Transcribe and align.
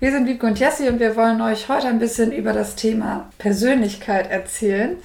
Wir 0.00 0.12
sind 0.12 0.28
Wiebke 0.28 0.46
und 0.46 0.60
Jessie 0.60 0.88
und 0.88 1.00
wir 1.00 1.16
wollen 1.16 1.40
euch 1.40 1.68
heute 1.68 1.88
ein 1.88 1.98
bisschen 1.98 2.30
über 2.30 2.52
das 2.52 2.76
Thema 2.76 3.28
Persönlichkeit 3.38 4.30
erzählen. 4.30 4.96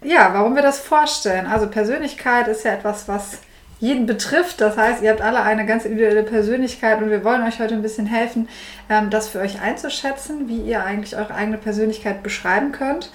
Ja, 0.00 0.32
warum 0.32 0.54
wir 0.54 0.62
das 0.62 0.78
vorstellen. 0.78 1.46
Also 1.46 1.66
Persönlichkeit 1.66 2.46
ist 2.46 2.64
ja 2.64 2.72
etwas, 2.72 3.08
was 3.08 3.38
jeden 3.80 4.06
betrifft. 4.06 4.60
Das 4.60 4.76
heißt, 4.76 5.02
ihr 5.02 5.10
habt 5.10 5.22
alle 5.22 5.42
eine 5.42 5.66
ganz 5.66 5.84
individuelle 5.84 6.22
Persönlichkeit 6.22 7.02
und 7.02 7.10
wir 7.10 7.24
wollen 7.24 7.42
euch 7.42 7.58
heute 7.58 7.74
ein 7.74 7.82
bisschen 7.82 8.06
helfen, 8.06 8.48
ähm, 8.88 9.10
das 9.10 9.28
für 9.28 9.40
euch 9.40 9.60
einzuschätzen, 9.60 10.48
wie 10.48 10.60
ihr 10.60 10.84
eigentlich 10.84 11.16
eure 11.16 11.34
eigene 11.34 11.58
Persönlichkeit 11.58 12.22
beschreiben 12.22 12.70
könnt. 12.70 13.10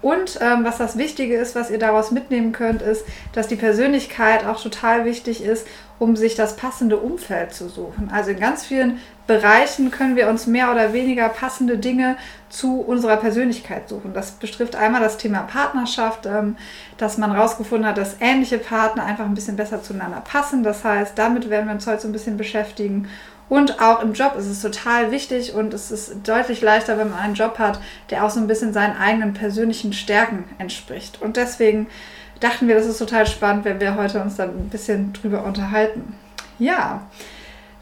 Und 0.00 0.38
ähm, 0.40 0.64
was 0.64 0.78
das 0.78 0.96
Wichtige 0.96 1.36
ist, 1.36 1.56
was 1.56 1.72
ihr 1.72 1.80
daraus 1.80 2.12
mitnehmen 2.12 2.52
könnt, 2.52 2.82
ist, 2.82 3.04
dass 3.32 3.48
die 3.48 3.56
Persönlichkeit 3.56 4.46
auch 4.46 4.62
total 4.62 5.04
wichtig 5.04 5.42
ist, 5.42 5.66
um 5.98 6.14
sich 6.14 6.36
das 6.36 6.54
passende 6.54 6.98
Umfeld 6.98 7.52
zu 7.52 7.68
suchen. 7.68 8.10
Also 8.12 8.30
in 8.30 8.38
ganz 8.38 8.64
vielen 8.64 9.00
Bereichen 9.28 9.90
können 9.90 10.16
wir 10.16 10.28
uns 10.28 10.46
mehr 10.46 10.72
oder 10.72 10.94
weniger 10.94 11.28
passende 11.28 11.76
Dinge 11.76 12.16
zu 12.48 12.80
unserer 12.80 13.18
Persönlichkeit 13.18 13.88
suchen. 13.88 14.14
Das 14.14 14.32
betrifft 14.32 14.74
einmal 14.74 15.02
das 15.02 15.18
Thema 15.18 15.42
Partnerschaft, 15.42 16.24
ähm, 16.24 16.56
dass 16.96 17.18
man 17.18 17.32
herausgefunden 17.32 17.86
hat, 17.86 17.98
dass 17.98 18.16
ähnliche 18.20 18.56
Partner 18.56 19.04
einfach 19.04 19.26
ein 19.26 19.34
bisschen 19.34 19.56
besser 19.56 19.82
zueinander 19.82 20.22
passen. 20.22 20.62
Das 20.62 20.82
heißt, 20.82 21.12
damit 21.16 21.50
werden 21.50 21.66
wir 21.66 21.74
uns 21.74 21.86
heute 21.86 22.00
so 22.00 22.08
ein 22.08 22.12
bisschen 22.12 22.38
beschäftigen. 22.38 23.06
Und 23.50 23.82
auch 23.82 24.02
im 24.02 24.14
Job 24.14 24.34
ist 24.38 24.46
es 24.46 24.62
total 24.62 25.10
wichtig 25.10 25.54
und 25.54 25.74
es 25.74 25.90
ist 25.90 26.26
deutlich 26.26 26.62
leichter, 26.62 26.96
wenn 26.96 27.10
man 27.10 27.18
einen 27.18 27.34
Job 27.34 27.58
hat, 27.58 27.80
der 28.08 28.24
auch 28.24 28.30
so 28.30 28.40
ein 28.40 28.46
bisschen 28.46 28.72
seinen 28.72 28.96
eigenen 28.96 29.34
persönlichen 29.34 29.92
Stärken 29.92 30.44
entspricht. 30.56 31.20
Und 31.20 31.36
deswegen 31.36 31.86
dachten 32.40 32.66
wir, 32.66 32.76
das 32.76 32.86
ist 32.86 32.98
total 32.98 33.26
spannend, 33.26 33.66
wenn 33.66 33.78
wir 33.78 33.94
heute 33.94 34.22
uns 34.22 34.36
dann 34.36 34.50
ein 34.50 34.70
bisschen 34.70 35.12
drüber 35.12 35.44
unterhalten. 35.44 36.14
Ja, 36.58 37.02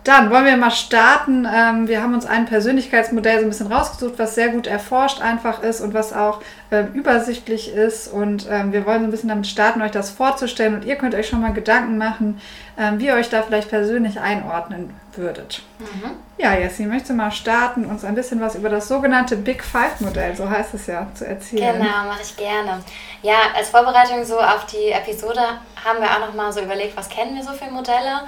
dann 0.06 0.30
wollen 0.30 0.44
wir 0.44 0.56
mal 0.56 0.70
starten. 0.70 1.48
Ähm, 1.52 1.88
wir 1.88 2.00
haben 2.00 2.14
uns 2.14 2.26
ein 2.26 2.46
Persönlichkeitsmodell 2.46 3.40
so 3.40 3.46
ein 3.46 3.48
bisschen 3.48 3.72
rausgesucht, 3.72 4.18
was 4.18 4.36
sehr 4.36 4.50
gut 4.50 4.68
erforscht 4.68 5.20
einfach 5.20 5.62
ist 5.62 5.80
und 5.80 5.94
was 5.94 6.12
auch 6.12 6.40
ähm, 6.70 6.92
übersichtlich 6.94 7.72
ist. 7.74 8.06
Und 8.06 8.46
ähm, 8.48 8.72
wir 8.72 8.86
wollen 8.86 9.00
so 9.00 9.08
ein 9.08 9.10
bisschen 9.10 9.28
damit 9.28 9.48
starten, 9.48 9.82
euch 9.82 9.90
das 9.90 10.10
vorzustellen. 10.10 10.74
Und 10.74 10.84
ihr 10.84 10.94
könnt 10.94 11.14
euch 11.16 11.28
schon 11.28 11.40
mal 11.40 11.52
Gedanken 11.52 11.98
machen, 11.98 12.40
ähm, 12.78 13.00
wie 13.00 13.06
ihr 13.06 13.14
euch 13.14 13.30
da 13.30 13.42
vielleicht 13.42 13.68
persönlich 13.68 14.20
einordnen 14.20 14.94
würdet. 15.14 15.62
Mhm. 15.80 16.12
Ja, 16.38 16.54
Jessie, 16.54 16.86
möchtest 16.86 17.10
du 17.10 17.14
mal 17.14 17.32
starten, 17.32 17.86
uns 17.86 18.04
ein 18.04 18.14
bisschen 18.14 18.40
was 18.40 18.54
über 18.54 18.68
das 18.68 18.86
sogenannte 18.86 19.36
Big 19.36 19.64
Five-Modell, 19.64 20.36
so 20.36 20.48
heißt 20.48 20.74
es 20.74 20.86
ja, 20.86 21.08
zu 21.14 21.26
erzählen? 21.26 21.78
Genau, 21.78 22.04
mache 22.06 22.22
ich 22.22 22.36
gerne. 22.36 22.84
Ja, 23.22 23.36
als 23.56 23.70
Vorbereitung 23.70 24.24
so 24.24 24.38
auf 24.38 24.66
die 24.66 24.92
Episode 24.92 25.40
haben 25.84 26.00
wir 26.00 26.10
auch 26.10 26.20
noch 26.20 26.34
mal 26.34 26.52
so 26.52 26.60
überlegt, 26.60 26.96
was 26.96 27.08
kennen 27.08 27.34
wir 27.34 27.42
so 27.42 27.52
für 27.52 27.70
Modelle. 27.70 28.22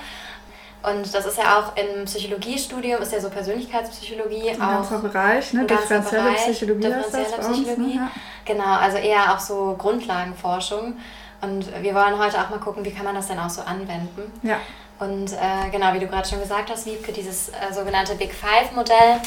Und 0.83 1.13
das 1.13 1.27
ist 1.27 1.39
ja 1.39 1.59
auch 1.59 1.77
im 1.77 2.05
Psychologiestudium, 2.05 3.03
ist 3.03 3.13
ja 3.13 3.21
so 3.21 3.31
Persönlichkeitspsychologie 3.31 4.51
ein 4.51 4.63
auch. 4.63 4.89
Ganzer 4.89 4.99
Bereich, 5.01 5.53
ne? 5.53 5.65
Differenzielle 5.67 6.23
Bereich, 6.23 6.43
Psychologie. 6.45 6.81
Differenzielle 6.87 7.25
das 7.37 7.49
Psychologie. 7.49 7.83
Uns, 7.83 7.95
ne? 7.95 8.11
Genau, 8.45 8.77
also 8.77 8.97
eher 8.99 9.35
auch 9.35 9.41
so 9.41 9.75
Grundlagenforschung. 9.77 10.97
Und 11.41 11.83
wir 11.83 11.95
wollen 11.95 12.19
heute 12.19 12.41
auch 12.41 12.51
mal 12.51 12.59
gucken, 12.61 12.85
wie 12.85 12.93
kann 12.93 13.05
man 13.05 13.15
das 13.15 13.29
denn 13.29 13.39
auch 13.39 13.51
so 13.51 13.63
anwenden. 13.63 14.33
Ja. 14.43 14.59
Und 14.99 15.33
äh, 15.33 15.71
genau, 15.71 15.95
wie 15.95 16.01
du 16.01 16.07
gerade 16.07 16.29
schon 16.29 16.41
gesagt 16.41 16.71
hast, 16.71 16.87
Wiebke, 16.87 17.13
dieses 17.13 17.51
äh, 17.51 17.73
sogenannte 17.73 18.15
Big 18.17 18.33
Five-Modell, 18.33 19.21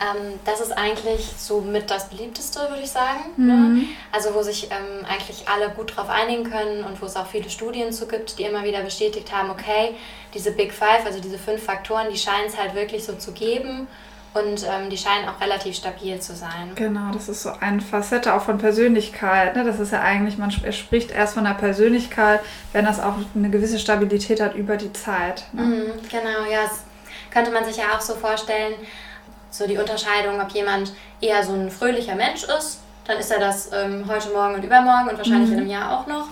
ähm, 0.00 0.38
das 0.46 0.60
ist 0.60 0.72
eigentlich 0.72 1.30
so 1.36 1.60
mit 1.60 1.90
das 1.90 2.08
beliebteste, 2.08 2.60
würde 2.70 2.82
ich 2.82 2.90
sagen. 2.90 3.20
Ne? 3.36 3.52
Mhm. 3.52 3.74
Ne? 3.74 3.84
Also 4.10 4.34
wo 4.34 4.42
sich 4.42 4.70
ähm, 4.70 5.04
eigentlich 5.06 5.46
alle 5.46 5.68
gut 5.70 5.94
drauf 5.94 6.08
einigen 6.08 6.44
können 6.44 6.84
und 6.84 7.00
wo 7.02 7.06
es 7.06 7.16
auch 7.16 7.26
viele 7.26 7.50
Studien 7.50 7.92
zu 7.92 8.08
gibt, 8.08 8.38
die 8.38 8.44
immer 8.44 8.64
wieder 8.64 8.80
bestätigt 8.80 9.30
haben, 9.30 9.50
okay, 9.50 9.94
diese 10.32 10.52
Big 10.52 10.72
Five, 10.72 11.04
also 11.04 11.20
diese 11.20 11.38
fünf 11.38 11.62
Faktoren, 11.62 12.06
die 12.10 12.18
scheinen 12.18 12.46
es 12.46 12.56
halt 12.56 12.74
wirklich 12.74 13.04
so 13.04 13.14
zu 13.14 13.32
geben. 13.32 13.86
Und 14.32 14.64
ähm, 14.64 14.88
die 14.88 14.96
scheinen 14.96 15.28
auch 15.28 15.40
relativ 15.40 15.74
stabil 15.74 16.20
zu 16.20 16.36
sein. 16.36 16.70
Genau, 16.76 17.10
das 17.12 17.28
ist 17.28 17.42
so 17.42 17.50
eine 17.58 17.80
Facette 17.80 18.32
auch 18.32 18.42
von 18.42 18.58
Persönlichkeit. 18.58 19.56
Ne? 19.56 19.64
Das 19.64 19.80
ist 19.80 19.90
ja 19.90 20.02
eigentlich, 20.02 20.38
man 20.38 20.52
spricht 20.52 21.10
erst 21.10 21.34
von 21.34 21.42
der 21.42 21.54
Persönlichkeit, 21.54 22.38
wenn 22.72 22.84
das 22.84 23.00
auch 23.00 23.14
eine 23.34 23.50
gewisse 23.50 23.80
Stabilität 23.80 24.40
hat 24.40 24.54
über 24.54 24.76
die 24.76 24.92
Zeit. 24.92 25.46
Ne? 25.52 25.62
Mhm, 25.62 25.92
genau, 26.08 26.48
ja, 26.48 26.62
das 26.62 26.84
könnte 27.32 27.50
man 27.50 27.64
sich 27.64 27.78
ja 27.78 27.96
auch 27.96 28.00
so 28.00 28.14
vorstellen, 28.14 28.74
so 29.50 29.66
die 29.66 29.78
Unterscheidung, 29.78 30.40
ob 30.40 30.50
jemand 30.50 30.92
eher 31.20 31.42
so 31.44 31.52
ein 31.52 31.70
fröhlicher 31.70 32.14
Mensch 32.14 32.44
ist, 32.44 32.80
dann 33.06 33.18
ist 33.18 33.30
er 33.30 33.40
das 33.40 33.70
ähm, 33.72 34.04
heute, 34.08 34.30
morgen 34.30 34.54
und 34.54 34.64
übermorgen 34.64 35.08
und 35.08 35.18
wahrscheinlich 35.18 35.48
mhm. 35.50 35.54
in 35.54 35.60
einem 35.60 35.70
Jahr 35.70 35.98
auch 35.98 36.06
noch. 36.06 36.28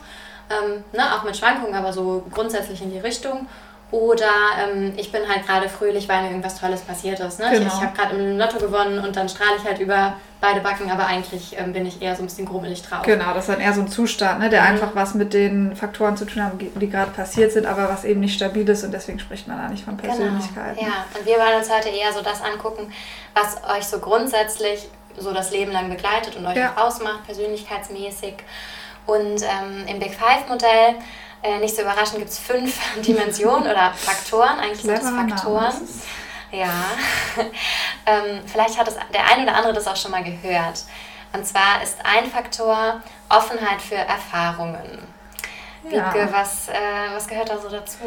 Ähm, 0.51 0.83
ne, 0.93 1.15
auch 1.15 1.25
mit 1.25 1.37
Schwankungen, 1.37 1.75
aber 1.75 1.93
so 1.93 2.25
grundsätzlich 2.33 2.81
in 2.81 2.91
die 2.91 2.99
Richtung. 2.99 3.47
Oder 3.91 4.31
ähm, 4.61 4.93
ich 4.99 5.11
bin 5.11 5.23
halt 5.27 5.47
gerade 5.47 5.69
fröhlich, 5.69 6.09
weil 6.09 6.23
mir 6.23 6.29
irgendwas 6.29 6.61
Tolles 6.61 6.83
passiert 6.83 7.21
ist. 7.21 7.39
Ne? 7.39 7.47
Genau. 7.51 7.67
Ich, 7.67 7.73
ich 7.73 7.81
habe 7.81 7.97
gerade 7.97 8.17
im 8.17 8.37
Lotto 8.37 8.59
gewonnen 8.59 8.99
und 9.03 9.17
dann 9.17 9.31
strahle 9.31 9.57
ich 9.57 9.65
halt 9.65 9.79
über 9.79 10.15
beide 10.43 10.61
Backen, 10.61 10.91
aber 10.91 11.07
eigentlich 11.07 11.59
ähm, 11.59 11.73
bin 11.73 11.87
ich 11.87 12.03
eher 12.03 12.15
so 12.15 12.23
ein 12.23 12.27
bisschen 12.27 12.45
grubelig 12.45 12.83
drauf. 12.83 13.03
Genau, 13.03 13.33
das 13.33 13.49
ist 13.49 13.55
dann 13.55 13.61
eher 13.61 13.73
so 13.73 13.81
ein 13.81 13.89
Zustand, 13.89 14.41
ne, 14.41 14.51
der 14.51 14.61
mhm. 14.61 14.69
einfach 14.69 14.91
was 14.95 15.15
mit 15.15 15.33
den 15.33 15.75
Faktoren 15.75 16.19
zu 16.19 16.27
tun 16.27 16.45
hat, 16.45 16.53
die 16.59 16.91
gerade 16.91 17.11
passiert 17.13 17.51
sind, 17.53 17.65
aber 17.65 17.89
was 17.89 18.05
eben 18.05 18.21
nicht 18.21 18.35
stabil 18.35 18.69
ist 18.69 18.85
und 18.85 18.93
deswegen 18.93 19.19
spricht 19.19 19.49
man 19.49 19.57
da 19.57 19.69
nicht 19.69 19.85
von. 19.85 19.97
Persönlichkeit. 19.97 20.77
Genau. 20.77 20.91
Ja, 20.91 21.07
und 21.19 21.27
wir 21.27 21.37
wollen 21.39 21.57
uns 21.59 21.71
heute 21.75 21.89
eher 21.89 22.13
so 22.13 22.23
das 22.23 22.43
angucken, 22.43 22.93
was 23.35 23.57
euch 23.77 23.85
so 23.85 23.99
grundsätzlich 23.99 24.89
so 25.17 25.33
das 25.33 25.51
Leben 25.51 25.73
lang 25.73 25.89
begleitet 25.89 26.37
und 26.37 26.47
euch 26.47 26.57
ja. 26.57 26.75
auch 26.77 26.87
ausmacht, 26.87 27.25
persönlichkeitsmäßig. 27.25 28.35
Und 29.07 29.43
ähm, 29.43 29.87
im 29.89 29.99
Big 29.99 30.15
Five-Modell 30.15 30.97
äh, 31.43 31.59
nicht 31.59 31.75
so 31.75 31.83
überraschend 31.83 32.19
gibt 32.19 32.31
es 32.31 32.39
fünf 32.39 32.79
Dimensionen 33.03 33.71
oder 33.71 33.93
Faktoren. 33.95 34.59
Eigentlich 34.59 34.83
sind 34.83 34.95
es 34.95 35.09
Faktoren. 35.09 35.89
Ja. 36.51 36.73
ähm, 38.07 38.41
vielleicht 38.47 38.79
hat 38.79 38.87
das, 38.87 38.97
der 39.13 39.27
eine 39.27 39.43
oder 39.43 39.55
andere 39.55 39.73
das 39.75 39.87
auch 39.87 39.97
schon 39.97 40.11
mal 40.11 40.25
gehört. 40.25 40.85
Und 41.33 41.47
zwar 41.47 41.83
ist 41.83 41.99
ein 42.05 42.31
Faktor 42.31 43.03
Offenheit 43.29 43.83
für 43.83 43.97
Erfahrungen. 43.97 45.07
Ja. 45.91 46.13
Wieke, 46.15 46.29
was, 46.33 46.69
äh, 46.69 46.75
was 47.13 47.27
gehört 47.27 47.51
da 47.51 47.59
so 47.59 47.69
dazu? 47.69 47.99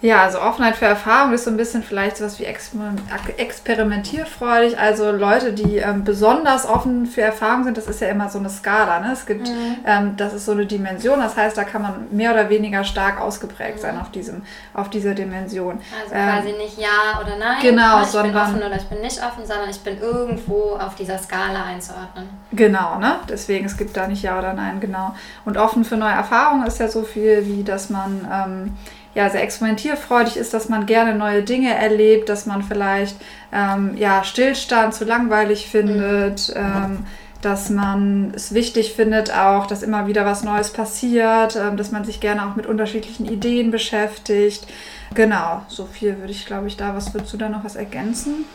Ja, 0.00 0.22
also 0.22 0.40
Offenheit 0.40 0.76
für 0.76 0.84
Erfahrung 0.84 1.32
ist 1.32 1.44
so 1.44 1.50
ein 1.50 1.56
bisschen 1.56 1.82
vielleicht 1.82 2.18
sowas 2.18 2.38
wie 2.38 2.44
experimentierfreudig. 2.44 4.78
Also 4.78 5.10
Leute, 5.10 5.54
die 5.54 5.78
ähm, 5.78 6.04
besonders 6.04 6.68
offen 6.68 7.06
für 7.06 7.22
Erfahrung 7.22 7.64
sind, 7.64 7.78
das 7.78 7.86
ist 7.86 8.02
ja 8.02 8.08
immer 8.08 8.28
so 8.28 8.38
eine 8.38 8.50
Skala. 8.50 9.00
Ne? 9.00 9.12
Es 9.12 9.24
gibt, 9.24 9.48
mhm. 9.48 9.78
ähm, 9.86 10.18
das 10.18 10.34
ist 10.34 10.44
so 10.44 10.52
eine 10.52 10.66
Dimension, 10.66 11.20
das 11.20 11.34
heißt, 11.36 11.56
da 11.56 11.64
kann 11.64 11.80
man 11.80 12.08
mehr 12.10 12.32
oder 12.32 12.50
weniger 12.50 12.84
stark 12.84 13.18
ausgeprägt 13.20 13.76
mhm. 13.76 13.80
sein 13.80 13.98
auf, 13.98 14.10
diesem, 14.10 14.42
auf 14.74 14.90
dieser 14.90 15.14
Dimension. 15.14 15.80
Also 16.02 16.14
ähm, 16.14 16.28
quasi 16.28 16.52
nicht 16.52 16.78
ja 16.78 17.22
oder 17.22 17.38
nein, 17.38 17.56
genau, 17.62 18.02
ich 18.02 18.08
sondern, 18.08 18.32
bin 18.32 18.42
offen 18.42 18.62
oder 18.62 18.76
ich 18.76 18.84
bin 18.84 19.00
nicht 19.00 19.24
offen, 19.24 19.46
sondern 19.46 19.70
ich 19.70 19.80
bin 19.80 19.98
irgendwo 19.98 20.76
auf 20.76 20.96
dieser 20.96 21.16
Skala 21.18 21.64
einzuordnen. 21.64 22.28
Genau, 22.52 22.98
ne? 22.98 23.20
deswegen 23.28 23.64
es 23.64 23.76
gibt 23.76 23.96
da 23.96 24.06
nicht 24.06 24.22
ja 24.22 24.38
oder 24.38 24.52
nein, 24.52 24.80
genau. 24.80 25.14
Und 25.46 25.56
offen 25.56 25.82
für 25.84 25.96
neue 25.96 26.12
Erfahrungen 26.12 26.66
ist 26.66 26.78
ja 26.78 26.88
so 26.88 27.04
viel, 27.04 27.46
wie 27.46 27.64
dass 27.64 27.88
man 27.88 28.28
ähm, 28.30 28.76
ja, 29.14 29.30
sehr 29.30 29.42
experimentierfreudig 29.42 30.36
ist, 30.36 30.54
dass 30.54 30.68
man 30.68 30.86
gerne 30.86 31.14
neue 31.14 31.42
Dinge 31.42 31.74
erlebt, 31.74 32.28
dass 32.28 32.46
man 32.46 32.62
vielleicht 32.62 33.16
ähm, 33.52 33.96
ja, 33.96 34.24
Stillstand 34.24 34.94
zu 34.94 35.04
langweilig 35.04 35.68
findet, 35.68 36.48
mhm. 36.48 36.56
ähm, 36.56 37.06
dass 37.40 37.70
man 37.70 38.32
es 38.34 38.54
wichtig 38.54 38.94
findet 38.94 39.32
auch, 39.32 39.66
dass 39.66 39.82
immer 39.82 40.06
wieder 40.06 40.24
was 40.24 40.42
Neues 40.42 40.72
passiert, 40.72 41.56
ähm, 41.56 41.76
dass 41.76 41.92
man 41.92 42.04
sich 42.04 42.20
gerne 42.20 42.46
auch 42.46 42.56
mit 42.56 42.66
unterschiedlichen 42.66 43.26
Ideen 43.26 43.70
beschäftigt. 43.70 44.66
Genau, 45.14 45.62
so 45.68 45.84
viel 45.84 46.18
würde 46.18 46.32
ich, 46.32 46.46
glaube 46.46 46.66
ich, 46.66 46.76
da. 46.76 46.96
Was 46.96 47.14
würdest 47.14 47.32
du 47.32 47.36
da 47.36 47.48
noch 47.48 47.64
was 47.64 47.76
ergänzen? 47.76 48.46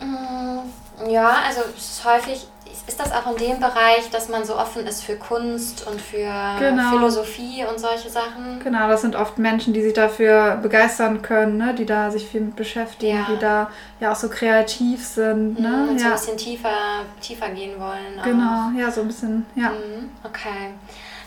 Mm, 0.00 1.08
ja, 1.08 1.36
also 1.46 1.60
es 1.76 1.98
ist 1.98 2.04
häufig 2.04 2.48
ist 2.86 2.98
das 2.98 3.12
auch 3.12 3.30
in 3.30 3.36
dem 3.36 3.60
Bereich, 3.60 4.10
dass 4.10 4.28
man 4.28 4.44
so 4.44 4.56
offen 4.56 4.86
ist 4.86 5.02
für 5.02 5.16
Kunst 5.16 5.86
und 5.86 6.00
für 6.00 6.32
genau. 6.58 6.90
Philosophie 6.90 7.64
und 7.64 7.78
solche 7.78 8.10
Sachen? 8.10 8.60
Genau, 8.62 8.88
das 8.88 9.02
sind 9.02 9.16
oft 9.16 9.38
Menschen, 9.38 9.72
die 9.72 9.82
sich 9.82 9.94
dafür 9.94 10.56
begeistern 10.56 11.22
können, 11.22 11.56
ne? 11.56 11.74
die 11.74 11.86
da 11.86 12.10
sich 12.10 12.26
viel 12.26 12.40
mit 12.42 12.56
beschäftigen, 12.56 13.18
ja. 13.18 13.26
die 13.30 13.38
da 13.38 13.70
ja 14.00 14.12
auch 14.12 14.16
so 14.16 14.28
kreativ 14.28 15.04
sind. 15.04 15.60
Ne? 15.60 15.68
Mhm, 15.68 15.88
und 15.90 15.98
so 16.00 16.06
ein 16.06 16.12
bisschen 16.12 16.36
tiefer, 16.36 17.04
tiefer 17.20 17.48
gehen 17.50 17.78
wollen. 17.78 18.20
Genau, 18.24 18.68
auch. 18.68 18.78
ja, 18.78 18.90
so 18.90 19.02
ein 19.02 19.06
bisschen, 19.06 19.46
ja. 19.54 19.70
Mhm, 19.70 20.10
okay. 20.24 20.74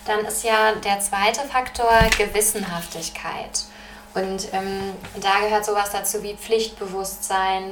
Dann 0.05 0.25
ist 0.25 0.43
ja 0.43 0.73
der 0.83 0.99
zweite 0.99 1.41
Faktor 1.41 1.89
Gewissenhaftigkeit. 2.17 3.65
Und 4.13 4.53
ähm, 4.53 4.93
da 5.21 5.45
gehört 5.45 5.65
sowas 5.65 5.91
dazu 5.91 6.21
wie 6.23 6.35
Pflichtbewusstsein, 6.35 7.71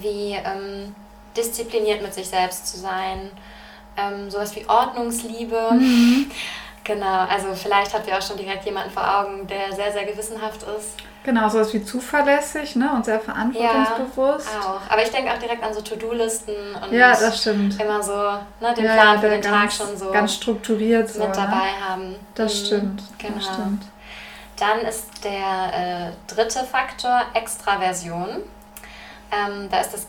wie... 0.00 0.32
Ähm, 0.32 0.94
diszipliniert 1.36 2.02
mit 2.02 2.14
sich 2.14 2.28
selbst 2.28 2.66
zu 2.66 2.78
sein, 2.78 3.30
ähm, 3.96 4.30
sowas 4.30 4.54
wie 4.56 4.68
Ordnungsliebe. 4.68 5.72
Mhm. 5.72 6.30
Genau, 6.84 7.26
also 7.26 7.54
vielleicht 7.54 7.92
habt 7.92 8.08
ihr 8.08 8.16
auch 8.16 8.22
schon 8.22 8.38
direkt 8.38 8.64
jemanden 8.64 8.90
vor 8.90 9.02
Augen, 9.02 9.46
der 9.46 9.74
sehr, 9.74 9.92
sehr 9.92 10.06
gewissenhaft 10.06 10.62
ist. 10.62 10.94
Genau, 11.22 11.46
sowas 11.50 11.74
wie 11.74 11.84
zuverlässig 11.84 12.76
ne? 12.76 12.90
und 12.94 13.04
sehr 13.04 13.20
verantwortungsbewusst. 13.20 14.48
Ja, 14.50 14.60
auch. 14.60 14.90
Aber 14.90 15.02
ich 15.02 15.10
denke 15.10 15.30
auch 15.30 15.38
direkt 15.38 15.62
an 15.62 15.74
so 15.74 15.82
To-Do-listen 15.82 16.54
und 16.82 16.90
ja, 16.90 17.10
das 17.10 17.42
stimmt. 17.42 17.78
immer 17.78 18.02
so 18.02 18.14
ne, 18.14 18.72
den 18.74 18.84
ja, 18.86 18.94
Plan 18.94 19.20
für 19.20 19.28
den 19.28 19.42
ganz, 19.42 19.76
Tag 19.76 19.86
schon 19.86 19.98
so 19.98 20.10
ganz 20.10 20.32
strukturiert 20.32 21.14
mit 21.18 21.36
dabei 21.36 21.72
ne? 21.72 21.88
haben. 21.88 22.16
Das 22.34 22.54
mhm. 22.54 22.64
stimmt. 22.64 23.02
Genau. 23.18 23.34
Das 23.34 23.44
stimmt. 23.44 23.82
Dann 24.56 24.80
ist 24.80 25.24
der 25.24 26.08
äh, 26.08 26.34
dritte 26.34 26.64
Faktor 26.64 27.20
Extraversion. 27.34 28.28
Ähm, 29.30 29.68
da 29.70 29.80
ist 29.80 29.92
das 29.92 30.06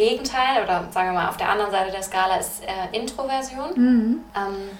Gegenteil 0.00 0.64
oder 0.64 0.88
sagen 0.90 1.08
wir 1.08 1.12
mal 1.12 1.28
auf 1.28 1.36
der 1.36 1.50
anderen 1.50 1.70
Seite 1.70 1.90
der 1.90 2.02
Skala 2.02 2.36
ist 2.36 2.62
äh, 2.64 2.96
Introversion. 2.96 3.70
Mhm. 3.74 4.24
Ähm, 4.34 4.70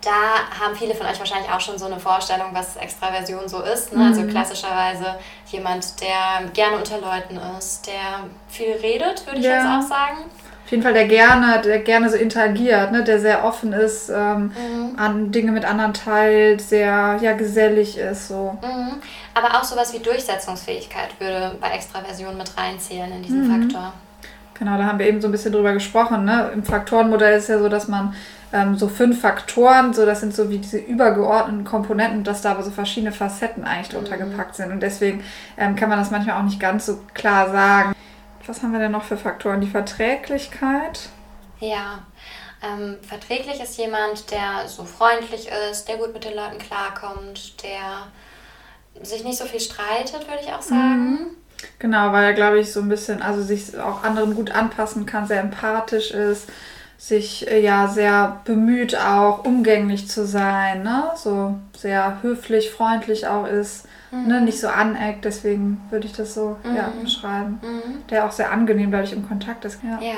da 0.00 0.60
haben 0.60 0.76
viele 0.76 0.94
von 0.94 1.06
euch 1.06 1.18
wahrscheinlich 1.18 1.50
auch 1.50 1.60
schon 1.60 1.76
so 1.76 1.86
eine 1.86 1.98
Vorstellung, 1.98 2.50
was 2.52 2.76
Extraversion 2.76 3.48
so 3.48 3.60
ist. 3.62 3.92
Ne? 3.92 4.04
Also 4.06 4.20
mhm. 4.20 4.28
Also 4.28 4.30
klassischerweise 4.30 5.16
jemand, 5.48 6.00
der 6.00 6.48
gerne 6.52 6.76
unter 6.76 7.00
Leuten 7.00 7.40
ist, 7.58 7.88
der 7.88 8.28
viel 8.48 8.72
redet, 8.80 9.26
würde 9.26 9.40
ich 9.40 9.46
ja. 9.46 9.56
jetzt 9.56 9.66
auch 9.66 9.88
sagen. 9.88 10.18
Auf 10.64 10.70
jeden 10.70 10.82
Fall, 10.84 10.92
der 10.92 11.08
gerne, 11.08 11.60
der 11.62 11.78
gerne 11.80 12.10
so 12.10 12.16
interagiert, 12.16 12.92
ne? 12.92 13.02
der 13.02 13.18
sehr 13.18 13.44
offen 13.44 13.72
ist, 13.72 14.10
ähm, 14.10 14.52
mhm. 14.54 14.98
an 14.98 15.32
Dinge 15.32 15.50
mit 15.50 15.64
anderen 15.64 15.94
teilt, 15.94 16.60
sehr 16.60 17.18
ja, 17.20 17.32
gesellig 17.32 17.98
ist. 17.98 18.28
So. 18.28 18.56
Mhm. 18.62 19.00
Aber 19.34 19.58
auch 19.58 19.64
sowas 19.64 19.92
wie 19.92 19.98
Durchsetzungsfähigkeit 19.98 21.18
würde 21.18 21.56
bei 21.60 21.70
Extraversion 21.70 22.36
mit 22.36 22.56
reinzählen 22.56 23.10
in 23.10 23.22
diesen 23.22 23.48
mhm. 23.48 23.62
Faktor. 23.62 23.92
Genau, 24.58 24.76
da 24.76 24.84
haben 24.84 24.98
wir 24.98 25.06
eben 25.06 25.20
so 25.20 25.28
ein 25.28 25.32
bisschen 25.32 25.52
drüber 25.52 25.72
gesprochen. 25.72 26.24
Ne? 26.24 26.50
Im 26.52 26.64
Faktorenmodell 26.64 27.36
ist 27.36 27.44
es 27.44 27.48
ja 27.48 27.58
so, 27.58 27.68
dass 27.68 27.86
man 27.86 28.14
ähm, 28.52 28.76
so 28.76 28.88
fünf 28.88 29.20
Faktoren, 29.20 29.92
so 29.92 30.04
das 30.04 30.20
sind 30.20 30.34
so 30.34 30.50
wie 30.50 30.58
diese 30.58 30.78
übergeordneten 30.78 31.64
Komponenten, 31.64 32.24
dass 32.24 32.42
da 32.42 32.52
aber 32.52 32.62
so 32.62 32.70
verschiedene 32.70 33.12
Facetten 33.12 33.64
eigentlich 33.64 33.90
drunter 33.90 34.16
mhm. 34.16 34.30
gepackt 34.30 34.56
sind. 34.56 34.72
Und 34.72 34.80
deswegen 34.80 35.22
ähm, 35.56 35.76
kann 35.76 35.88
man 35.88 35.98
das 35.98 36.10
manchmal 36.10 36.38
auch 36.38 36.44
nicht 36.44 36.58
ganz 36.58 36.86
so 36.86 37.00
klar 37.14 37.50
sagen. 37.50 37.94
Was 38.46 38.62
haben 38.62 38.72
wir 38.72 38.80
denn 38.80 38.92
noch 38.92 39.04
für 39.04 39.16
Faktoren? 39.16 39.60
Die 39.60 39.68
Verträglichkeit. 39.68 41.10
Ja, 41.60 42.00
ähm, 42.62 42.96
verträglich 43.02 43.60
ist 43.60 43.76
jemand, 43.78 44.30
der 44.30 44.66
so 44.66 44.84
freundlich 44.84 45.48
ist, 45.70 45.86
der 45.86 45.98
gut 45.98 46.12
mit 46.12 46.24
den 46.24 46.34
Leuten 46.34 46.58
klarkommt, 46.58 47.62
der 47.62 48.08
sich 49.04 49.22
nicht 49.22 49.38
so 49.38 49.44
viel 49.44 49.60
streitet, 49.60 50.26
würde 50.26 50.40
ich 50.42 50.52
auch 50.52 50.62
sagen. 50.62 51.10
Mhm. 51.10 51.26
Genau, 51.78 52.12
weil 52.12 52.24
er, 52.24 52.32
glaube 52.34 52.58
ich, 52.58 52.72
so 52.72 52.80
ein 52.80 52.88
bisschen, 52.88 53.22
also 53.22 53.42
sich 53.42 53.78
auch 53.78 54.04
anderen 54.04 54.34
gut 54.34 54.50
anpassen 54.50 55.06
kann, 55.06 55.26
sehr 55.26 55.40
empathisch 55.40 56.10
ist 56.10 56.48
sich 56.98 57.48
äh, 57.48 57.62
ja 57.62 57.86
sehr 57.86 58.40
bemüht, 58.44 58.98
auch 58.98 59.44
umgänglich 59.44 60.08
zu 60.08 60.26
sein, 60.26 60.82
ne? 60.82 61.04
so 61.14 61.54
sehr 61.76 62.18
höflich, 62.22 62.70
freundlich 62.70 63.28
auch 63.28 63.46
ist, 63.46 63.86
ne? 64.10 64.18
mhm. 64.18 64.26
ne? 64.26 64.40
nicht 64.42 64.60
so 64.60 64.68
aneckt, 64.68 65.24
deswegen 65.24 65.80
würde 65.90 66.06
ich 66.06 66.12
das 66.12 66.34
so 66.34 66.56
mhm. 66.64 66.76
ja, 66.76 66.92
beschreiben. 67.00 67.60
Mhm. 67.62 68.06
Der 68.10 68.26
auch 68.26 68.32
sehr 68.32 68.50
angenehm 68.50 68.90
dadurch 68.90 69.12
im 69.12 69.26
Kontakt 69.26 69.64
ist. 69.64 69.78
Ja. 69.84 70.00
ja. 70.00 70.16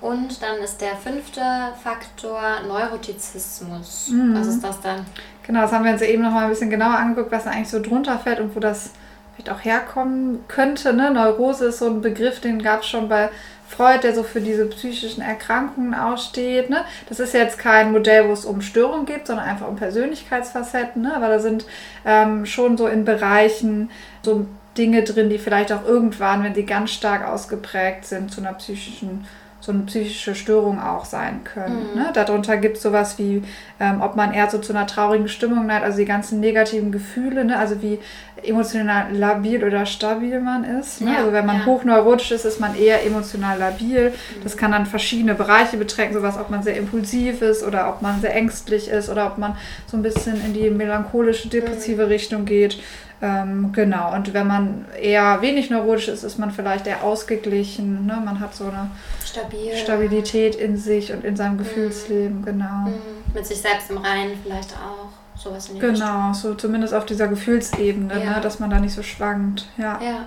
Und 0.00 0.42
dann 0.42 0.56
ist 0.58 0.80
der 0.80 0.96
fünfte 0.96 1.40
Faktor 1.80 2.40
Neurotizismus. 2.66 4.08
Mhm. 4.08 4.34
Was 4.34 4.48
ist 4.48 4.64
das 4.64 4.80
dann? 4.80 5.06
Genau, 5.46 5.60
das 5.60 5.70
haben 5.70 5.84
wir 5.84 5.92
uns 5.92 6.00
ja 6.00 6.08
eben 6.08 6.24
noch 6.24 6.32
mal 6.32 6.44
ein 6.44 6.50
bisschen 6.50 6.70
genauer 6.70 6.96
angeguckt, 6.96 7.30
was 7.30 7.44
da 7.44 7.50
eigentlich 7.50 7.68
so 7.68 7.80
drunter 7.80 8.18
fällt 8.18 8.40
und 8.40 8.56
wo 8.56 8.58
das 8.58 8.90
vielleicht 9.34 9.50
auch 9.50 9.64
herkommen 9.64 10.44
könnte. 10.48 10.92
Ne? 10.92 11.10
Neurose 11.10 11.66
ist 11.66 11.78
so 11.78 11.86
ein 11.86 12.00
Begriff, 12.00 12.40
den 12.40 12.62
gab 12.62 12.82
es 12.82 12.88
schon 12.88 13.08
bei 13.08 13.30
Freud, 13.68 14.00
der 14.02 14.14
so 14.14 14.22
für 14.22 14.40
diese 14.40 14.66
psychischen 14.66 15.22
Erkrankungen 15.22 15.94
aussteht. 15.94 16.68
Ne? 16.68 16.84
Das 17.08 17.20
ist 17.20 17.32
jetzt 17.32 17.58
kein 17.58 17.92
Modell, 17.92 18.28
wo 18.28 18.32
es 18.32 18.44
um 18.44 18.60
Störungen 18.60 19.06
geht, 19.06 19.26
sondern 19.26 19.46
einfach 19.46 19.68
um 19.68 19.76
Persönlichkeitsfacetten. 19.76 21.02
Ne? 21.02 21.16
Aber 21.16 21.28
da 21.28 21.38
sind 21.38 21.64
ähm, 22.04 22.44
schon 22.44 22.76
so 22.76 22.86
in 22.86 23.04
Bereichen 23.04 23.90
so 24.22 24.46
Dinge 24.76 25.02
drin, 25.02 25.30
die 25.30 25.38
vielleicht 25.38 25.72
auch 25.72 25.84
irgendwann, 25.84 26.44
wenn 26.44 26.54
sie 26.54 26.66
ganz 26.66 26.90
stark 26.90 27.26
ausgeprägt 27.26 28.04
sind, 28.04 28.30
zu 28.30 28.40
einer 28.40 28.54
psychischen 28.54 29.26
so 29.62 29.70
eine 29.70 29.82
psychische 29.82 30.34
Störung 30.34 30.80
auch 30.80 31.04
sein 31.04 31.44
können. 31.44 31.90
Mhm. 31.94 32.00
Ne? 32.00 32.10
Darunter 32.12 32.56
gibt 32.56 32.78
es 32.78 32.82
sowas 32.82 33.16
wie, 33.18 33.44
ähm, 33.78 34.00
ob 34.00 34.16
man 34.16 34.34
eher 34.34 34.50
so 34.50 34.58
zu 34.58 34.72
einer 34.72 34.88
traurigen 34.88 35.28
Stimmung 35.28 35.66
neigt, 35.66 35.84
also 35.84 35.98
die 35.98 36.04
ganzen 36.04 36.40
negativen 36.40 36.90
Gefühle, 36.90 37.44
ne? 37.44 37.56
also 37.56 37.80
wie 37.80 38.00
emotional 38.42 39.14
labil 39.14 39.62
oder 39.62 39.86
stabil 39.86 40.40
man 40.40 40.64
ist. 40.64 41.00
Ne? 41.00 41.12
Ja, 41.12 41.18
also 41.18 41.32
wenn 41.32 41.46
man 41.46 41.60
ja. 41.60 41.66
hochneurotisch 41.66 42.32
ist, 42.32 42.44
ist 42.44 42.58
man 42.58 42.74
eher 42.74 43.06
emotional 43.06 43.56
labil. 43.56 44.10
Mhm. 44.10 44.42
Das 44.42 44.56
kann 44.56 44.72
dann 44.72 44.84
verschiedene 44.84 45.34
Bereiche 45.34 45.76
betreffen, 45.76 46.14
sowas, 46.14 46.36
ob 46.36 46.50
man 46.50 46.64
sehr 46.64 46.76
impulsiv 46.76 47.40
ist 47.40 47.62
oder 47.62 47.88
ob 47.88 48.02
man 48.02 48.20
sehr 48.20 48.34
ängstlich 48.34 48.88
ist 48.88 49.08
oder 49.08 49.28
ob 49.28 49.38
man 49.38 49.56
so 49.86 49.96
ein 49.96 50.02
bisschen 50.02 50.44
in 50.44 50.54
die 50.54 50.70
melancholische, 50.70 51.48
depressive 51.48 52.02
mhm. 52.02 52.08
Richtung 52.08 52.44
geht. 52.46 52.80
Ähm, 53.24 53.70
genau, 53.72 54.12
und 54.12 54.34
wenn 54.34 54.48
man 54.48 54.84
eher 55.00 55.40
wenig 55.42 55.70
neurotisch 55.70 56.08
ist, 56.08 56.24
ist 56.24 56.38
man 56.38 56.50
vielleicht 56.50 56.88
eher 56.88 57.04
ausgeglichen. 57.04 58.04
Ne? 58.04 58.20
Man 58.24 58.40
hat 58.40 58.52
so 58.52 58.64
eine 58.64 58.90
Stabil. 59.24 59.76
Stabilität 59.76 60.56
in 60.56 60.76
sich 60.76 61.12
und 61.12 61.24
in 61.24 61.36
seinem 61.36 61.54
mhm. 61.54 61.58
Gefühlsleben, 61.58 62.40
mhm. 62.40 62.44
genau. 62.44 62.88
Mhm. 62.88 63.32
Mit 63.32 63.46
sich 63.46 63.60
selbst 63.60 63.90
im 63.90 63.98
Reinen 63.98 64.32
vielleicht 64.42 64.72
auch. 64.72 65.08
Sowas 65.40 65.68
in 65.68 65.76
die 65.76 65.80
Genau, 65.80 66.30
Richtung. 66.30 66.34
so 66.34 66.54
zumindest 66.54 66.94
auf 66.94 67.06
dieser 67.06 67.28
Gefühlsebene, 67.28 68.24
ja. 68.24 68.34
ne? 68.34 68.40
dass 68.40 68.58
man 68.58 68.70
da 68.70 68.80
nicht 68.80 68.94
so 68.94 69.04
schwankt. 69.04 69.66
Ja. 69.78 70.00
ja. 70.02 70.26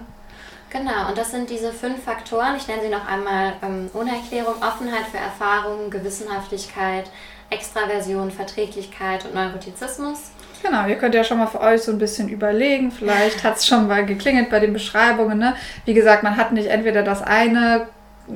Genau, 0.70 1.10
und 1.10 1.18
das 1.18 1.32
sind 1.32 1.50
diese 1.50 1.72
fünf 1.72 2.04
Faktoren. 2.04 2.56
Ich 2.56 2.68
nenne 2.68 2.82
sie 2.82 2.90
noch 2.90 3.08
einmal 3.08 3.54
ähm, 3.62 3.90
ohne 3.94 4.12
Erklärung. 4.12 4.56
Offenheit 4.62 5.06
für 5.12 5.18
Erfahrungen, 5.18 5.90
Gewissenhaftigkeit, 5.90 7.10
Extraversion, 7.50 8.32
Verträglichkeit 8.32 9.26
und 9.26 9.36
Neurotizismus. 9.36 10.32
Genau, 10.66 10.88
ihr 10.88 10.96
könnt 10.96 11.14
ja 11.14 11.24
schon 11.24 11.38
mal 11.38 11.48
für 11.48 11.62
euch 11.62 11.84
so 11.84 11.92
ein 11.92 12.00
bisschen 12.00 12.28
überlegen. 12.28 12.92
Vielleicht 12.92 13.44
hat 13.44 13.58
es 13.58 13.68
schon 13.68 13.88
mal 13.88 14.04
geklingelt 14.06 14.50
bei 14.50 14.60
den 14.60 14.74
Beschreibungen. 14.74 15.38
Ne? 15.38 15.56
Wie 15.86 15.94
gesagt, 15.94 16.24
man 16.24 16.38
hat 16.38 16.54
nicht 16.54 16.70
entweder 16.70 17.04
das 17.04 17.22
eine 17.22 17.88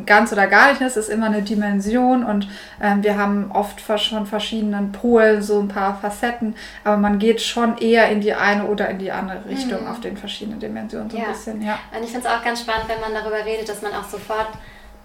ganz 0.06 0.32
oder 0.32 0.46
gar 0.46 0.70
nicht. 0.70 0.82
Es 0.82 0.96
ist 0.96 1.10
immer 1.10 1.26
eine 1.26 1.42
Dimension 1.42 2.24
und 2.24 2.48
ähm, 2.80 3.04
wir 3.04 3.18
haben 3.18 3.52
oft 3.52 3.82
von 3.82 4.28
verschiedenen 4.28 4.92
Polen 4.92 5.42
so 5.42 5.60
ein 5.60 5.68
paar 5.68 5.98
Facetten, 6.00 6.56
aber 6.84 6.98
man 6.98 7.18
geht 7.18 7.42
schon 7.42 7.80
eher 7.80 8.10
in 8.10 8.22
die 8.22 8.36
eine 8.36 8.66
oder 8.66 8.90
in 8.90 9.00
die 9.00 9.12
andere 9.12 9.44
Richtung 9.50 9.82
mhm. 9.82 9.88
auf 9.88 10.00
den 10.00 10.16
verschiedenen 10.16 10.60
Dimensionen 10.60 11.10
so 11.10 11.18
ja. 11.18 11.24
ein 11.24 11.32
bisschen. 11.32 11.62
Ja. 11.64 11.80
Und 11.96 12.04
ich 12.04 12.12
finde 12.12 12.28
es 12.28 12.34
auch 12.34 12.44
ganz 12.44 12.62
spannend, 12.62 12.88
wenn 12.88 13.02
man 13.02 13.14
darüber 13.14 13.44
redet, 13.44 13.68
dass 13.68 13.82
man 13.82 13.94
auch 13.94 14.08
sofort 14.08 14.50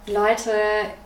Leute 0.07 0.51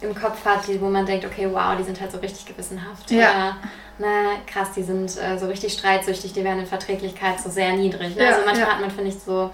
im 0.01 0.13
Kopf 0.13 0.45
hat, 0.45 0.67
die, 0.67 0.81
wo 0.81 0.87
man 0.87 1.07
denkt, 1.07 1.25
okay, 1.25 1.49
wow, 1.49 1.77
die 1.79 1.85
sind 1.85 2.01
halt 2.01 2.11
so 2.11 2.19
richtig 2.19 2.47
gewissenhaft. 2.47 3.09
Ja. 3.13 3.31
Oder, 3.31 3.57
na, 3.99 4.37
krass, 4.47 4.69
die 4.77 4.83
sind 4.83 5.17
äh, 5.17 5.39
so 5.39 5.47
richtig 5.47 5.73
streitsüchtig, 5.73 6.33
die 6.33 6.45
werden 6.45 6.61
in 6.61 6.67
Verträglichkeit 6.67 7.41
so 7.41 7.51
sehr 7.51 7.73
niedrig. 7.73 8.17
Ne? 8.17 8.23
Ja, 8.23 8.31
also 8.31 8.43
manchmal 8.45 8.69
ja. 8.69 8.75
hat 8.75 8.81
man, 8.81 8.91
finde 8.91 9.11
ich, 9.11 9.19
so, 9.19 9.51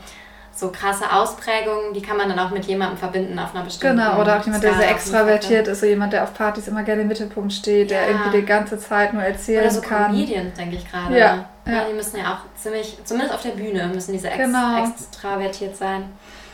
so 0.53 0.71
krasse 0.71 1.11
Ausprägungen, 1.11 1.95
die 1.95 2.03
kann 2.03 2.17
man 2.17 2.29
dann 2.29 2.39
auch 2.39 2.51
mit 2.51 2.65
jemandem 2.67 2.99
verbinden 2.99 3.39
auf 3.39 3.55
einer 3.55 3.65
bestimmten 3.65 3.97
Genau, 3.97 4.21
oder 4.21 4.39
auch 4.39 4.45
jemand, 4.45 4.63
der 4.63 4.75
sehr 4.75 4.91
extravertiert 4.91 5.69
ist, 5.69 5.81
so 5.81 5.87
jemand, 5.87 6.13
der 6.13 6.25
auf 6.25 6.35
Partys 6.35 6.69
immer 6.69 6.83
gerne 6.83 7.03
im 7.03 7.09
Mittelpunkt 7.09 7.53
steht, 7.53 7.91
ja. 7.91 7.99
der 7.99 8.09
irgendwie 8.11 8.41
die 8.41 8.47
ganze 8.47 8.79
Zeit 8.79 9.13
nur 9.15 9.23
erzählen 9.23 9.63
oder 9.63 9.71
so 9.71 9.81
kann. 9.81 10.13
Comedians, 10.13 10.55
denke 10.57 10.77
ich 10.77 10.91
gerade. 10.91 11.19
Ja. 11.19 11.45
ja. 11.67 11.85
Die 11.89 11.95
müssen 11.95 12.19
ja 12.19 12.35
auch 12.35 12.61
ziemlich, 12.61 12.99
zumindest 13.05 13.35
auf 13.35 13.43
der 13.43 13.51
Bühne, 13.51 13.89
müssen 13.89 14.13
diese 14.13 14.29
ex 14.29 14.37
genau. 14.37 14.85
extravertiert 14.85 15.77
sein. 15.77 16.05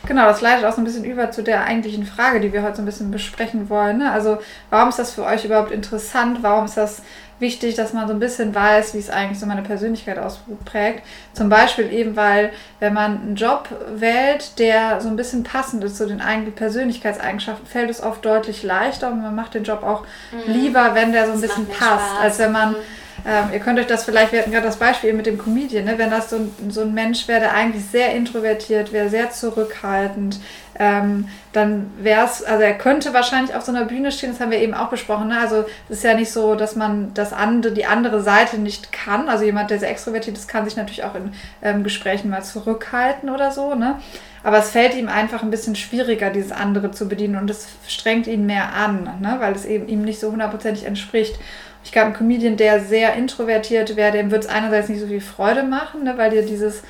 Genau, 0.06 0.24
das 0.26 0.40
leitet 0.40 0.64
auch 0.64 0.72
so 0.72 0.80
ein 0.80 0.84
bisschen 0.84 1.04
über 1.04 1.30
zu 1.30 1.42
der 1.42 1.64
eigentlichen 1.64 2.06
Frage, 2.06 2.40
die 2.40 2.52
wir 2.52 2.62
heute 2.62 2.76
so 2.76 2.82
ein 2.82 2.86
bisschen 2.86 3.10
besprechen 3.10 3.68
wollen. 3.68 3.98
Ne? 3.98 4.10
Also, 4.10 4.38
warum 4.70 4.88
ist 4.88 4.98
das 4.98 5.12
für 5.12 5.24
euch 5.24 5.44
überhaupt 5.44 5.70
interessant? 5.70 6.38
Warum 6.42 6.64
ist 6.64 6.76
das 6.76 7.02
wichtig, 7.40 7.74
dass 7.74 7.92
man 7.92 8.06
so 8.06 8.14
ein 8.14 8.20
bisschen 8.20 8.54
weiß, 8.54 8.94
wie 8.94 8.98
es 8.98 9.10
eigentlich 9.10 9.38
so 9.38 9.46
meine 9.46 9.62
Persönlichkeit 9.62 10.18
ausprägt? 10.18 11.02
Zum 11.32 11.48
Beispiel 11.48 11.92
eben, 11.92 12.16
weil, 12.16 12.52
wenn 12.78 12.94
man 12.94 13.20
einen 13.20 13.36
Job 13.36 13.68
wählt, 13.94 14.58
der 14.58 15.00
so 15.00 15.08
ein 15.08 15.16
bisschen 15.16 15.42
passend 15.42 15.82
ist 15.84 15.96
zu 15.96 16.06
den 16.06 16.20
eigenen 16.20 16.52
Persönlichkeitseigenschaften, 16.52 17.66
fällt 17.66 17.90
es 17.90 18.02
oft 18.02 18.24
deutlich 18.24 18.62
leichter 18.62 19.10
und 19.10 19.22
man 19.22 19.34
macht 19.34 19.54
den 19.54 19.64
Job 19.64 19.82
auch 19.82 20.04
mhm. 20.32 20.52
lieber, 20.52 20.94
wenn 20.94 21.12
der 21.12 21.26
so 21.26 21.32
ein 21.32 21.40
das 21.40 21.50
bisschen 21.50 21.68
passt, 21.68 22.20
als 22.20 22.38
wenn 22.38 22.52
man. 22.52 22.72
Mhm 22.72 22.99
ähm, 23.26 23.50
ihr 23.52 23.60
könnt 23.60 23.78
euch 23.78 23.86
das 23.86 24.04
vielleicht, 24.04 24.32
wir 24.32 24.40
hatten 24.40 24.50
gerade 24.50 24.66
das 24.66 24.76
Beispiel 24.76 25.12
mit 25.12 25.26
dem 25.26 25.38
Comedian, 25.38 25.84
ne? 25.84 25.98
wenn 25.98 26.10
das 26.10 26.30
so 26.30 26.36
ein, 26.36 26.70
so 26.70 26.82
ein 26.82 26.94
Mensch 26.94 27.28
wäre, 27.28 27.40
der 27.40 27.54
eigentlich 27.54 27.84
sehr 27.84 28.14
introvertiert 28.14 28.92
wäre, 28.92 29.08
sehr 29.08 29.30
zurückhaltend, 29.30 30.40
ähm, 30.80 31.28
dann 31.52 31.90
wäre 31.98 32.24
es, 32.24 32.42
also 32.42 32.62
er 32.62 32.72
könnte 32.72 33.12
wahrscheinlich 33.12 33.54
auf 33.54 33.62
so 33.64 33.70
einer 33.70 33.84
Bühne 33.84 34.10
stehen, 34.10 34.30
das 34.30 34.40
haben 34.40 34.50
wir 34.50 34.60
eben 34.60 34.72
auch 34.72 34.88
besprochen. 34.88 35.28
Ne? 35.28 35.38
Also 35.38 35.66
es 35.90 35.98
ist 35.98 36.04
ja 36.04 36.14
nicht 36.14 36.32
so, 36.32 36.54
dass 36.54 36.74
man 36.74 37.12
das 37.12 37.34
andere, 37.34 37.74
die 37.74 37.84
andere 37.84 38.22
Seite 38.22 38.56
nicht 38.56 38.90
kann. 38.90 39.28
Also 39.28 39.44
jemand, 39.44 39.70
der 39.70 39.78
sehr 39.78 39.90
extrovertiert 39.90 40.38
ist, 40.38 40.48
kann 40.48 40.64
sich 40.64 40.76
natürlich 40.76 41.04
auch 41.04 41.14
in 41.14 41.34
ähm, 41.60 41.84
Gesprächen 41.84 42.30
mal 42.30 42.42
zurückhalten 42.42 43.28
oder 43.28 43.50
so. 43.50 43.74
Ne? 43.74 43.98
Aber 44.42 44.58
es 44.58 44.70
fällt 44.70 44.94
ihm 44.94 45.08
einfach 45.08 45.42
ein 45.42 45.50
bisschen 45.50 45.76
schwieriger, 45.76 46.30
dieses 46.30 46.50
andere 46.50 46.92
zu 46.92 47.08
bedienen 47.08 47.36
und 47.36 47.50
es 47.50 47.68
strengt 47.86 48.26
ihn 48.26 48.46
mehr 48.46 48.72
an, 48.72 49.18
ne? 49.20 49.36
weil 49.38 49.52
es 49.52 49.66
eben 49.66 49.86
ihm 49.86 50.00
nicht 50.00 50.18
so 50.18 50.32
hundertprozentig 50.32 50.86
entspricht. 50.86 51.38
Ich 51.84 51.92
glaube, 51.92 52.08
ein 52.08 52.14
Comedian, 52.14 52.56
der 52.56 52.80
sehr 52.80 53.14
introvertiert 53.14 53.96
wäre, 53.96 54.12
dem 54.12 54.30
wird 54.30 54.44
es 54.44 54.50
einerseits 54.50 54.88
nicht 54.88 55.00
so 55.00 55.06
viel 55.06 55.20
Freude 55.20 55.62
machen, 55.62 56.04
ne, 56.04 56.16
weil 56.16 56.30
dir 56.30 56.42
dieses 56.42 56.82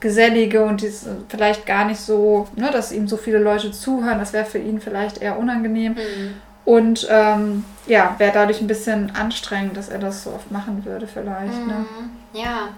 Gesellige 0.00 0.64
und 0.64 0.80
dieses 0.80 1.08
vielleicht 1.28 1.66
gar 1.66 1.84
nicht 1.84 2.00
so, 2.00 2.48
ne, 2.56 2.70
dass 2.70 2.92
ihm 2.92 3.08
so 3.08 3.16
viele 3.16 3.38
Leute 3.38 3.72
zuhören, 3.72 4.18
das 4.18 4.32
wäre 4.32 4.44
für 4.44 4.58
ihn 4.58 4.80
vielleicht 4.80 5.18
eher 5.18 5.38
unangenehm. 5.38 5.92
Mhm. 5.92 6.34
Und 6.64 7.06
ähm, 7.10 7.64
ja, 7.86 8.14
wäre 8.18 8.32
dadurch 8.32 8.60
ein 8.60 8.66
bisschen 8.66 9.14
anstrengend, 9.16 9.76
dass 9.76 9.88
er 9.88 9.98
das 9.98 10.24
so 10.24 10.30
oft 10.30 10.50
machen 10.50 10.84
würde, 10.84 11.06
vielleicht. 11.06 11.66
Ne? 11.66 11.72
Mhm. 11.72 12.10
Ne? 12.34 12.42
Ja, 12.42 12.68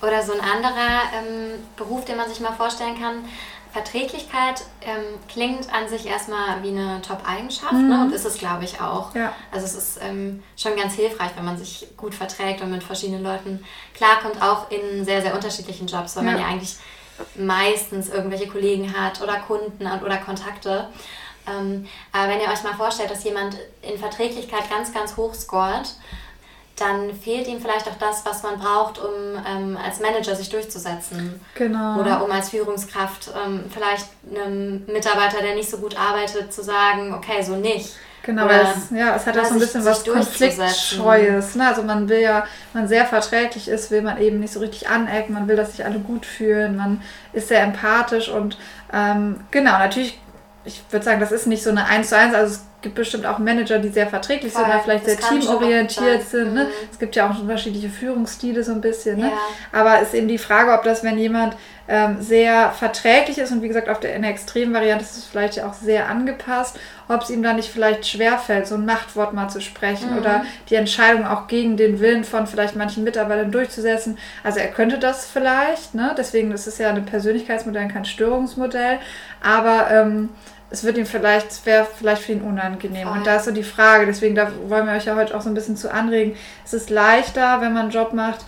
oder 0.00 0.22
so 0.22 0.32
ein 0.32 0.40
anderer 0.40 1.02
ähm, 1.14 1.60
Beruf, 1.76 2.04
den 2.04 2.16
man 2.16 2.28
sich 2.28 2.40
mal 2.40 2.52
vorstellen 2.52 2.98
kann. 2.98 3.16
Verträglichkeit 3.74 4.62
ähm, 4.82 5.02
klingt 5.28 5.74
an 5.74 5.88
sich 5.88 6.06
erstmal 6.06 6.62
wie 6.62 6.68
eine 6.68 7.02
Top-Eigenschaft 7.02 7.72
ne? 7.72 7.78
mhm. 7.80 7.88
ne? 7.88 8.00
und 8.02 8.12
ist 8.12 8.24
es, 8.24 8.38
glaube 8.38 8.62
ich, 8.62 8.80
auch. 8.80 9.12
Ja. 9.16 9.32
Also 9.50 9.66
es 9.66 9.74
ist 9.74 9.98
ähm, 10.00 10.44
schon 10.56 10.76
ganz 10.76 10.94
hilfreich, 10.94 11.32
wenn 11.34 11.44
man 11.44 11.58
sich 11.58 11.88
gut 11.96 12.14
verträgt 12.14 12.60
und 12.60 12.70
mit 12.70 12.84
verschiedenen 12.84 13.24
Leuten 13.24 13.64
klarkommt, 13.92 14.40
auch 14.40 14.70
in 14.70 15.04
sehr, 15.04 15.22
sehr 15.22 15.34
unterschiedlichen 15.34 15.88
Jobs, 15.88 16.14
weil 16.14 16.24
ja. 16.24 16.30
man 16.30 16.40
ja 16.40 16.46
eigentlich 16.46 16.76
meistens 17.34 18.10
irgendwelche 18.10 18.46
Kollegen 18.46 18.96
hat 18.96 19.20
oder 19.20 19.40
Kunden 19.40 19.84
oder 19.84 20.18
Kontakte. 20.18 20.88
Ähm, 21.48 21.88
aber 22.12 22.28
wenn 22.28 22.40
ihr 22.40 22.48
euch 22.48 22.62
mal 22.62 22.74
vorstellt, 22.74 23.10
dass 23.10 23.24
jemand 23.24 23.56
in 23.82 23.98
Verträglichkeit 23.98 24.70
ganz, 24.70 24.94
ganz 24.94 25.16
hoch 25.16 25.34
scoret, 25.34 25.96
dann 26.76 27.14
fehlt 27.14 27.46
ihm 27.46 27.60
vielleicht 27.60 27.88
auch 27.88 27.98
das, 28.00 28.26
was 28.26 28.42
man 28.42 28.58
braucht, 28.58 28.98
um 28.98 29.12
ähm, 29.46 29.78
als 29.82 30.00
Manager 30.00 30.34
sich 30.34 30.50
durchzusetzen. 30.50 31.40
Genau. 31.54 32.00
Oder 32.00 32.24
um 32.24 32.30
als 32.30 32.50
Führungskraft 32.50 33.30
ähm, 33.44 33.64
vielleicht 33.70 34.06
einem 34.28 34.84
Mitarbeiter, 34.86 35.40
der 35.40 35.54
nicht 35.54 35.70
so 35.70 35.78
gut 35.78 35.96
arbeitet, 35.96 36.52
zu 36.52 36.62
sagen, 36.62 37.14
okay, 37.14 37.42
so 37.42 37.54
nicht. 37.56 37.94
Genau, 38.24 38.46
weil 38.46 38.62
es, 38.62 38.90
ja, 38.90 39.14
es 39.14 39.26
hat 39.26 39.38
auch 39.38 39.44
so 39.44 39.54
ein 39.54 39.60
bisschen 39.60 39.84
was 39.84 40.02
Konfliktscheues. 40.02 41.56
Ne? 41.56 41.68
Also 41.68 41.82
man 41.82 42.08
will 42.08 42.20
ja, 42.20 42.46
man 42.72 42.88
sehr 42.88 43.04
verträglich 43.04 43.68
ist, 43.68 43.90
will 43.90 44.00
man 44.00 44.18
eben 44.18 44.40
nicht 44.40 44.52
so 44.52 44.60
richtig 44.60 44.88
anecken, 44.88 45.34
man 45.34 45.46
will, 45.46 45.56
dass 45.56 45.72
sich 45.72 45.84
alle 45.84 45.98
gut 45.98 46.24
fühlen, 46.24 46.76
man 46.76 47.02
ist 47.34 47.48
sehr 47.48 47.62
empathisch 47.62 48.30
und 48.30 48.58
ähm, 48.92 49.40
genau, 49.50 49.72
natürlich, 49.72 50.18
ich 50.64 50.82
würde 50.90 51.04
sagen, 51.04 51.20
das 51.20 51.32
ist 51.32 51.46
nicht 51.46 51.62
so 51.62 51.68
eine 51.68 51.84
1 51.84 52.08
zu 52.08 52.16
1, 52.16 52.34
also 52.34 52.54
es 52.54 52.62
gibt 52.84 52.94
bestimmt 52.94 53.26
auch 53.26 53.38
Manager, 53.38 53.80
die 53.80 53.88
sehr 53.88 54.06
verträglich 54.06 54.52
Voll. 54.52 54.62
sind 54.62 54.72
oder 54.72 54.82
vielleicht 54.84 55.06
das 55.08 55.16
sehr 55.16 55.40
teamorientiert 55.40 56.22
sind. 56.22 56.54
Ne? 56.54 56.64
Mhm. 56.64 56.88
Es 56.92 56.98
gibt 57.00 57.16
ja 57.16 57.28
auch 57.28 57.40
unterschiedliche 57.40 57.88
Führungsstile 57.88 58.62
so 58.62 58.72
ein 58.72 58.80
bisschen. 58.80 59.18
Ne? 59.18 59.30
Ja. 59.30 59.38
Aber 59.72 60.00
es 60.00 60.08
ist 60.08 60.14
eben 60.14 60.28
die 60.28 60.38
Frage, 60.38 60.72
ob 60.72 60.84
das, 60.84 61.02
wenn 61.02 61.18
jemand 61.18 61.56
ähm, 61.88 62.18
sehr 62.20 62.70
verträglich 62.70 63.38
ist 63.38 63.52
und 63.52 63.62
wie 63.62 63.68
gesagt, 63.68 63.88
auf 63.88 64.00
der, 64.00 64.14
in 64.14 64.22
der 64.22 64.30
extremen 64.30 64.72
Variante 64.72 65.04
ist 65.04 65.16
es 65.16 65.24
vielleicht 65.24 65.56
ja 65.56 65.66
auch 65.66 65.74
sehr 65.74 66.08
angepasst, 66.08 66.78
ob 67.08 67.22
es 67.22 67.30
ihm 67.30 67.42
da 67.42 67.52
nicht 67.52 67.70
vielleicht 67.70 68.06
schwerfällt, 68.06 68.66
so 68.66 68.76
ein 68.76 68.86
Machtwort 68.86 69.34
mal 69.34 69.48
zu 69.48 69.60
sprechen 69.60 70.12
mhm. 70.12 70.18
oder 70.18 70.44
die 70.70 70.76
Entscheidung 70.76 71.26
auch 71.26 71.46
gegen 71.46 71.76
den 71.76 72.00
Willen 72.00 72.24
von 72.24 72.46
vielleicht 72.46 72.76
manchen 72.76 73.04
Mitarbeitern 73.04 73.50
durchzusetzen. 73.50 74.16
Also 74.42 74.60
er 74.60 74.68
könnte 74.68 74.98
das 74.98 75.26
vielleicht, 75.26 75.94
ne? 75.94 76.14
deswegen 76.16 76.52
ist 76.52 76.66
es 76.66 76.78
ja 76.78 76.90
ein 76.90 77.04
Persönlichkeitsmodell, 77.04 77.88
kein 77.88 78.04
Störungsmodell, 78.06 78.98
aber 79.42 79.90
ähm, 79.90 80.30
es 80.74 80.82
wird 80.82 80.98
ihm 80.98 81.06
vielleicht, 81.06 81.64
wäre 81.66 81.86
vielleicht 81.86 82.22
für 82.22 82.32
ihn 82.32 82.42
unangenehm. 82.42 83.06
Voll. 83.06 83.18
Und 83.18 83.26
da 83.26 83.36
ist 83.36 83.44
so 83.44 83.52
die 83.52 83.62
Frage, 83.62 84.06
deswegen 84.06 84.34
da 84.34 84.50
wollen 84.66 84.86
wir 84.86 84.94
euch 84.94 85.04
ja 85.04 85.14
heute 85.14 85.36
auch 85.36 85.40
so 85.40 85.48
ein 85.48 85.54
bisschen 85.54 85.76
zu 85.76 85.92
anregen. 85.92 86.36
Es 86.64 86.74
ist 86.74 86.90
leichter, 86.90 87.60
wenn 87.60 87.72
man 87.72 87.82
einen 87.82 87.90
Job 87.90 88.12
macht, 88.12 88.44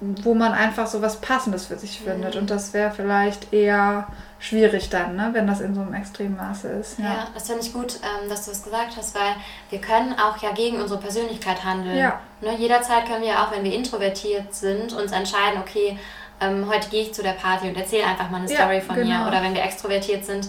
wo 0.00 0.34
man 0.34 0.52
einfach 0.52 0.86
so 0.86 1.02
was 1.02 1.20
Passendes 1.20 1.66
für 1.66 1.76
sich 1.76 2.00
findet. 2.00 2.34
Mhm. 2.34 2.40
Und 2.40 2.50
das 2.50 2.72
wäre 2.72 2.90
vielleicht 2.90 3.52
eher 3.52 4.06
schwierig 4.38 4.88
dann, 4.88 5.16
ne? 5.16 5.30
wenn 5.32 5.46
das 5.46 5.60
in 5.60 5.74
so 5.74 5.82
einem 5.82 5.92
extremen 5.92 6.36
Maße 6.36 6.68
ist. 6.68 6.98
Ja, 6.98 7.04
ja 7.04 7.26
das 7.34 7.46
finde 7.46 7.62
ich 7.62 7.72
gut, 7.74 7.96
ähm, 8.02 8.28
dass 8.30 8.46
du 8.46 8.52
es 8.52 8.62
gesagt 8.62 8.96
hast, 8.96 9.14
weil 9.14 9.34
wir 9.68 9.80
können 9.80 10.14
auch 10.18 10.38
ja 10.42 10.52
gegen 10.52 10.80
unsere 10.80 10.98
Persönlichkeit 10.98 11.62
handeln. 11.62 11.98
Ja. 11.98 12.20
Ne? 12.40 12.56
Jederzeit 12.56 13.06
können 13.06 13.22
wir 13.22 13.38
auch, 13.40 13.52
wenn 13.52 13.64
wir 13.64 13.74
introvertiert 13.74 14.54
sind, 14.54 14.94
uns 14.94 15.12
entscheiden, 15.12 15.60
okay, 15.60 15.98
ähm, 16.40 16.66
heute 16.70 16.88
gehe 16.88 17.02
ich 17.02 17.12
zu 17.12 17.22
der 17.22 17.32
Party 17.32 17.68
und 17.68 17.76
erzähle 17.76 18.06
einfach 18.06 18.30
mal 18.30 18.38
eine 18.38 18.50
ja, 18.50 18.60
Story 18.60 18.80
von 18.80 18.96
genau. 18.96 19.24
mir. 19.24 19.28
Oder 19.28 19.42
wenn 19.42 19.54
wir 19.54 19.62
extrovertiert 19.62 20.24
sind, 20.24 20.48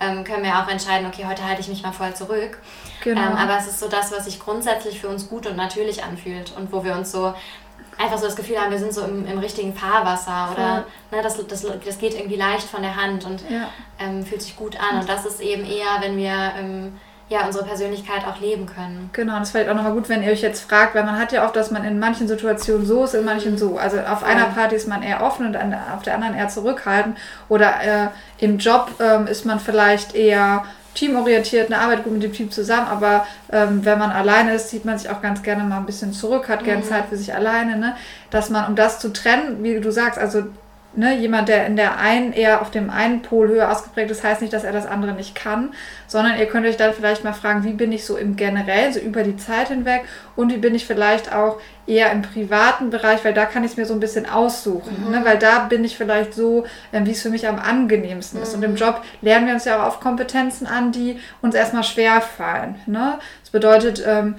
ähm, 0.00 0.24
können 0.24 0.44
wir 0.44 0.58
auch 0.58 0.68
entscheiden, 0.68 1.06
okay, 1.06 1.24
heute 1.26 1.44
halte 1.44 1.60
ich 1.60 1.68
mich 1.68 1.82
mal 1.82 1.92
voll 1.92 2.14
zurück. 2.14 2.58
Genau. 3.02 3.20
Ähm, 3.20 3.36
aber 3.36 3.58
es 3.58 3.66
ist 3.66 3.80
so 3.80 3.88
das, 3.88 4.12
was 4.12 4.24
sich 4.24 4.40
grundsätzlich 4.40 5.00
für 5.00 5.08
uns 5.08 5.28
gut 5.28 5.46
und 5.46 5.56
natürlich 5.56 6.04
anfühlt 6.04 6.52
und 6.56 6.72
wo 6.72 6.84
wir 6.84 6.94
uns 6.94 7.12
so 7.12 7.34
einfach 7.98 8.18
so 8.18 8.26
das 8.26 8.36
Gefühl 8.36 8.60
haben, 8.60 8.70
wir 8.70 8.78
sind 8.78 8.92
so 8.92 9.02
im, 9.02 9.26
im 9.26 9.38
richtigen 9.38 9.74
Fahrwasser 9.74 10.50
oder 10.52 10.84
ne, 11.10 11.22
das, 11.22 11.44
das, 11.46 11.66
das 11.84 11.98
geht 11.98 12.14
irgendwie 12.14 12.36
leicht 12.36 12.68
von 12.68 12.82
der 12.82 12.96
Hand 12.96 13.24
und 13.24 13.42
ja. 13.48 13.68
ähm, 13.98 14.24
fühlt 14.24 14.42
sich 14.42 14.56
gut 14.56 14.76
an. 14.78 15.00
Und 15.00 15.08
das 15.08 15.24
ist 15.24 15.40
eben 15.40 15.64
eher, 15.64 16.00
wenn 16.00 16.16
wir 16.16 16.52
ähm, 16.58 16.98
ja, 17.28 17.44
unsere 17.44 17.64
Persönlichkeit 17.64 18.24
auch 18.26 18.40
leben 18.40 18.66
können. 18.66 19.10
Genau, 19.12 19.38
das 19.38 19.48
ist 19.48 19.50
vielleicht 19.50 19.68
auch 19.68 19.74
nochmal 19.74 19.94
gut, 19.94 20.08
wenn 20.08 20.22
ihr 20.22 20.30
euch 20.30 20.42
jetzt 20.42 20.68
fragt, 20.68 20.94
weil 20.94 21.02
man 21.02 21.18
hat 21.18 21.32
ja 21.32 21.44
oft, 21.44 21.56
dass 21.56 21.72
man 21.72 21.84
in 21.84 21.98
manchen 21.98 22.28
Situationen 22.28 22.86
so 22.86 23.02
ist, 23.04 23.14
in 23.14 23.24
manchen 23.24 23.58
so. 23.58 23.78
Also 23.78 23.98
auf 23.98 24.22
einer 24.22 24.44
Party 24.46 24.76
ist 24.76 24.86
man 24.86 25.02
eher 25.02 25.22
offen 25.22 25.46
und 25.46 25.56
auf 25.56 26.02
der 26.04 26.14
anderen 26.14 26.36
eher 26.36 26.48
zurückhaltend. 26.48 27.18
Oder 27.48 27.82
äh, 27.82 28.08
im 28.38 28.58
Job 28.58 28.92
ähm, 29.00 29.26
ist 29.26 29.44
man 29.44 29.58
vielleicht 29.58 30.14
eher 30.14 30.64
teamorientiert, 30.94 31.70
eine 31.70 31.80
Arbeit 31.80 32.04
gut 32.04 32.14
mit 32.14 32.22
dem 32.22 32.32
Team 32.32 32.50
zusammen, 32.50 32.86
aber 32.88 33.26
ähm, 33.52 33.84
wenn 33.84 33.98
man 33.98 34.10
alleine 34.10 34.54
ist, 34.54 34.70
zieht 34.70 34.84
man 34.84 34.96
sich 34.96 35.10
auch 35.10 35.20
ganz 35.20 35.42
gerne 35.42 35.62
mal 35.64 35.78
ein 35.78 35.86
bisschen 35.86 36.12
zurück, 36.12 36.48
hat 36.48 36.64
gerne 36.64 36.82
mhm. 36.82 36.88
Zeit 36.88 37.06
für 37.10 37.16
sich 37.16 37.34
alleine, 37.34 37.76
ne? 37.76 37.96
Dass 38.30 38.50
man, 38.50 38.66
um 38.66 38.76
das 38.76 38.98
zu 38.98 39.12
trennen, 39.12 39.62
wie 39.62 39.78
du 39.78 39.92
sagst, 39.92 40.18
also 40.18 40.44
ne, 40.96 41.16
jemand, 41.16 41.48
der 41.48 41.66
in 41.66 41.76
der 41.76 41.98
einen 41.98 42.32
eher 42.32 42.62
auf 42.62 42.70
dem 42.70 42.90
einen 42.90 43.22
Pol 43.22 43.48
höher 43.48 43.70
ausgeprägt 43.70 44.10
ist, 44.10 44.24
heißt 44.24 44.40
nicht, 44.40 44.52
dass 44.52 44.64
er 44.64 44.72
das 44.72 44.86
andere 44.86 45.12
nicht 45.12 45.34
kann, 45.34 45.72
sondern 46.06 46.38
ihr 46.38 46.46
könnt 46.46 46.66
euch 46.66 46.76
dann 46.76 46.94
vielleicht 46.94 47.24
mal 47.24 47.32
fragen, 47.32 47.64
wie 47.64 47.72
bin 47.72 47.92
ich 47.92 48.04
so 48.04 48.16
im 48.16 48.36
generell, 48.36 48.92
so 48.92 49.00
über 49.00 49.22
die 49.22 49.36
Zeit 49.36 49.68
hinweg 49.68 50.04
und 50.34 50.52
wie 50.52 50.58
bin 50.58 50.74
ich 50.74 50.86
vielleicht 50.86 51.34
auch 51.34 51.60
eher 51.86 52.10
im 52.12 52.22
privaten 52.22 52.90
Bereich, 52.90 53.24
weil 53.24 53.34
da 53.34 53.44
kann 53.44 53.64
ich 53.64 53.72
es 53.72 53.76
mir 53.76 53.86
so 53.86 53.94
ein 53.94 54.00
bisschen 54.00 54.28
aussuchen, 54.28 55.04
mhm. 55.04 55.10
ne, 55.12 55.20
weil 55.24 55.38
da 55.38 55.60
bin 55.60 55.84
ich 55.84 55.96
vielleicht 55.96 56.34
so, 56.34 56.64
äh, 56.92 57.00
wie 57.04 57.12
es 57.12 57.22
für 57.22 57.30
mich 57.30 57.46
am 57.46 57.58
angenehmsten 57.58 58.38
mhm. 58.38 58.42
ist. 58.42 58.54
Und 58.54 58.62
im 58.62 58.72
mhm. 58.72 58.76
Job 58.76 59.02
lernen 59.22 59.46
wir 59.46 59.54
uns 59.54 59.64
ja 59.64 59.80
auch 59.80 59.86
auf 59.86 60.00
Kompetenzen 60.00 60.66
an, 60.66 60.92
die 60.92 61.20
uns 61.42 61.54
erstmal 61.54 61.84
schwer 61.84 62.20
fallen. 62.20 62.76
Ne? 62.86 63.18
Das 63.42 63.50
bedeutet, 63.50 64.02
ähm, 64.06 64.36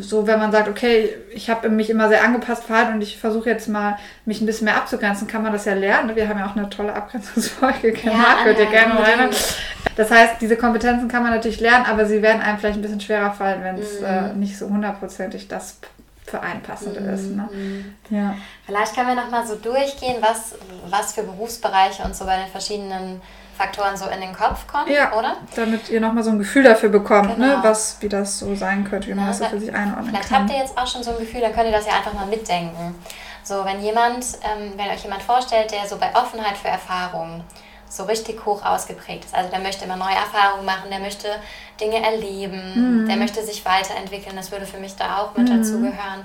so, 0.00 0.26
wenn 0.26 0.38
man 0.38 0.52
sagt, 0.52 0.68
okay, 0.68 1.14
ich 1.32 1.48
habe 1.48 1.68
mich 1.70 1.90
immer 1.90 2.08
sehr 2.08 2.22
angepasst 2.22 2.64
verhalten 2.64 2.94
und 2.94 3.02
ich 3.02 3.18
versuche 3.18 3.48
jetzt 3.48 3.68
mal, 3.68 3.96
mich 4.24 4.40
ein 4.40 4.46
bisschen 4.46 4.66
mehr 4.66 4.76
abzugrenzen, 4.76 5.26
kann 5.26 5.42
man 5.42 5.52
das 5.52 5.64
ja 5.64 5.74
lernen. 5.74 6.14
Wir 6.14 6.28
haben 6.28 6.38
ja 6.38 6.46
auch 6.46 6.56
eine 6.56 6.68
tolle 6.68 6.94
Abgrenzungsfolge 6.94 7.92
gemacht, 7.92 8.38
ja, 8.44 8.50
ihr 8.50 8.66
gerne 8.66 8.98
rein. 8.98 9.30
Das 9.96 10.10
heißt, 10.10 10.40
diese 10.40 10.56
Kompetenzen 10.56 11.08
kann 11.08 11.22
man 11.22 11.32
natürlich 11.32 11.60
lernen, 11.60 11.86
aber 11.86 12.06
sie 12.06 12.22
werden 12.22 12.42
einem 12.42 12.58
vielleicht 12.58 12.78
ein 12.78 12.82
bisschen 12.82 13.00
schwerer 13.00 13.32
fallen, 13.32 13.62
wenn 13.62 13.78
es 13.78 14.00
mhm. 14.00 14.06
äh, 14.06 14.32
nicht 14.34 14.58
so 14.58 14.68
hundertprozentig 14.68 15.48
das 15.48 15.78
für 16.26 16.40
einen 16.40 16.62
passende 16.62 17.00
mhm. 17.00 17.14
ist. 17.14 17.30
Ne? 17.30 17.48
Ja. 18.10 18.34
Vielleicht 18.66 18.94
können 18.94 19.08
wir 19.08 19.14
nochmal 19.14 19.46
so 19.46 19.56
durchgehen, 19.56 20.16
was, 20.20 20.54
was 20.88 21.14
für 21.14 21.22
Berufsbereiche 21.22 22.02
und 22.04 22.14
so 22.14 22.24
bei 22.24 22.36
den 22.36 22.48
verschiedenen 22.48 23.20
Faktoren 23.60 23.94
so 23.94 24.06
in 24.06 24.20
den 24.22 24.34
Kopf 24.34 24.66
kommen, 24.66 24.90
ja, 24.90 25.12
oder? 25.12 25.36
Damit 25.54 25.90
ihr 25.90 26.00
nochmal 26.00 26.24
so 26.24 26.30
ein 26.30 26.38
Gefühl 26.38 26.62
dafür 26.62 26.88
bekommt, 26.88 27.38
ne, 27.38 27.46
genau. 27.46 27.58
ne, 27.58 27.62
was, 27.62 27.98
wie 28.00 28.08
das 28.08 28.38
so 28.38 28.54
sein 28.54 28.88
könnte, 28.88 29.08
wie 29.08 29.14
man 29.14 29.26
ja, 29.26 29.30
das 29.30 29.38
so 29.38 29.44
für 29.44 29.60
sich 29.60 29.74
einordnen 29.74 30.06
vielleicht 30.06 30.28
kann. 30.28 30.48
Vielleicht 30.48 30.60
habt 30.64 30.70
ihr 30.70 30.74
jetzt 30.74 30.78
auch 30.78 30.86
schon 30.86 31.02
so 31.02 31.10
ein 31.10 31.18
Gefühl, 31.18 31.42
dann 31.42 31.52
könnt 31.52 31.66
ihr 31.66 31.72
das 31.72 31.86
ja 31.86 31.92
einfach 31.92 32.14
mal 32.14 32.26
mitdenken. 32.26 32.94
So, 33.42 33.62
wenn 33.64 33.82
jemand, 33.82 34.24
ähm, 34.42 34.72
wenn 34.76 34.88
euch 34.88 35.02
jemand 35.02 35.22
vorstellt, 35.22 35.70
der 35.72 35.86
so 35.86 35.98
bei 35.98 36.14
Offenheit 36.14 36.56
für 36.56 36.68
Erfahrungen 36.68 37.44
so 37.90 38.04
richtig 38.04 38.46
hoch 38.46 38.64
ausgeprägt 38.64 39.26
ist. 39.26 39.34
Also 39.34 39.50
der 39.50 39.58
möchte 39.58 39.84
immer 39.84 39.96
neue 39.96 40.14
Erfahrungen 40.14 40.64
machen, 40.64 40.88
der 40.90 41.00
möchte 41.00 41.28
Dinge 41.80 42.02
erleben, 42.02 43.02
mhm. 43.02 43.08
der 43.08 43.16
möchte 43.16 43.44
sich 43.44 43.64
weiterentwickeln. 43.66 44.36
Das 44.36 44.52
würde 44.52 44.64
für 44.64 44.78
mich 44.78 44.96
da 44.96 45.18
auch 45.18 45.36
mit 45.36 45.48
mhm. 45.48 45.58
dazugehören. 45.58 46.24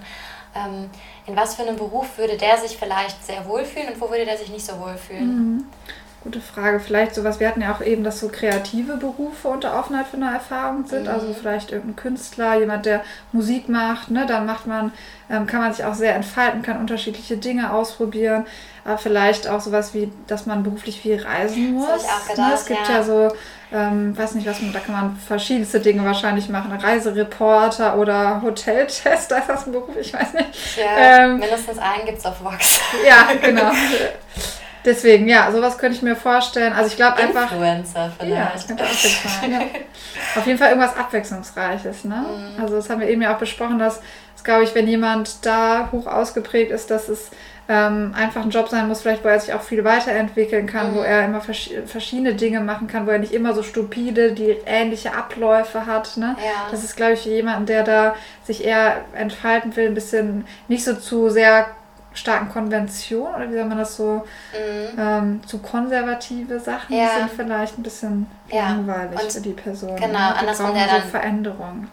Ähm, 0.55 0.89
in 1.25 1.35
was 1.35 1.55
für 1.55 1.63
einem 1.63 1.75
Beruf 1.75 2.17
würde 2.17 2.37
der 2.37 2.57
sich 2.57 2.77
vielleicht 2.77 3.25
sehr 3.25 3.45
wohlfühlen 3.45 3.89
und 3.89 3.99
wo 3.99 4.09
würde 4.09 4.25
der 4.25 4.37
sich 4.37 4.49
nicht 4.49 4.65
so 4.65 4.79
wohlfühlen? 4.79 5.27
Mhm. 5.27 5.65
Gute 6.25 6.41
Frage. 6.41 6.79
Vielleicht 6.79 7.13
sowas, 7.13 7.39
wir 7.39 7.47
hatten 7.47 7.61
ja 7.61 7.71
auch 7.71 7.81
eben, 7.81 8.03
dass 8.03 8.19
so 8.19 8.29
kreative 8.29 8.97
Berufe 8.97 9.47
unter 9.47 9.77
Offenheit 9.77 10.07
für 10.07 10.17
eine 10.17 10.33
Erfahrung 10.33 10.87
sind. 10.87 11.03
Mhm. 11.03 11.09
Also 11.09 11.35
vielleicht 11.39 11.71
irgendein 11.71 11.97
Künstler, 11.97 12.57
jemand, 12.57 12.87
der 12.87 13.01
Musik 13.31 13.69
macht, 13.69 14.09
ne? 14.09 14.25
Dann 14.25 14.47
macht 14.47 14.65
man, 14.65 14.91
ähm, 15.29 15.45
kann 15.45 15.61
man 15.61 15.71
sich 15.71 15.85
auch 15.85 15.93
sehr 15.93 16.15
entfalten, 16.15 16.63
kann 16.63 16.79
unterschiedliche 16.79 17.37
Dinge 17.37 17.71
ausprobieren. 17.71 18.47
Aber 18.83 18.97
vielleicht 18.97 19.47
auch 19.47 19.61
sowas 19.61 19.93
wie, 19.93 20.11
dass 20.25 20.47
man 20.47 20.63
beruflich 20.63 20.99
viel 20.99 21.21
reisen 21.21 21.73
muss. 21.73 21.87
Das 21.89 22.03
ich 22.03 22.09
auch 22.09 22.27
gedacht, 22.27 22.49
ne? 22.49 22.53
Es 22.55 22.65
gibt 22.65 22.89
ja, 22.89 22.95
ja 22.95 23.03
so, 23.03 23.31
ähm, 23.71 24.17
weiß 24.17 24.33
nicht, 24.33 24.47
was 24.47 24.63
man, 24.63 24.73
da 24.73 24.79
kann 24.79 24.95
man 24.95 25.15
verschiedenste 25.17 25.79
Dinge 25.79 26.03
wahrscheinlich 26.05 26.49
machen. 26.49 26.71
Reisereporter 26.71 27.97
oder 27.99 28.41
Hoteltester 28.41 29.13
ist 29.13 29.27
das 29.27 29.67
ein 29.67 29.73
Beruf, 29.73 29.95
ich 29.95 30.11
weiß 30.11 30.33
nicht. 30.33 30.77
Ja, 30.77 31.25
ähm, 31.25 31.37
mindestens 31.37 31.77
einen 31.77 32.07
gibt 32.07 32.17
es 32.17 32.25
auf 32.25 32.43
Vox. 32.43 32.79
Ja, 33.07 33.27
genau. 33.41 33.71
Deswegen, 34.85 35.27
ja, 35.27 35.51
sowas 35.51 35.77
könnte 35.79 35.97
ich 35.97 36.03
mir 36.03 36.15
vorstellen. 36.15 36.71
Also 36.71 36.89
ich 36.89 36.95
glaube 36.95 37.17
einfach. 37.17 37.51
Influencer 37.51 38.11
vielleicht. 38.17 38.35
Ja, 38.35 38.51
das 38.53 38.67
könnte 38.67 38.83
auch 38.83 38.89
sein. 38.89 39.51
Ja. 39.51 39.59
Auf 40.39 40.45
jeden 40.45 40.59
Fall 40.59 40.69
irgendwas 40.69 40.95
Abwechslungsreiches, 40.95 42.05
ne? 42.05 42.25
Mhm. 42.55 42.61
Also 42.61 42.75
das 42.75 42.89
haben 42.89 43.01
wir 43.01 43.09
eben 43.09 43.21
ja 43.21 43.33
auch 43.33 43.39
besprochen, 43.39 43.79
dass, 43.79 44.01
das 44.33 44.43
glaube 44.43 44.63
ich, 44.63 44.75
wenn 44.75 44.87
jemand 44.87 45.45
da 45.45 45.89
hoch 45.91 46.05
ausgeprägt 46.05 46.71
ist, 46.71 46.91
dass 46.91 47.09
es 47.09 47.31
ähm, 47.67 48.13
einfach 48.15 48.43
ein 48.43 48.51
Job 48.51 48.69
sein 48.69 48.87
muss, 48.87 49.01
vielleicht 49.01 49.23
wo 49.23 49.27
er 49.27 49.39
sich 49.39 49.53
auch 49.53 49.61
viel 49.61 49.83
weiterentwickeln 49.83 50.67
kann, 50.67 50.91
mhm. 50.91 50.97
wo 50.97 50.99
er 50.99 51.25
immer 51.25 51.41
vers 51.41 51.69
verschiedene 51.87 52.35
Dinge 52.35 52.59
machen 52.59 52.87
kann, 52.87 53.07
wo 53.07 53.11
er 53.11 53.17
nicht 53.17 53.33
immer 53.33 53.55
so 53.55 53.63
stupide 53.63 54.33
die 54.33 54.55
ähnliche 54.67 55.15
Abläufe 55.15 55.87
hat. 55.87 56.17
Ne? 56.17 56.35
Ja. 56.37 56.69
Das 56.69 56.83
ist, 56.83 56.95
glaube 56.95 57.13
ich, 57.13 57.21
für 57.21 57.29
jemanden, 57.29 57.65
der 57.65 57.83
da 57.83 58.15
sich 58.43 58.63
eher 58.63 58.97
entfalten 59.15 59.75
will, 59.75 59.87
ein 59.87 59.95
bisschen 59.95 60.45
nicht 60.67 60.83
so 60.83 60.93
zu 60.93 61.29
sehr 61.29 61.67
starken 62.15 62.49
Konvention 62.49 63.35
oder 63.35 63.49
wie 63.49 63.55
soll 63.55 63.65
man 63.65 63.77
das 63.77 63.95
so, 63.95 64.25
mhm. 64.53 64.99
ähm, 64.99 65.41
zu 65.45 65.59
konservative 65.59 66.59
Sachen 66.59 66.97
ja. 66.97 67.09
sind 67.17 67.31
vielleicht 67.31 67.77
ein 67.77 67.83
bisschen 67.83 68.29
ja. 68.49 68.69
langweilig 68.69 69.21
und 69.21 69.31
für 69.31 69.41
die 69.41 69.53
Person. 69.53 69.95
Genau, 69.95 70.07
ne? 70.11 70.35
andersrum 70.35 70.73
der 70.73 70.87
dann. 70.87 71.01
So 71.03 71.09
Veränderung. 71.09 71.87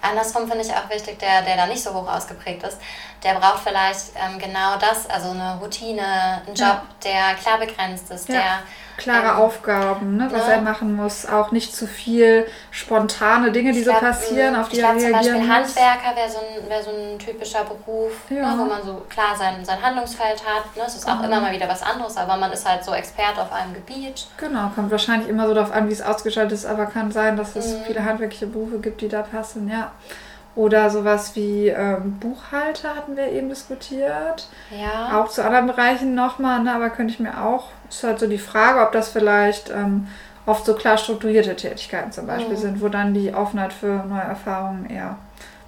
Andersrum 0.00 0.48
finde 0.48 0.64
ich 0.64 0.72
auch 0.72 0.88
wichtig, 0.90 1.18
der, 1.18 1.42
der 1.42 1.56
da 1.56 1.66
nicht 1.66 1.82
so 1.82 1.92
hoch 1.92 2.08
ausgeprägt 2.08 2.62
ist, 2.62 2.78
der 3.22 3.34
braucht 3.34 3.62
vielleicht 3.64 4.12
ähm, 4.14 4.38
genau 4.38 4.76
das, 4.78 5.08
also 5.10 5.30
eine 5.30 5.58
Routine, 5.60 6.42
einen 6.46 6.54
Job, 6.54 6.58
ja. 6.58 6.82
der 7.04 7.34
klar 7.34 7.58
begrenzt 7.58 8.10
ist, 8.10 8.28
ja. 8.28 8.34
der 8.34 8.62
klare 8.98 9.38
ähm, 9.38 9.44
Aufgaben, 9.44 10.16
ne, 10.16 10.28
was 10.30 10.46
ne? 10.46 10.54
er 10.54 10.60
machen 10.60 10.94
muss, 10.94 11.24
auch 11.24 11.52
nicht 11.52 11.74
zu 11.74 11.86
viel 11.86 12.46
spontane 12.70 13.50
Dinge, 13.52 13.72
die 13.72 13.82
glaub, 13.82 13.96
so 13.96 14.00
passieren, 14.00 14.56
auf 14.56 14.68
die 14.68 14.80
er 14.80 14.90
reagieren 14.90 15.12
zum 15.12 15.20
Beispiel 15.20 15.40
muss. 15.40 15.48
Handwerker 15.48 16.16
wäre 16.16 16.30
so, 16.30 16.38
ein, 16.38 16.68
wär 16.68 16.82
so 16.82 16.90
ein 16.90 17.18
typischer 17.18 17.64
Beruf, 17.64 18.12
ne, 18.28 18.38
ja. 18.38 18.54
ne, 18.54 18.62
wo 18.62 18.64
man 18.66 18.82
so 18.82 19.06
klar 19.08 19.34
sein, 19.36 19.64
sein 19.64 19.80
Handlungsfeld 19.80 20.44
hat. 20.44 20.76
Ne? 20.76 20.82
Es 20.86 20.96
ist 20.96 21.08
auch 21.08 21.22
immer 21.22 21.40
mal 21.40 21.52
wieder 21.52 21.68
was 21.68 21.82
anderes, 21.82 22.16
aber 22.16 22.36
man 22.36 22.52
ist 22.52 22.68
halt 22.68 22.84
so 22.84 22.92
Experte 22.92 23.40
auf 23.40 23.52
einem 23.52 23.72
Gebiet. 23.72 24.26
Genau, 24.36 24.70
kommt 24.74 24.90
wahrscheinlich 24.90 25.28
immer 25.28 25.46
so 25.46 25.54
darauf 25.54 25.72
an, 25.72 25.88
wie 25.88 25.92
es 25.92 26.02
ausgestaltet 26.02 26.52
ist, 26.52 26.66
aber 26.66 26.86
kann 26.86 27.10
sein, 27.12 27.36
dass 27.36 27.56
es 27.56 27.68
mhm. 27.68 27.84
viele 27.86 28.04
handwerkliche 28.04 28.48
Berufe 28.48 28.80
gibt, 28.80 29.00
die 29.00 29.08
da 29.08 29.22
passen, 29.22 29.70
ja. 29.70 29.92
Oder 30.58 30.90
sowas 30.90 31.36
wie 31.36 31.68
ähm, 31.68 32.18
Buchhalter 32.18 32.96
hatten 32.96 33.16
wir 33.16 33.30
eben 33.30 33.48
diskutiert. 33.48 34.48
Ja. 34.76 35.20
Auch 35.20 35.28
zu 35.28 35.44
anderen 35.44 35.68
Bereichen 35.68 36.16
nochmal, 36.16 36.64
ne? 36.64 36.74
aber 36.74 36.90
könnte 36.90 37.14
ich 37.14 37.20
mir 37.20 37.44
auch, 37.44 37.68
ist 37.88 38.02
halt 38.02 38.18
so 38.18 38.26
die 38.26 38.38
Frage, 38.38 38.80
ob 38.80 38.90
das 38.90 39.08
vielleicht 39.08 39.70
ähm, 39.70 40.08
oft 40.46 40.66
so 40.66 40.74
klar 40.74 40.98
strukturierte 40.98 41.54
Tätigkeiten 41.54 42.10
zum 42.10 42.26
Beispiel 42.26 42.56
mhm. 42.56 42.60
sind, 42.60 42.82
wo 42.82 42.88
dann 42.88 43.14
die 43.14 43.32
Offenheit 43.32 43.72
für 43.72 44.04
neue 44.08 44.22
Erfahrungen 44.22 44.90
eher 44.90 45.16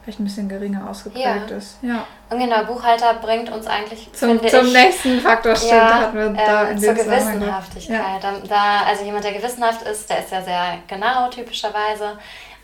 vielleicht 0.02 0.18
ein 0.18 0.25
bisschen 0.25 0.49
geringer 0.49 0.90
ausgeprägt 0.90 1.50
ja. 1.50 1.56
ist. 1.56 1.78
Ja. 1.82 2.04
Und 2.28 2.40
genau, 2.40 2.64
Buchhalter 2.64 3.14
bringt 3.23 3.49
uns 3.49 3.68
eigentlich 3.68 4.12
zum, 4.12 4.44
zum 4.44 4.66
ich, 4.66 4.73
nächsten 4.73 5.20
Faktor 5.20 5.54
stimmt, 5.54 5.73
ja, 5.73 6.00
hatten 6.00 6.18
wir 6.18 6.30
da 6.30 6.64
ähm, 6.64 6.73
in 6.73 6.82
zur 6.82 6.94
Gewissenhaftigkeit. 6.94 7.97
Ja. 7.97 8.18
Da, 8.20 8.32
da, 8.49 8.88
also 8.88 9.04
jemand, 9.04 9.23
der 9.23 9.35
gewissenhaft 9.35 9.82
ist, 9.82 10.11
der 10.11 10.18
ist 10.18 10.32
ja 10.32 10.42
sehr 10.42 10.78
genau 10.88 11.28
typischerweise. 11.28 12.18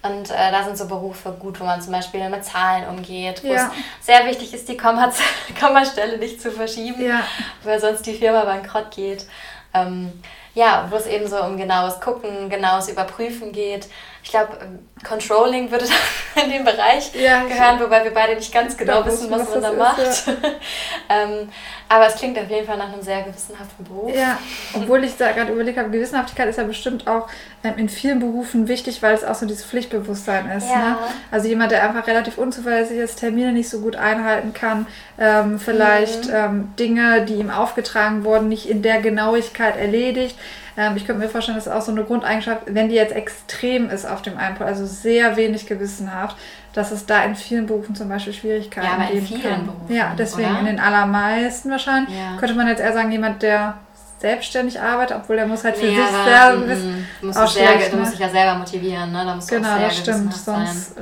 Und 0.09 0.31
äh, 0.31 0.51
da 0.51 0.65
sind 0.65 0.77
so 0.77 0.87
Berufe 0.87 1.33
gut, 1.39 1.61
wo 1.61 1.65
man 1.65 1.81
zum 1.81 1.93
Beispiel 1.93 2.29
mit 2.29 2.45
Zahlen 2.45 2.89
umgeht, 2.89 3.43
wo 3.43 3.53
ja. 3.53 3.71
es 4.01 4.07
sehr 4.07 4.27
wichtig 4.27 4.53
ist, 4.55 4.69
die 4.69 4.77
Komma 4.77 5.11
Kommastelle 5.61 6.19
nicht 6.19 6.41
zu 6.41 6.51
verschieben, 6.51 7.05
ja. 7.05 7.23
weil 7.65 7.81
sonst 7.81 8.07
die 8.07 8.15
Firma 8.15 8.45
bankrott 8.45 8.91
geht. 8.91 9.27
Ähm, 9.75 10.13
ja, 10.55 10.87
wo 10.91 10.97
es 10.97 11.07
eben 11.07 11.29
so 11.29 11.43
um 11.43 11.59
genaues 11.59 12.01
Gucken, 12.01 12.49
genaues 12.49 12.89
Überprüfen 12.89 13.53
geht. 13.53 13.89
Ich 14.23 14.31
glaube, 14.31 14.57
Controlling 15.05 15.71
würde 15.71 15.85
in 16.43 16.51
den 16.51 16.65
Bereich 16.65 17.15
ja, 17.15 17.45
gehören, 17.45 17.79
wobei 17.81 18.03
wir 18.03 18.15
beide 18.15 18.35
nicht 18.35 18.53
ganz 18.53 18.77
genau 18.77 19.05
wissen, 19.05 19.31
was, 19.31 19.51
man 19.51 19.63
da 19.63 19.73
macht. 19.73 19.99
Ist, 19.99 20.27
ja. 20.27 20.35
ähm, 21.11 21.49
aber 21.89 22.07
es 22.07 22.15
klingt 22.15 22.39
auf 22.39 22.49
jeden 22.49 22.67
Fall 22.67 22.79
nach 22.79 22.91
einem 22.91 23.03
sehr 23.03 23.23
gewissenhaften 23.23 23.85
Beruf. 23.85 24.15
Ja, 24.15 24.39
obwohl 24.75 25.05
ich 25.05 25.17
da 25.17 25.33
gerade 25.33 25.53
überlegt 25.53 25.79
habe, 25.79 25.91
Gewissenhaftigkeit 25.91 26.49
ist 26.49 26.57
ja 26.57 26.65
bestimmt 26.65 27.07
auch 27.07 27.29
ähm, 27.63 27.75
in 27.77 27.89
vielen 27.91 28.21
Berufen 28.21 28.69
wichtig, 28.69 29.03
weil 29.03 29.15
es 29.15 29.23
auch 29.23 29.35
so 29.35 29.45
dieses 29.45 29.67
Pflichtbewusstsein 29.67 30.51
ist. 30.51 30.69
Ja. 30.71 30.79
Ne? 30.79 30.97
Also 31.31 31.47
jemand, 31.47 31.73
der 31.73 31.87
einfach 31.87 32.07
relativ 32.07 32.39
unzuverlässig 32.39 32.97
ist, 32.97 33.21
Termine 33.21 33.53
nicht 33.53 33.69
so 33.69 33.81
gut 33.81 33.97
einhalten 33.97 34.55
kann, 34.55 34.87
ähm, 35.19 35.61
vielleicht 35.61 36.27
mhm. 36.27 36.35
Ähm, 36.35 36.75
Dinge, 36.79 37.25
die 37.27 37.35
ihm 37.35 37.51
aufgetragen 37.51 38.25
wurden, 38.25 38.49
nicht 38.49 38.69
in 38.69 38.81
der 38.81 39.01
Genauigkeit 39.01 39.77
erledigt 39.77 40.37
ähm, 40.77 40.97
ich 40.97 41.07
könnte 41.07 41.23
mir 41.23 41.29
vorstellen, 41.29 41.57
das 41.57 41.67
ist 41.67 41.73
auch 41.73 41.83
so 41.83 41.93
eine 41.93 42.05
Grundeigenschaft, 42.05 42.63
wenn 42.67 42.89
die 42.89 42.95
jetzt 42.95 43.15
extrem 43.15 43.89
ist 43.89 44.05
auf 44.05 44.23
dem 44.23 44.37
einen 44.37 44.57
Pol, 44.57 44.67
also 44.67 44.86
sehr 44.87 45.37
wenig 45.37 45.67
gewissenhaft, 45.67 46.37
dass 46.73 46.91
es 46.91 47.07
da 47.07 47.25
in 47.25 47.35
vielen 47.35 47.67
Berufen 47.67 47.95
zum 47.95 48.09
Beispiel 48.09 48.33
Schwierigkeiten 48.33 48.87
ja, 48.87 48.95
aber 48.95 49.11
in 49.11 49.25
vielen 49.25 49.43
kann. 49.43 49.67
Berufen, 49.67 49.95
ja, 49.95 50.15
deswegen 50.17 50.51
oder? 50.51 50.61
in 50.61 50.67
den 50.67 50.81
allermeisten 50.81 51.71
wahrscheinlich. 51.71 52.17
Ja. 52.17 52.37
Könnte 52.39 52.55
man 52.55 52.69
jetzt 52.69 52.81
eher 52.81 52.93
sagen, 52.93 53.11
jemand, 53.11 53.43
der 53.43 53.75
selbstständig 54.19 54.81
arbeitet, 54.81 55.17
obwohl 55.17 55.39
er 55.39 55.47
muss 55.47 55.63
halt 55.63 55.77
für 55.77 55.87
nee, 55.87 55.97
sich 55.97 56.07
sehr 56.25 56.69
wissen. 56.69 57.07
Du 57.21 57.27
musst, 57.27 57.55
sehr, 57.55 57.91
du 57.91 57.97
musst 57.99 58.13
dich 58.15 58.21
ja 58.21 58.29
selber 58.29 58.59
motivieren, 58.59 59.13
ne? 59.13 59.25
Da 59.25 59.35
musst 59.35 59.49
genau, 59.49 59.79
das 59.79 59.99
stimmt. 59.99 60.35
Sonst, 60.35 60.95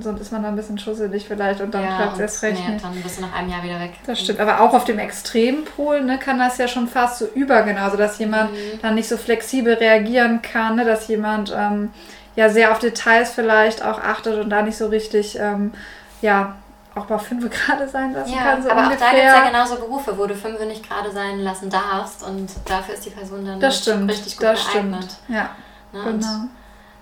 sonst 0.00 0.20
ist 0.20 0.32
man 0.32 0.42
da 0.42 0.48
ein 0.48 0.56
bisschen 0.56 0.78
schusselig 0.78 1.26
vielleicht 1.26 1.60
und 1.60 1.72
dann 1.72 1.84
ja, 1.84 1.96
klappt 1.96 2.14
es 2.14 2.20
erst 2.20 2.42
recht 2.42 2.60
nee, 2.68 2.76
Dann 2.82 2.94
bist 3.02 3.18
du 3.18 3.22
nach 3.22 3.34
einem 3.34 3.50
Jahr 3.50 3.62
wieder 3.62 3.80
weg. 3.80 3.92
Das 4.06 4.20
stimmt, 4.20 4.40
aber 4.40 4.60
auch 4.60 4.74
auf 4.74 4.84
dem 4.84 4.98
Extrempol 4.98 6.02
ne, 6.02 6.18
kann 6.18 6.38
das 6.38 6.58
ja 6.58 6.66
schon 6.66 6.88
fast 6.88 7.18
so 7.18 7.26
übergehen, 7.34 7.78
also 7.78 7.96
dass 7.96 8.18
jemand 8.18 8.52
mhm. 8.52 8.80
dann 8.82 8.96
nicht 8.96 9.08
so 9.08 9.16
flexibel 9.16 9.74
reagieren 9.74 10.42
kann, 10.42 10.76
ne, 10.76 10.84
dass 10.84 11.06
jemand 11.06 11.54
ähm, 11.56 11.90
ja 12.36 12.48
sehr 12.48 12.72
auf 12.72 12.78
Details 12.78 13.30
vielleicht 13.30 13.84
auch 13.84 14.00
achtet 14.00 14.38
und 14.38 14.50
da 14.50 14.62
nicht 14.62 14.76
so 14.76 14.88
richtig 14.88 15.38
ähm, 15.38 15.72
ja 16.20 16.54
auch 16.94 17.08
mal 17.08 17.18
fünf 17.18 17.48
gerade 17.66 17.88
sein 17.88 18.12
lassen 18.12 18.32
ja, 18.32 18.42
kann. 18.42 18.62
So 18.62 18.70
aber 18.70 18.84
ungefähr. 18.84 19.06
auch 19.06 19.10
da 19.10 19.16
gibt 19.16 19.28
es 19.28 19.34
ja 19.34 19.46
genauso 19.46 19.76
Berufe, 19.76 20.18
wo 20.18 20.26
du 20.26 20.34
fünf 20.34 20.60
nicht 20.60 20.88
gerade 20.88 21.10
sein 21.10 21.40
lassen 21.40 21.70
darfst 21.70 22.22
und 22.26 22.50
dafür 22.66 22.94
ist 22.94 23.04
die 23.04 23.10
Person 23.10 23.44
dann 23.44 23.60
das 23.60 23.78
stimmt, 23.78 24.10
richtig 24.10 24.36
gut 24.36 24.46
das 24.46 24.72
geeignet. 24.72 25.04
Stimmt. 25.04 25.18
Ja, 25.28 25.50
ne? 25.92 26.04
genau. 26.04 26.38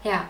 ja. 0.02 0.22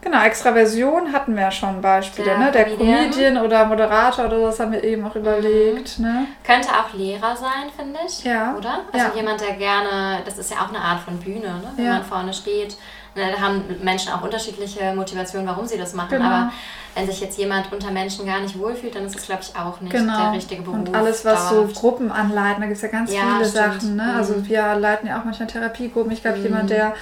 Genau, 0.00 0.22
Extraversion 0.22 1.12
hatten 1.12 1.34
wir 1.34 1.42
ja 1.42 1.50
schon 1.50 1.80
Beispiele, 1.80 2.28
der 2.28 2.38
ne? 2.38 2.52
Der 2.52 2.64
Comedian. 2.66 3.10
Comedian 3.10 3.36
oder 3.38 3.64
Moderator 3.64 4.26
oder 4.26 4.42
das 4.42 4.60
haben 4.60 4.70
wir 4.70 4.84
eben 4.84 5.04
auch 5.04 5.16
überlegt. 5.16 5.98
Mhm. 5.98 6.04
Ne? 6.04 6.26
Könnte 6.44 6.68
auch 6.68 6.94
Lehrer 6.94 7.36
sein, 7.36 7.68
finde 7.76 7.98
ich. 8.06 8.22
Ja. 8.22 8.54
Oder? 8.56 8.84
Also 8.92 9.06
ja. 9.06 9.12
jemand, 9.16 9.40
der 9.40 9.54
gerne, 9.54 10.20
das 10.24 10.38
ist 10.38 10.52
ja 10.52 10.58
auch 10.58 10.68
eine 10.68 10.78
Art 10.78 11.00
von 11.00 11.18
Bühne, 11.18 11.48
ne? 11.48 11.72
wenn 11.74 11.84
ja. 11.84 11.92
man 11.94 12.04
vorne 12.04 12.32
steht. 12.32 12.76
Ne, 13.14 13.32
da 13.34 13.40
haben 13.40 13.64
Menschen 13.82 14.12
auch 14.12 14.22
unterschiedliche 14.22 14.94
Motivationen, 14.94 15.46
warum 15.46 15.66
sie 15.66 15.78
das 15.78 15.94
machen. 15.94 16.10
Genau. 16.10 16.24
Aber 16.24 16.52
wenn 16.94 17.06
sich 17.06 17.20
jetzt 17.20 17.38
jemand 17.38 17.72
unter 17.72 17.90
Menschen 17.90 18.26
gar 18.26 18.40
nicht 18.40 18.58
wohlfühlt, 18.58 18.94
dann 18.94 19.06
ist 19.06 19.16
es, 19.16 19.26
glaube 19.26 19.42
ich, 19.42 19.56
auch 19.56 19.80
nicht 19.80 19.92
genau. 19.92 20.24
der 20.24 20.32
richtige 20.32 20.62
Beruf. 20.62 20.76
Und 20.76 20.94
alles, 20.94 21.24
was 21.24 21.48
dauerhaft. 21.48 21.74
so 21.74 21.80
Gruppen 21.80 22.10
anleiten, 22.12 22.60
da 22.60 22.66
gibt 22.66 22.76
es 22.76 22.82
ja 22.82 22.88
ganz 22.88 23.12
ja, 23.12 23.20
viele 23.20 23.48
stimmt. 23.48 23.82
Sachen. 23.82 23.96
Ne? 23.96 24.02
Also 24.14 24.32
mhm. 24.32 24.38
Also 24.38 24.48
wir 24.48 24.74
leiten 24.74 25.08
ja 25.08 25.20
auch 25.20 25.24
manchmal 25.24 25.48
Therapiegruppen. 25.48 26.12
Ich 26.12 26.22
glaube, 26.22 26.38
mhm. 26.38 26.44
jemand, 26.44 26.70
der 26.70 26.94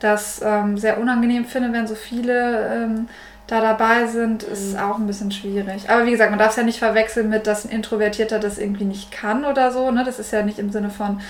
das 0.00 0.40
ähm, 0.44 0.76
sehr 0.76 0.98
unangenehm 0.98 1.44
findet, 1.44 1.72
wenn 1.72 1.86
so 1.86 1.94
viele 1.94 2.68
ähm, 2.72 3.08
da 3.46 3.60
dabei 3.60 4.06
sind, 4.06 4.42
ist 4.42 4.72
mhm. 4.72 4.80
auch 4.80 4.98
ein 4.98 5.06
bisschen 5.06 5.30
schwierig. 5.30 5.90
Aber 5.90 6.06
wie 6.06 6.10
gesagt, 6.10 6.30
man 6.30 6.38
darf 6.38 6.50
es 6.50 6.56
ja 6.56 6.62
nicht 6.62 6.78
verwechseln 6.78 7.28
mit, 7.28 7.46
dass 7.46 7.64
ein 7.64 7.70
Introvertierter 7.70 8.38
das 8.38 8.58
irgendwie 8.58 8.84
nicht 8.84 9.12
kann 9.12 9.44
oder 9.44 9.70
so. 9.70 9.90
Ne? 9.90 10.04
Das 10.04 10.18
ist 10.18 10.32
ja 10.32 10.42
nicht 10.42 10.58
im 10.58 10.70
Sinne 10.72 10.90
von 10.90 11.20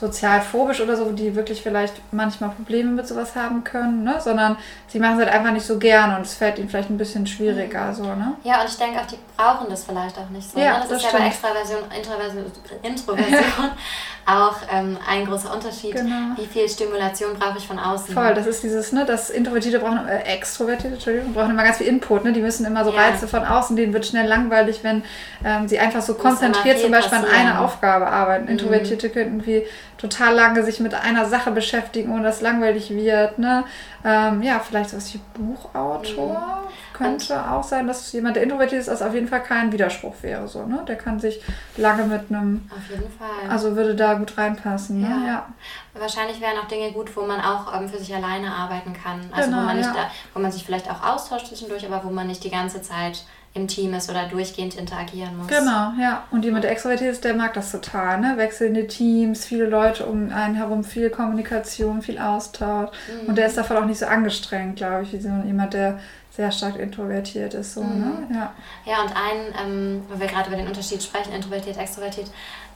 sozial 0.00 0.40
phobisch 0.40 0.80
oder 0.80 0.96
so, 0.96 1.12
die 1.12 1.36
wirklich 1.36 1.60
vielleicht 1.62 1.92
manchmal 2.10 2.50
Probleme 2.50 2.90
mit 2.90 3.06
sowas 3.06 3.36
haben 3.36 3.64
können, 3.64 4.02
ne? 4.02 4.18
sondern 4.18 4.56
sie 4.88 4.98
machen 4.98 5.18
es 5.18 5.26
halt 5.26 5.34
einfach 5.34 5.52
nicht 5.52 5.66
so 5.66 5.78
gern 5.78 6.16
und 6.16 6.22
es 6.22 6.32
fällt 6.32 6.58
ihnen 6.58 6.70
vielleicht 6.70 6.88
ein 6.88 6.96
bisschen 6.96 7.26
schwieriger. 7.26 7.88
Mhm. 7.88 7.94
So, 7.94 8.04
ne? 8.04 8.32
Ja, 8.42 8.62
und 8.62 8.70
ich 8.70 8.78
denke 8.78 8.98
auch, 8.98 9.06
die 9.06 9.18
brauchen 9.36 9.68
das 9.68 9.84
vielleicht 9.84 10.16
auch 10.16 10.30
nicht 10.30 10.50
so. 10.50 10.58
Ja, 10.58 10.72
ne? 10.72 10.78
Das, 10.80 10.88
das 10.88 11.02
ist 11.02 11.08
stimmt. 11.08 11.12
ja 11.12 11.18
bei 11.18 11.26
Extraversion, 11.26 11.78
Introversion, 11.94 12.52
Introversion 12.82 13.70
auch 14.26 14.56
ähm, 14.72 14.98
ein 15.08 15.26
großer 15.26 15.52
Unterschied. 15.52 15.94
Genau. 15.94 16.36
Wie 16.36 16.46
viel 16.46 16.68
Stimulation 16.68 17.34
brauche 17.38 17.58
ich 17.58 17.66
von 17.66 17.78
außen? 17.78 18.14
Voll, 18.14 18.34
das 18.34 18.46
ist 18.46 18.62
dieses, 18.62 18.92
ne, 18.92 19.04
das 19.04 19.30
Introvertierte 19.30 19.78
brauchen, 19.78 20.06
äh, 20.06 20.22
Extrovertierte, 20.22 20.94
Entschuldigung, 20.94 21.32
brauchen 21.32 21.50
immer 21.50 21.64
ganz 21.64 21.78
viel 21.78 21.86
Input, 21.86 22.24
ne? 22.24 22.32
Die 22.32 22.40
müssen 22.40 22.64
immer 22.64 22.84
so 22.84 22.92
ja. 22.92 23.00
Reize 23.00 23.26
von 23.26 23.44
außen, 23.44 23.76
denen 23.76 23.92
wird 23.92 24.06
schnell 24.06 24.26
langweilig, 24.26 24.80
wenn 24.82 25.02
ähm, 25.44 25.68
sie 25.68 25.78
einfach 25.78 26.02
so 26.02 26.14
konzentriert 26.14 26.78
zum 26.78 26.90
Beispiel 26.90 27.18
passieren. 27.18 27.34
an 27.34 27.46
einer 27.46 27.60
Aufgabe 27.60 28.06
arbeiten. 28.06 28.44
Mhm. 28.44 28.50
Introvertierte 28.50 29.10
könnten 29.10 29.46
wie 29.46 29.64
total 30.00 30.34
lange 30.34 30.64
sich 30.64 30.80
mit 30.80 30.94
einer 30.94 31.26
Sache 31.26 31.50
beschäftigen, 31.50 32.12
ohne 32.12 32.22
dass 32.22 32.36
es 32.36 32.42
langweilig 32.42 32.90
wird. 32.90 33.38
Ne? 33.38 33.64
Ähm, 34.04 34.42
ja, 34.42 34.58
vielleicht 34.60 34.90
sowas 34.90 35.12
wie 35.12 35.20
Buchautor. 35.34 36.64
Mhm. 36.64 36.94
Könnte 36.94 37.34
Und 37.34 37.40
auch 37.40 37.62
sein, 37.62 37.86
dass 37.86 38.10
jemand, 38.12 38.36
der 38.36 38.42
introvertiert 38.42 38.80
ist, 38.80 38.88
das 38.88 39.02
auf 39.02 39.14
jeden 39.14 39.28
Fall 39.28 39.42
kein 39.42 39.72
Widerspruch 39.72 40.14
wäre. 40.22 40.48
So, 40.48 40.64
ne? 40.66 40.82
Der 40.86 40.96
kann 40.96 41.18
sich 41.18 41.42
lange 41.76 42.04
mit 42.04 42.30
einem. 42.30 42.68
Auf 42.70 42.90
jeden 42.90 43.10
Fall. 43.10 43.48
Also 43.50 43.76
würde 43.76 43.94
da 43.94 44.09
gut 44.16 44.36
reinpassen. 44.36 45.00
Ne? 45.00 45.08
Ja. 45.08 45.26
ja. 45.26 45.46
Wahrscheinlich 45.94 46.40
wären 46.40 46.58
auch 46.58 46.68
Dinge 46.68 46.92
gut, 46.92 47.14
wo 47.16 47.22
man 47.22 47.40
auch 47.40 47.74
ähm, 47.74 47.88
für 47.88 47.98
sich 47.98 48.14
alleine 48.14 48.52
arbeiten 48.52 48.92
kann. 48.92 49.20
Also 49.32 49.50
genau, 49.50 49.62
wo 49.62 49.66
man 49.66 49.76
nicht 49.76 49.86
ja. 49.86 49.94
da, 49.94 50.10
wo 50.34 50.40
man 50.40 50.52
sich 50.52 50.64
vielleicht 50.64 50.90
auch 50.90 51.02
austauscht 51.02 51.46
zwischendurch, 51.46 51.84
aber 51.86 52.04
wo 52.04 52.10
man 52.10 52.26
nicht 52.26 52.44
die 52.44 52.50
ganze 52.50 52.82
Zeit 52.82 53.24
im 53.52 53.66
Team 53.66 53.94
ist 53.94 54.08
oder 54.08 54.28
durchgehend 54.28 54.76
interagieren 54.76 55.36
muss. 55.36 55.48
Genau, 55.48 55.92
ja. 56.00 56.24
Und 56.30 56.44
jemand, 56.44 56.62
der 56.62 56.70
extrovertiert 56.70 57.12
ist, 57.12 57.24
der 57.24 57.34
mag 57.34 57.52
das 57.54 57.72
total, 57.72 58.20
ne? 58.20 58.36
Wechselnde 58.36 58.86
Teams, 58.86 59.44
viele 59.44 59.66
Leute 59.66 60.06
um 60.06 60.32
einen 60.32 60.54
herum, 60.54 60.84
viel 60.84 61.10
Kommunikation, 61.10 62.00
viel 62.00 62.18
Austausch. 62.18 62.90
Mhm. 63.22 63.28
Und 63.28 63.38
der 63.38 63.46
ist 63.46 63.56
davon 63.56 63.76
auch 63.78 63.86
nicht 63.86 63.98
so 63.98 64.06
angestrengt, 64.06 64.76
glaube 64.76 65.02
ich, 65.02 65.12
wie 65.12 65.20
so 65.20 65.30
jemand, 65.44 65.74
der 65.74 65.98
sehr 66.30 66.52
stark 66.52 66.76
introvertiert 66.78 67.54
ist. 67.54 67.74
So, 67.74 67.82
mhm. 67.82 68.28
ne? 68.28 68.28
ja. 68.32 68.52
ja, 68.84 69.02
und 69.02 69.10
ein, 69.16 69.54
ähm, 69.62 70.02
wenn 70.08 70.20
wir 70.20 70.26
gerade 70.28 70.48
über 70.48 70.56
den 70.56 70.68
Unterschied 70.68 71.02
sprechen, 71.02 71.32
introvertiert, 71.32 71.76
extrovertiert, 71.76 72.30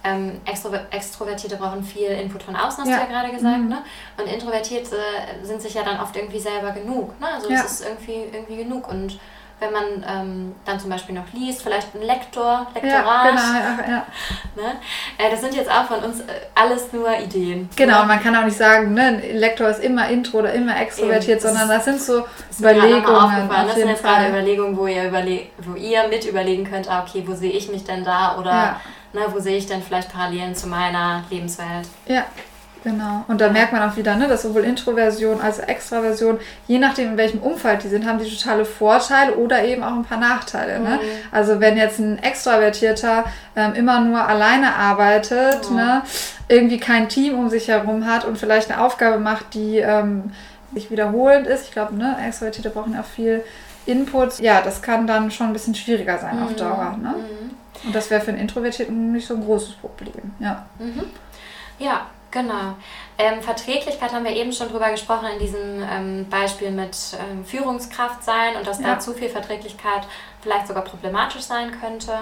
ähm, 0.05 0.41
Extro 0.45 0.71
Extrovertierte 0.91 1.57
brauchen 1.57 1.83
viel 1.83 2.09
Input 2.09 2.43
von 2.43 2.55
außen, 2.55 2.85
hast 2.85 2.91
ja. 2.91 2.97
du 2.97 3.03
ja 3.03 3.09
gerade 3.09 3.35
gesagt. 3.35 3.59
Mhm. 3.59 3.69
Ne? 3.69 3.79
Und 4.19 4.27
Introvertierte 4.27 4.97
sind 5.43 5.63
sich 5.63 5.75
ja 5.75 5.83
dann 5.83 5.99
oft 6.01 6.15
irgendwie 6.15 6.41
selber 6.41 6.71
genug. 6.73 7.19
Ne? 7.21 7.27
Also 7.35 7.49
es 7.49 7.53
ja. 7.55 7.63
ist 7.63 7.85
irgendwie, 7.87 8.37
irgendwie 8.37 8.57
genug. 8.57 8.89
Und 8.89 9.19
wenn 9.61 9.73
man 9.73 10.05
ähm, 10.07 10.55
dann 10.65 10.79
zum 10.79 10.91
Beispiel 10.91 11.15
noch 11.15 11.33
liest, 11.33 11.63
vielleicht 11.63 11.95
ein 11.95 12.03
Lektor, 12.03 12.67
Lektorat. 12.75 13.25
Ja, 13.25 13.31
genau, 13.31 13.43
ja, 13.43 13.89
ja. 13.89 14.07
Ne? 14.57 14.73
Äh, 15.17 15.31
das 15.31 15.41
sind 15.41 15.55
jetzt 15.55 15.71
auch 15.71 15.85
von 15.85 16.01
uns 16.01 16.21
äh, 16.21 16.25
alles 16.55 16.93
nur 16.93 17.09
Ideen. 17.19 17.69
Genau, 17.75 18.03
ne? 18.03 18.07
man 18.07 18.23
kann 18.23 18.37
auch 18.37 18.45
nicht 18.45 18.57
sagen, 18.57 18.93
ne, 18.95 19.23
ein 19.23 19.37
Lektor 19.37 19.69
ist 19.69 19.83
immer 19.83 20.09
intro 20.09 20.39
oder 20.39 20.53
immer 20.53 20.79
extrovertiert, 20.79 21.41
Eben. 21.41 21.49
sondern 21.49 21.69
das 21.69 21.85
sind 21.85 22.01
so 22.01 22.25
das 22.49 22.61
Überlegungen. 22.61 23.49
Das 23.49 23.75
sind 23.75 23.89
jetzt 23.89 24.03
gerade 24.03 24.29
Überlegungen, 24.29 24.77
wo 24.77 24.87
ihr, 24.87 25.09
überle 25.09 25.47
wo 25.59 25.75
ihr 25.77 26.09
mit 26.09 26.27
überlegen 26.27 26.69
könnt, 26.69 26.91
ah, 26.91 27.05
okay, 27.07 27.25
wo 27.27 27.35
sehe 27.35 27.53
ich 27.53 27.71
mich 27.71 27.85
denn 27.85 28.05
da 28.05 28.37
oder 28.39 28.81
ne, 29.15 29.23
wo 29.33 29.41
sehe 29.41 29.57
ich 29.57 29.67
denn 29.67 29.83
vielleicht 29.83 30.13
Parallelen 30.13 30.55
zu 30.55 30.69
meiner 30.69 31.25
Lebenswelt. 31.31 31.89
Ja. 32.07 32.25
Genau. 32.85 33.25
Und 33.29 33.41
da 33.41 33.49
merkt 33.49 33.73
man 33.73 33.91
auch 33.91 33.97
wieder, 33.97 34.15
ne, 34.15 34.29
dass 34.29 34.43
sowohl 34.43 34.63
Introversion 34.63 35.41
als 35.41 35.59
auch 35.59 35.67
Extraversion, 35.67 36.39
je 36.69 36.79
nachdem 36.79 37.13
in 37.13 37.17
welchem 37.17 37.41
Umfeld 37.41 37.83
die 37.83 37.89
sind, 37.89 38.07
haben 38.07 38.19
die 38.19 38.31
totale 38.31 38.67
Vorteile 38.67 39.37
oder 39.37 39.65
eben 39.65 39.83
auch 39.83 39.95
ein 39.95 40.05
paar 40.05 40.19
Nachteile. 40.19 40.79
Ne? 40.81 40.97
Mhm. 40.97 41.01
Also 41.33 41.61
wenn 41.61 41.79
jetzt 41.79 41.99
ein 41.99 42.23
Extravertierter 42.23 43.25
ähm, 43.57 43.73
immer 43.73 44.01
nur 44.01 44.21
alleine 44.21 44.75
arbeitet, 44.75 45.71
mhm. 45.71 45.77
ne, 45.77 46.03
irgendwie 46.49 46.79
kein 46.79 47.09
Team 47.09 47.39
um 47.39 47.49
sich 47.49 47.69
herum 47.69 48.07
hat 48.07 48.27
und 48.27 48.37
vielleicht 48.37 48.71
eine 48.71 48.83
Aufgabe 48.83 49.19
macht, 49.19 49.55
die 49.55 49.79
ähm, 49.79 50.33
sich 50.75 50.91
wiederholend 50.91 51.47
ist. 51.47 51.65
Ich 51.65 51.73
glaube, 51.73 51.97
ne, 51.97 52.19
Extravertierte 52.27 52.69
brauchen 52.69 52.99
auch 52.99 53.07
viel 53.07 53.43
Input. 53.87 54.41
Ja, 54.41 54.61
das 54.61 54.83
kann 54.83 55.07
dann 55.07 55.31
schon 55.31 55.47
ein 55.47 55.53
bisschen 55.55 55.75
schwieriger 55.75 56.19
sein 56.19 56.37
mhm. 56.37 56.43
auf 56.45 56.55
Dauer. 56.55 56.99
Ne? 57.01 57.15
Und 57.85 57.95
das 57.95 58.11
wäre 58.11 58.21
für 58.21 58.31
einen 58.31 58.41
Introvertierten 58.41 59.13
nicht 59.13 59.27
so 59.27 59.35
ein 59.35 59.45
großes 59.45 59.75
Problem. 59.75 60.35
Ja. 60.41 60.67
Mhm. 60.79 61.05
Ja, 61.79 62.07
Genau. 62.35 62.75
Ähm, 63.17 63.41
Verträglichkeit 63.43 64.13
haben 64.13 64.25
wir 64.25 64.33
eben 64.33 64.53
schon 64.53 64.69
drüber 64.69 64.91
gesprochen 64.91 65.29
in 65.35 65.39
diesem 65.39 65.85
ähm, 65.89 66.27
Beispiel 66.29 66.73
mit 66.73 66.97
ähm, 67.17 67.45
Führungskraft 67.45 68.25
sein 68.25 68.57
und 68.57 68.67
dass 68.67 68.81
ja. 68.81 68.95
da 68.95 68.99
zu 68.99 69.15
viel 69.15 69.29
Verträglichkeit 69.29 70.03
vielleicht 70.41 70.67
sogar 70.67 70.83
problematisch 70.83 71.43
sein 71.43 71.71
könnte. 71.81 72.13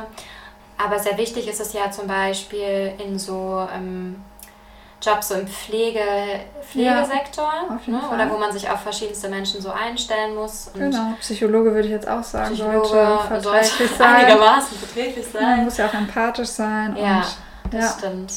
Aber 0.76 0.98
sehr 0.98 1.16
wichtig 1.16 1.48
ist 1.48 1.62
es 1.62 1.72
ja 1.72 1.90
zum 1.90 2.08
Beispiel 2.08 2.92
in 3.02 3.18
so 3.18 3.66
Jobs 5.02 5.28
so 5.28 5.34
im 5.34 5.46
Pflege, 5.48 6.00
Pflegesektor, 6.62 7.52
ja, 7.68 7.92
ne? 7.92 8.00
oder 8.12 8.30
wo 8.30 8.38
man 8.38 8.52
sich 8.52 8.70
auf 8.70 8.80
verschiedenste 8.80 9.28
Menschen 9.28 9.60
so 9.60 9.70
einstellen 9.70 10.34
muss. 10.34 10.70
genau, 10.74 11.14
Psychologe 11.20 11.74
würde 11.74 11.88
ich 11.88 11.92
jetzt 11.92 12.08
auch 12.08 12.22
sagen, 12.22 12.54
Psychologe 12.54 12.88
sollte 12.88 13.26
verträglich 13.26 13.90
sein. 13.98 14.14
Einigermaßen 14.16 14.78
verträglich 14.78 15.26
sein. 15.26 15.42
Man 15.42 15.64
muss 15.64 15.76
ja 15.76 15.86
auch 15.86 15.94
empathisch 15.94 16.48
sein. 16.48 16.96
Ja, 16.96 17.16
und, 17.16 17.72
das 17.72 17.82
ja. 17.82 17.98
stimmt. 17.98 18.32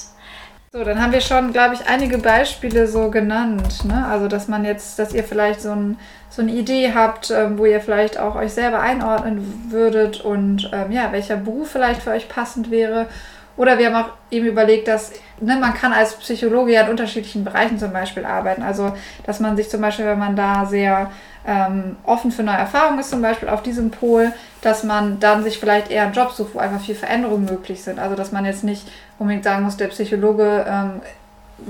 So, 0.76 0.84
dann 0.84 1.02
haben 1.02 1.14
wir 1.14 1.22
schon, 1.22 1.54
glaube 1.54 1.76
ich, 1.76 1.88
einige 1.88 2.18
Beispiele 2.18 2.86
so 2.88 3.10
genannt. 3.10 3.86
Ne? 3.86 4.06
Also, 4.08 4.28
dass 4.28 4.50
man 4.50 4.66
jetzt, 4.66 5.00
dass 5.00 5.14
ihr 5.14 5.24
vielleicht 5.24 5.62
so, 5.62 5.72
ein, 5.72 5.98
so 6.30 6.42
eine 6.42 6.52
Idee 6.52 6.94
habt, 6.94 7.32
ähm, 7.32 7.58
wo 7.58 7.66
ihr 7.66 7.80
vielleicht 7.80 8.20
auch 8.20 8.36
euch 8.36 8.52
selber 8.52 8.82
einordnen 8.82 9.70
würdet 9.70 10.20
und 10.20 10.70
ähm, 10.74 10.92
ja, 10.92 11.14
welcher 11.14 11.38
Beruf 11.38 11.72
vielleicht 11.72 12.02
für 12.02 12.12
euch 12.12 12.28
passend 12.28 12.72
wäre. 12.72 13.08
Oder 13.58 13.78
wir 13.78 13.88
haben 13.88 14.06
auch 14.06 14.12
eben 14.32 14.46
überlegt, 14.46 14.88
dass 14.88 15.14
ne, 15.40 15.58
man 15.58 15.74
kann 15.74 15.94
als 15.94 16.16
Psychologe 16.16 16.74
ja 16.74 16.82
in 16.82 16.90
unterschiedlichen 16.90 17.46
Bereichen 17.46 17.80
zum 17.80 17.94
Beispiel 17.94 18.26
arbeiten. 18.26 18.64
Also, 18.64 18.94
dass 19.26 19.40
man 19.40 19.56
sich 19.56 19.70
zum 19.70 19.82
Beispiel, 19.82 20.06
wenn 20.06 20.20
man 20.20 20.36
da 20.36 20.66
sehr 20.66 21.12
ähm, 21.48 21.96
offen 22.04 22.32
für 22.32 22.44
neue 22.44 22.58
Erfahrungen 22.58 23.00
ist, 23.00 23.10
zum 23.10 23.22
Beispiel 23.22 23.50
auf 23.50 23.64
diesem 23.64 23.92
Pol, 23.92 24.34
dass 24.62 24.84
man 24.84 25.20
dann 25.20 25.44
sich 25.44 25.58
vielleicht 25.58 25.90
eher 25.90 26.04
einen 26.04 26.14
Job 26.14 26.32
sucht, 26.32 26.56
wo 26.56 26.60
einfach 26.60 26.82
viel 26.82 26.96
Veränderungen 26.96 27.46
möglich 27.46 27.84
sind. 27.84 28.00
Also, 28.00 28.16
dass 28.16 28.32
man 28.32 28.46
jetzt 28.46 28.64
nicht 28.64 28.88
unbedingt 29.20 29.46
sagen 29.46 29.64
muss, 29.64 29.78
der 29.78 29.88
Psychologe 29.88 30.66
ähm, 30.68 31.02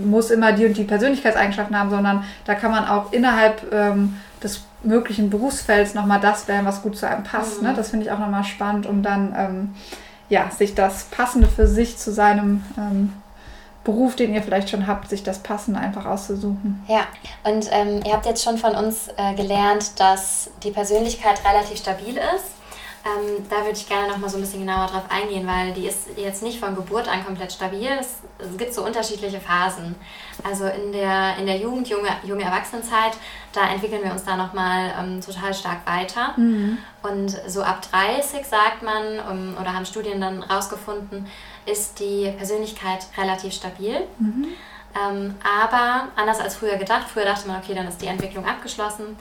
muss 0.03 0.31
immer 0.31 0.53
die 0.53 0.65
und 0.65 0.75
die 0.77 0.83
Persönlichkeitseigenschaften 0.83 1.77
haben, 1.77 1.91
sondern 1.91 2.23
da 2.45 2.55
kann 2.55 2.71
man 2.71 2.87
auch 2.87 3.11
innerhalb 3.13 3.71
ähm, 3.71 4.15
des 4.41 4.63
möglichen 4.83 5.29
Berufsfelds 5.29 5.93
nochmal 5.93 6.19
das 6.19 6.47
wählen, 6.47 6.65
was 6.65 6.81
gut 6.81 6.97
zu 6.97 7.07
einem 7.07 7.23
passt. 7.23 7.61
Ne? 7.61 7.69
Mhm. 7.69 7.73
Ne? 7.73 7.77
Das 7.77 7.89
finde 7.89 8.05
ich 8.05 8.11
auch 8.11 8.19
nochmal 8.19 8.43
spannend, 8.43 8.85
um 8.85 9.03
dann 9.03 9.35
ähm, 9.37 9.75
ja, 10.29 10.49
sich 10.51 10.75
das 10.75 11.05
Passende 11.05 11.47
für 11.47 11.67
sich 11.67 11.97
zu 11.97 12.11
seinem 12.11 12.63
ähm, 12.77 13.13
Beruf, 13.83 14.15
den 14.15 14.33
ihr 14.33 14.41
vielleicht 14.41 14.69
schon 14.69 14.88
habt, 14.88 15.09
sich 15.09 15.23
das 15.23 15.39
Passende 15.39 15.79
einfach 15.79 16.05
auszusuchen. 16.05 16.83
Ja, 16.88 17.05
und 17.43 17.69
ähm, 17.71 18.01
ihr 18.03 18.13
habt 18.13 18.25
jetzt 18.25 18.43
schon 18.43 18.57
von 18.57 18.75
uns 18.75 19.09
äh, 19.15 19.35
gelernt, 19.35 19.99
dass 19.99 20.49
die 20.63 20.71
Persönlichkeit 20.71 21.39
relativ 21.45 21.77
stabil 21.77 22.17
ist. 22.17 22.55
Ähm, 23.05 23.45
da 23.51 23.57
würde 23.57 23.73
ich 23.73 23.87
gerne 23.87 24.07
noch 24.07 24.17
mal 24.17 24.29
so 24.29 24.37
ein 24.37 24.41
bisschen 24.41 24.61
genauer 24.61 24.87
drauf 24.87 25.03
eingehen, 25.09 25.45
weil 25.45 25.73
die 25.73 25.85
ist 25.85 26.07
jetzt 26.17 26.41
nicht 26.41 26.59
von 26.59 26.75
Geburt 26.75 27.07
an 27.07 27.23
komplett 27.23 27.51
stabil. 27.51 27.87
Es, 27.99 28.21
es 28.39 28.57
gibt 28.57 28.73
so 28.73 28.83
unterschiedliche 28.83 29.39
Phasen. 29.39 29.95
Also 30.43 30.65
in 30.65 30.91
der, 30.91 31.37
in 31.37 31.45
der 31.45 31.57
Jugend, 31.57 31.87
junge, 31.87 32.09
junge 32.23 32.43
Erwachsenenzeit, 32.43 33.11
da 33.53 33.69
entwickeln 33.69 34.03
wir 34.03 34.11
uns 34.11 34.23
da 34.23 34.35
noch 34.35 34.53
mal 34.53 34.91
ähm, 34.99 35.21
total 35.21 35.53
stark 35.53 35.85
weiter. 35.85 36.33
Mhm. 36.35 36.79
Und 37.03 37.39
so 37.47 37.61
ab 37.61 37.83
30 37.91 38.43
sagt 38.43 38.81
man, 38.81 39.19
um, 39.29 39.55
oder 39.61 39.71
haben 39.75 39.85
Studien 39.85 40.19
dann 40.19 40.41
rausgefunden, 40.41 41.27
ist 41.67 41.99
die 41.99 42.33
Persönlichkeit 42.35 43.05
relativ 43.19 43.53
stabil. 43.53 44.01
Mhm. 44.17 44.47
Ähm, 44.95 45.35
aber 45.43 46.07
anders 46.15 46.39
als 46.39 46.55
früher 46.55 46.77
gedacht, 46.77 47.07
früher 47.13 47.25
dachte 47.25 47.47
man, 47.47 47.61
okay, 47.61 47.75
dann 47.75 47.87
ist 47.87 48.01
die 48.01 48.07
Entwicklung 48.07 48.45
abgeschlossen. 48.45 49.15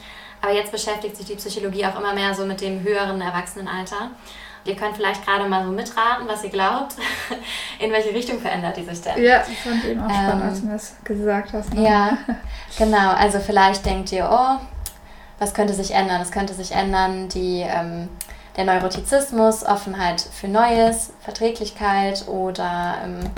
Aber 0.45 0.53
jetzt 0.53 0.73
beschäftigt 0.73 1.17
sich 1.17 1.25
die 1.25 1.37
Psychologie 1.37 1.87
auch 1.87 1.99
immer 1.99 2.13
mehr 2.13 2.35
so 2.35 2.45
mit 2.45 2.61
dem 2.61 2.83
höheren 2.83 3.19
Erwachsenenalter. 3.19 4.11
Ihr 4.67 4.77
könnt 4.77 4.95
vielleicht 4.95 5.25
gerade 5.25 5.49
mal 5.49 5.65
so 5.65 5.73
mitraten, 5.73 6.29
was 6.29 6.45
ihr 6.45 6.51
glaubt. 6.51 6.97
In 7.79 7.91
welche 7.91 8.11
Richtung 8.11 8.39
verändert 8.39 8.77
die 8.77 8.85
sich 8.85 9.01
denn? 9.01 9.23
Ja, 9.23 9.43
ich 9.51 9.59
fand 9.59 9.83
eben 9.85 10.03
auch 10.03 10.11
spannend, 10.11 10.43
ähm, 10.43 10.49
als 10.49 10.61
du 10.61 10.69
das 10.69 10.95
gesagt 11.03 11.53
hast. 11.55 11.73
Ne? 11.73 11.85
Ja, 11.89 12.19
genau. 12.79 13.13
Also 13.13 13.41
vielleicht 13.41 13.87
denkt 13.87 14.13
ihr, 14.13 14.29
oh, 14.31 14.63
was 15.39 15.55
könnte 15.55 15.73
sich 15.73 15.93
ändern? 15.93 16.21
Es 16.21 16.31
könnte 16.31 16.53
sich 16.53 16.73
ändern, 16.73 17.31
die, 17.31 17.65
ähm, 17.67 18.11
der 18.59 18.65
Neurotizismus, 18.65 19.65
Offenheit 19.65 20.21
für 20.21 20.49
Neues, 20.49 21.15
Verträglichkeit 21.21 22.29
oder 22.29 22.99
ähm, 23.03 23.31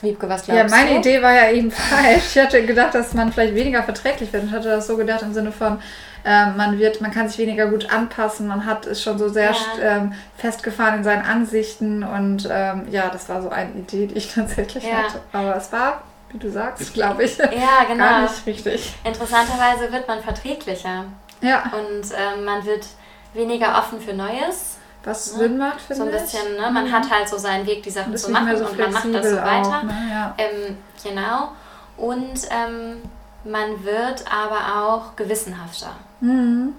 Wiebke, 0.00 0.28
was 0.28 0.44
glaubst 0.44 0.72
du? 0.72 0.76
Ja, 0.76 0.84
meine 0.84 0.94
du? 0.94 0.98
Idee 1.00 1.22
war 1.22 1.32
ja 1.32 1.50
eben 1.50 1.70
falsch. 1.72 2.36
Ich 2.36 2.38
hatte 2.38 2.64
gedacht, 2.64 2.94
dass 2.94 3.14
man 3.14 3.32
vielleicht 3.32 3.56
weniger 3.56 3.82
verträglich 3.82 4.32
wird. 4.32 4.44
Ich 4.44 4.52
hatte 4.52 4.68
das 4.68 4.86
so 4.86 4.96
gedacht 4.96 5.22
im 5.22 5.32
Sinne 5.32 5.50
von, 5.50 5.80
ähm, 6.24 6.56
man 6.56 6.78
wird, 6.78 7.00
man 7.00 7.10
kann 7.10 7.28
sich 7.28 7.38
weniger 7.38 7.66
gut 7.66 7.92
anpassen, 7.92 8.46
man 8.46 8.64
hat 8.64 8.86
ist 8.86 9.02
schon 9.02 9.18
so 9.18 9.28
sehr 9.28 9.50
ja. 9.50 9.56
ähm, 9.80 10.12
festgefahren 10.36 10.98
in 10.98 11.04
seinen 11.04 11.24
Ansichten 11.24 12.04
und 12.04 12.48
ähm, 12.50 12.86
ja, 12.90 13.08
das 13.08 13.28
war 13.28 13.42
so 13.42 13.50
eine 13.50 13.72
Idee, 13.72 14.06
die 14.06 14.16
ich 14.16 14.32
tatsächlich 14.34 14.84
ja. 14.84 15.04
hatte. 15.04 15.20
Aber 15.32 15.56
es 15.56 15.72
war, 15.72 16.02
wie 16.30 16.38
du 16.38 16.50
sagst, 16.50 16.94
glaube 16.94 17.24
ich, 17.24 17.38
ja, 17.38 17.84
genau. 17.88 18.04
gar 18.04 18.22
nicht 18.22 18.46
richtig. 18.46 18.94
Interessanterweise 19.04 19.90
wird 19.90 20.06
man 20.06 20.22
verträglicher. 20.22 21.04
Ja. 21.40 21.64
Und 21.72 22.12
ähm, 22.12 22.44
man 22.44 22.64
wird 22.64 22.86
weniger 23.34 23.76
offen 23.78 24.00
für 24.00 24.14
Neues. 24.14 24.76
Was 25.04 25.32
ne? 25.32 25.38
Sinn 25.40 25.58
macht, 25.58 25.80
finde 25.80 25.92
ich. 25.92 25.98
So 25.98 26.04
ein 26.04 26.22
bisschen, 26.22 26.56
ne? 26.56 26.70
Man 26.70 26.86
mhm. 26.86 26.92
hat 26.92 27.10
halt 27.10 27.28
so 27.28 27.36
seinen 27.36 27.66
Weg, 27.66 27.82
die 27.82 27.90
Sachen 27.90 28.16
zu 28.16 28.30
machen 28.30 28.56
so 28.56 28.66
und 28.66 28.78
man 28.78 28.92
macht 28.92 29.12
das 29.12 29.28
so 29.28 29.36
weiter. 29.36 29.78
Auch, 29.78 29.82
ne? 29.82 30.08
ja. 30.10 30.34
ähm, 30.38 30.76
genau. 31.02 31.52
Und 31.96 32.40
ähm, 32.50 33.02
man 33.44 33.84
wird 33.84 34.24
aber 34.32 34.84
auch 34.84 35.16
gewissenhafter. 35.16 35.90
Mhm. 36.22 36.74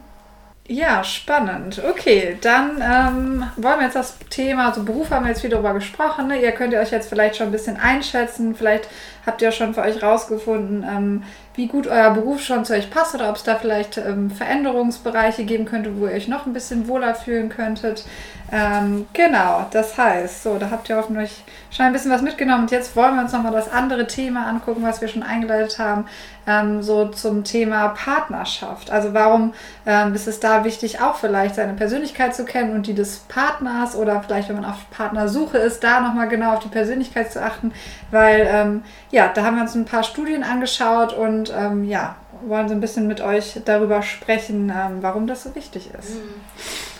Ja, 0.67 1.03
spannend. 1.03 1.82
Okay, 1.86 2.38
dann 2.39 2.82
ähm, 2.82 3.43
wollen 3.58 3.79
wir 3.79 3.84
jetzt 3.84 3.97
das 3.97 4.17
Thema, 4.29 4.69
also 4.69 4.84
Beruf 4.84 5.12
haben 5.12 5.25
wir 5.25 5.32
jetzt 5.32 5.43
wieder 5.43 5.58
darüber 5.58 5.73
gesprochen. 5.73 6.27
Ne? 6.27 6.41
Ihr 6.41 6.53
könnt 6.53 6.71
ihr 6.71 6.79
euch 6.79 6.91
jetzt 6.91 7.10
vielleicht 7.10 7.36
schon 7.36 7.47
ein 7.47 7.51
bisschen 7.51 7.75
einschätzen. 7.75 8.56
Vielleicht 8.56 8.88
habt 9.25 9.41
ihr 9.41 9.51
schon 9.51 9.73
für 9.73 9.82
euch 9.82 10.01
rausgefunden, 10.01 10.86
ähm, 10.89 11.23
wie 11.55 11.67
gut 11.67 11.87
euer 11.87 12.11
Beruf 12.11 12.41
schon 12.41 12.65
zu 12.65 12.73
euch 12.73 12.89
passt 12.89 13.13
oder 13.13 13.29
ob 13.29 13.35
es 13.35 13.43
da 13.43 13.55
vielleicht 13.55 13.97
ähm, 13.97 14.31
Veränderungsbereiche 14.31 15.43
geben 15.45 15.65
könnte, 15.65 15.99
wo 15.99 16.07
ihr 16.07 16.13
euch 16.13 16.27
noch 16.27 16.45
ein 16.45 16.53
bisschen 16.53 16.87
wohler 16.87 17.13
fühlen 17.13 17.49
könntet. 17.49 18.05
Ähm, 18.51 19.07
genau, 19.13 19.65
das 19.71 19.97
heißt, 19.97 20.43
so, 20.43 20.59
da 20.59 20.69
habt 20.69 20.87
ihr 20.87 20.97
hoffentlich 20.97 21.43
schon 21.71 21.87
ein 21.87 21.93
bisschen 21.93 22.11
was 22.11 22.21
mitgenommen. 22.21 22.63
Und 22.63 22.71
jetzt 22.71 22.95
wollen 22.95 23.15
wir 23.15 23.23
uns 23.23 23.33
nochmal 23.33 23.51
das 23.51 23.71
andere 23.71 24.05
Thema 24.05 24.45
angucken, 24.47 24.83
was 24.83 25.01
wir 25.01 25.07
schon 25.07 25.23
eingeleitet 25.23 25.79
haben, 25.79 26.05
ähm, 26.45 26.83
so 26.83 27.07
zum 27.07 27.43
Thema 27.43 27.89
Partnerschaft. 27.89 28.91
Also 28.91 29.13
warum 29.13 29.53
ähm, 29.87 30.13
ist 30.13 30.27
es 30.27 30.39
da 30.39 30.63
wichtig, 30.65 31.01
auch 31.01 31.15
vielleicht 31.15 31.55
seine 31.55 31.73
Persönlichkeit 31.73 32.35
zu 32.35 32.45
kennen 32.45 32.75
und 32.75 32.85
die 32.85 32.93
des 32.93 33.19
Partners 33.27 33.95
oder 33.95 34.21
vielleicht, 34.21 34.49
wenn 34.49 34.57
man 34.57 34.65
auf 34.65 34.89
Partnersuche 34.91 35.57
ist, 35.57 35.83
da 35.83 36.01
nochmal 36.01 36.27
genau 36.27 36.53
auf 36.53 36.59
die 36.59 36.69
Persönlichkeit 36.69 37.31
zu 37.31 37.41
achten, 37.41 37.71
weil 38.11 38.47
ähm, 38.47 38.83
ja, 39.09 39.29
da 39.33 39.43
haben 39.43 39.55
wir 39.55 39.63
uns 39.63 39.73
ein 39.73 39.85
paar 39.85 40.03
Studien 40.03 40.43
angeschaut 40.43 41.13
und 41.13 41.42
ähm, 41.49 41.84
ja, 41.84 42.15
wollen 42.45 42.67
so 42.67 42.73
ein 42.73 42.82
bisschen 42.82 43.08
mit 43.08 43.21
euch 43.21 43.60
darüber 43.65 44.01
sprechen, 44.01 44.69
ähm, 44.69 44.97
warum 45.01 45.27
das 45.27 45.43
so 45.43 45.56
wichtig 45.56 45.89
ist. 45.97 46.15
Mhm. 46.15 46.41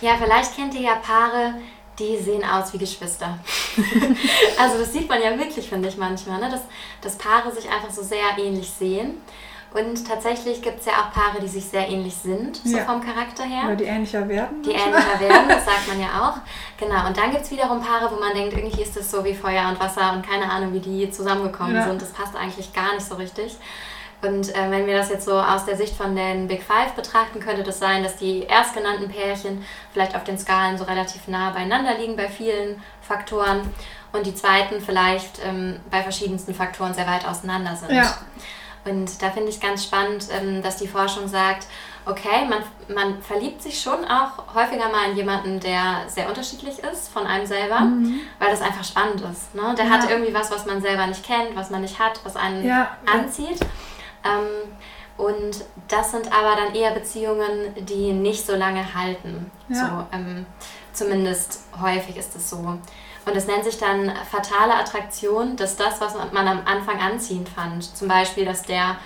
Ja, 0.00 0.12
vielleicht 0.20 0.56
kennt 0.56 0.74
ihr 0.74 0.82
ja 0.82 0.96
Paare, 0.96 1.54
die 1.98 2.18
sehen 2.18 2.44
aus 2.44 2.72
wie 2.72 2.78
Geschwister. 2.78 3.38
also 4.58 4.78
das 4.78 4.92
sieht 4.92 5.08
man 5.08 5.22
ja 5.22 5.38
wirklich, 5.38 5.68
finde 5.68 5.88
ich 5.88 5.96
manchmal, 5.96 6.40
ne? 6.40 6.50
dass, 6.50 6.62
dass 7.00 7.16
Paare 7.16 7.52
sich 7.52 7.70
einfach 7.70 7.90
so 7.90 8.02
sehr 8.02 8.38
ähnlich 8.38 8.68
sehen. 8.68 9.20
Und 9.74 10.06
tatsächlich 10.06 10.62
gibt 10.62 10.78
es 10.78 10.86
ja 10.86 10.92
auch 10.92 11.12
Paare, 11.12 11.40
die 11.42 11.48
sich 11.48 11.64
sehr 11.64 11.88
ähnlich 11.88 12.14
sind, 12.14 12.60
so 12.64 12.76
ja. 12.76 12.84
vom 12.84 13.00
Charakter 13.00 13.42
her. 13.42 13.64
Oder 13.64 13.74
die 13.74 13.84
ähnlicher 13.84 14.28
werden. 14.28 14.62
Die 14.62 14.70
ähnlicher 14.70 15.18
werden, 15.18 15.48
das 15.48 15.64
sagt 15.64 15.88
man 15.88 16.00
ja 16.00 16.06
auch. 16.22 16.36
Genau, 16.78 17.08
und 17.08 17.16
dann 17.16 17.32
gibt 17.32 17.42
es 17.42 17.50
wiederum 17.50 17.80
Paare, 17.80 18.08
wo 18.14 18.20
man 18.20 18.32
denkt, 18.34 18.56
irgendwie 18.56 18.82
ist 18.82 18.96
das 18.96 19.10
so 19.10 19.24
wie 19.24 19.34
Feuer 19.34 19.68
und 19.68 19.80
Wasser 19.80 20.12
und 20.12 20.24
keine 20.24 20.48
Ahnung, 20.48 20.72
wie 20.74 20.78
die 20.78 21.10
zusammengekommen 21.10 21.74
ja. 21.74 21.88
sind. 21.88 22.00
Das 22.00 22.12
passt 22.12 22.36
eigentlich 22.36 22.72
gar 22.72 22.94
nicht 22.94 23.04
so 23.04 23.16
richtig. 23.16 23.56
Und 24.24 24.54
äh, 24.54 24.70
wenn 24.70 24.86
wir 24.86 24.96
das 24.96 25.10
jetzt 25.10 25.26
so 25.26 25.38
aus 25.38 25.64
der 25.66 25.76
Sicht 25.76 25.94
von 25.96 26.16
den 26.16 26.48
Big 26.48 26.62
Five 26.62 26.92
betrachten, 26.92 27.40
könnte 27.40 27.62
das 27.62 27.78
sein, 27.78 28.02
dass 28.02 28.16
die 28.16 28.44
erstgenannten 28.44 29.08
Pärchen 29.08 29.64
vielleicht 29.92 30.16
auf 30.16 30.24
den 30.24 30.38
Skalen 30.38 30.78
so 30.78 30.84
relativ 30.84 31.28
nah 31.28 31.50
beieinander 31.50 31.98
liegen 31.98 32.16
bei 32.16 32.28
vielen 32.28 32.82
Faktoren 33.02 33.60
und 34.12 34.26
die 34.26 34.34
zweiten 34.34 34.80
vielleicht 34.80 35.40
ähm, 35.44 35.80
bei 35.90 36.02
verschiedensten 36.02 36.54
Faktoren 36.54 36.94
sehr 36.94 37.06
weit 37.06 37.26
auseinander 37.26 37.76
sind. 37.76 37.92
Ja. 37.92 38.18
Und 38.84 39.22
da 39.22 39.30
finde 39.30 39.48
ich 39.48 39.60
ganz 39.60 39.84
spannend, 39.84 40.28
ähm, 40.30 40.62
dass 40.62 40.76
die 40.76 40.88
Forschung 40.88 41.26
sagt, 41.26 41.66
okay, 42.06 42.46
man, 42.48 42.62
man 42.94 43.22
verliebt 43.22 43.62
sich 43.62 43.80
schon 43.80 44.04
auch 44.04 44.54
häufiger 44.54 44.88
mal 44.90 45.10
in 45.10 45.16
jemanden, 45.16 45.58
der 45.58 46.02
sehr 46.06 46.28
unterschiedlich 46.28 46.78
ist 46.80 47.08
von 47.08 47.26
einem 47.26 47.46
selber, 47.46 47.80
mhm. 47.80 48.20
weil 48.38 48.50
das 48.50 48.60
einfach 48.60 48.84
spannend 48.84 49.22
ist. 49.22 49.54
Ne? 49.54 49.74
Der 49.76 49.86
ja. 49.86 49.90
hat 49.90 50.10
irgendwie 50.10 50.34
was, 50.34 50.50
was 50.50 50.66
man 50.66 50.82
selber 50.82 51.06
nicht 51.06 51.24
kennt, 51.24 51.54
was 51.54 51.70
man 51.70 51.80
nicht 51.80 51.98
hat, 51.98 52.20
was 52.24 52.36
einen 52.36 52.64
ja. 52.64 52.96
anzieht. 53.06 53.58
Ähm, 54.24 54.72
und 55.16 55.64
das 55.88 56.10
sind 56.10 56.26
aber 56.32 56.56
dann 56.56 56.74
eher 56.74 56.90
Beziehungen, 56.90 57.74
die 57.76 58.12
nicht 58.12 58.44
so 58.44 58.54
lange 58.56 58.94
halten. 58.94 59.50
Ja. 59.68 60.06
So, 60.12 60.16
ähm, 60.16 60.46
zumindest 60.92 61.60
häufig 61.80 62.16
ist 62.16 62.34
es 62.34 62.50
so. 62.50 62.56
Und 63.26 63.36
es 63.36 63.46
nennt 63.46 63.64
sich 63.64 63.78
dann 63.78 64.12
fatale 64.30 64.74
Attraktion, 64.74 65.56
dass 65.56 65.76
das, 65.76 66.00
was 66.00 66.14
man 66.32 66.48
am 66.48 66.60
Anfang 66.66 67.00
anziehend 67.00 67.48
fand, 67.48 67.84
zum 67.96 68.08
Beispiel, 68.08 68.44
dass 68.44 68.62
der 68.62 68.96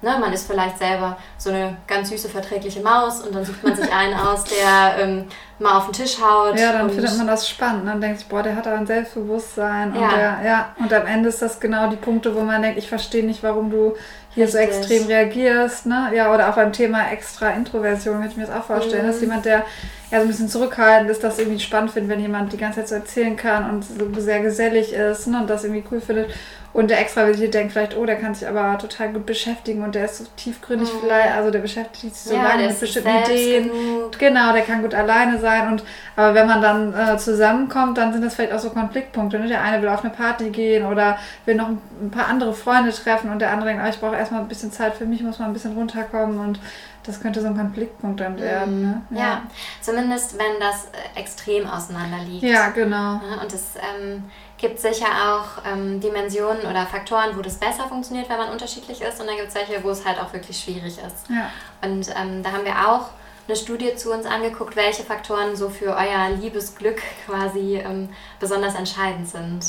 Ne, 0.00 0.16
man 0.20 0.32
ist 0.32 0.46
vielleicht 0.46 0.78
selber 0.78 1.16
so 1.38 1.50
eine 1.50 1.76
ganz 1.88 2.10
süße, 2.10 2.28
verträgliche 2.28 2.80
Maus 2.80 3.20
und 3.20 3.34
dann 3.34 3.44
sucht 3.44 3.64
man 3.64 3.74
sich 3.74 3.92
einen 3.92 4.14
aus, 4.26 4.44
der 4.44 4.96
ähm, 5.02 5.24
mal 5.58 5.76
auf 5.76 5.86
den 5.86 5.92
Tisch 5.92 6.20
haut. 6.20 6.56
Ja, 6.56 6.70
dann 6.70 6.88
findet 6.88 7.18
man 7.18 7.26
das 7.26 7.48
spannend. 7.48 7.88
Dann 7.88 8.00
denkt 8.00 8.20
sich, 8.20 8.28
boah, 8.28 8.44
der 8.44 8.54
hat 8.54 8.66
da 8.66 8.76
ein 8.76 8.86
Selbstbewusstsein. 8.86 9.96
Ja. 9.96 10.02
Und, 10.02 10.10
der, 10.12 10.38
ja, 10.44 10.74
und 10.78 10.92
am 10.92 11.04
Ende 11.04 11.30
ist 11.30 11.42
das 11.42 11.58
genau 11.58 11.90
die 11.90 11.96
Punkte, 11.96 12.32
wo 12.36 12.42
man 12.42 12.62
denkt, 12.62 12.78
ich 12.78 12.88
verstehe 12.88 13.26
nicht, 13.26 13.42
warum 13.42 13.70
du 13.70 13.96
hier 14.34 14.44
Richtig. 14.44 14.52
so 14.52 14.78
extrem 14.78 15.06
reagierst. 15.06 15.86
Ne? 15.86 16.10
Ja, 16.14 16.32
oder 16.32 16.48
auch 16.50 16.54
beim 16.54 16.72
Thema 16.72 17.10
extra 17.10 17.50
Introversion 17.50 18.16
könnte 18.16 18.30
ich 18.30 18.36
mir 18.36 18.46
das 18.46 18.54
auch 18.54 18.64
vorstellen. 18.64 19.04
Mhm. 19.04 19.10
Dass 19.10 19.20
jemand, 19.20 19.44
der 19.44 19.64
ja 20.10 20.18
so 20.18 20.24
ein 20.24 20.28
bisschen 20.28 20.48
zurückhaltend 20.48 21.10
ist, 21.10 21.22
das 21.22 21.38
irgendwie 21.38 21.60
spannend 21.60 21.90
findet, 21.90 22.10
wenn 22.10 22.20
jemand 22.20 22.52
die 22.52 22.56
ganze 22.56 22.80
Zeit 22.80 22.88
so 22.88 22.94
erzählen 22.94 23.36
kann 23.36 23.68
und 23.70 23.84
so 23.84 24.20
sehr 24.20 24.40
gesellig 24.40 24.92
ist 24.92 25.26
ne? 25.26 25.40
und 25.40 25.50
das 25.50 25.64
irgendwie 25.64 25.84
cool 25.90 26.00
findet. 26.00 26.30
Und 26.74 26.90
der 26.90 27.00
Extravertierte 27.00 27.50
denkt 27.50 27.72
vielleicht, 27.72 27.96
oh, 27.96 28.04
der 28.04 28.16
kann 28.16 28.34
sich 28.34 28.46
aber 28.46 28.76
total 28.78 29.08
gut 29.12 29.24
beschäftigen 29.24 29.82
und 29.82 29.94
der 29.94 30.04
ist 30.04 30.18
so 30.18 30.24
tiefgründig 30.36 30.92
mhm. 30.92 30.98
vielleicht, 31.00 31.34
also 31.34 31.50
der 31.50 31.60
beschäftigt 31.60 32.14
sich 32.14 32.30
so 32.30 32.34
ja, 32.34 32.42
lange 32.42 32.68
mit 32.68 32.78
bestimmten 32.78 33.08
Ideen. 33.08 33.70
Genug. 33.70 34.18
Genau, 34.18 34.52
der 34.52 34.62
kann 34.62 34.82
gut 34.82 34.94
alleine 34.94 35.38
sein. 35.38 35.68
Und 35.68 35.82
aber 36.14 36.34
wenn 36.34 36.46
man 36.46 36.60
dann 36.60 36.94
äh, 36.94 37.16
zusammenkommt, 37.16 37.96
dann 37.96 38.12
sind 38.12 38.22
das 38.22 38.34
vielleicht 38.34 38.52
auch 38.52 38.58
so 38.58 38.70
Konfliktpunkte. 38.70 39.38
Ne? 39.38 39.48
Der 39.48 39.62
eine 39.62 39.80
will 39.82 39.88
auf 39.88 40.04
eine 40.04 40.12
Party 40.12 40.50
gehen 40.50 40.84
oder 40.84 41.18
will 41.46 41.54
noch 41.54 41.68
ein 41.68 42.10
paar 42.10 42.28
andere 42.28 42.52
Freunde 42.52 42.92
treffen 42.92 43.30
und 43.30 43.40
der 43.40 43.50
andere 43.50 43.70
denkt, 43.70 43.82
oh, 43.84 43.88
ich 43.88 43.98
brauche 43.98 44.16
erstmal 44.16 44.42
ein 44.42 44.48
bisschen 44.48 44.70
Zeit 44.70 44.94
für 44.94 45.06
mich, 45.06 45.22
muss 45.22 45.38
mal 45.38 45.46
ein 45.46 45.54
bisschen 45.54 45.72
runterkommen 45.72 46.38
und 46.38 46.60
das 47.04 47.20
könnte 47.20 47.40
so 47.40 47.46
ein 47.46 47.56
Konfliktpunkt 47.56 48.20
dann 48.20 48.38
werden. 48.38 48.82
Ne? 48.82 49.02
Ja. 49.10 49.18
ja. 49.18 49.42
zumindest 49.80 50.38
wenn 50.38 50.60
das 50.60 50.86
äh, 50.86 51.18
extrem 51.18 51.66
auseinander 51.66 52.18
liegt. 52.18 52.42
Ja, 52.42 52.68
genau. 52.70 53.20
Und 53.40 53.52
es 53.52 53.74
ähm, 53.76 54.24
gibt 54.58 54.78
sicher 54.78 55.06
auch 55.06 55.62
ähm, 55.70 56.00
Dimensionen 56.00 56.62
oder 56.62 56.86
Faktoren, 56.86 57.36
wo 57.36 57.42
das 57.42 57.56
besser 57.56 57.88
funktioniert, 57.88 58.28
wenn 58.28 58.38
man 58.38 58.50
unterschiedlich 58.50 59.00
ist. 59.00 59.20
Und 59.20 59.26
dann 59.26 59.36
gibt 59.36 59.48
es 59.48 59.54
welche, 59.54 59.82
wo 59.82 59.90
es 59.90 60.04
halt 60.04 60.20
auch 60.20 60.32
wirklich 60.32 60.58
schwierig 60.58 60.98
ist. 60.98 61.28
Ja. 61.30 61.50
Und 61.82 62.08
ähm, 62.16 62.42
da 62.42 62.52
haben 62.52 62.64
wir 62.64 62.88
auch 62.88 63.10
eine 63.46 63.56
Studie 63.56 63.94
zu 63.96 64.12
uns 64.12 64.26
angeguckt, 64.26 64.76
welche 64.76 65.02
Faktoren 65.02 65.56
so 65.56 65.70
für 65.70 65.96
euer 65.96 66.30
Liebesglück 66.38 67.00
quasi 67.26 67.76
ähm, 67.76 68.10
besonders 68.38 68.74
entscheidend 68.74 69.28
sind. 69.28 69.64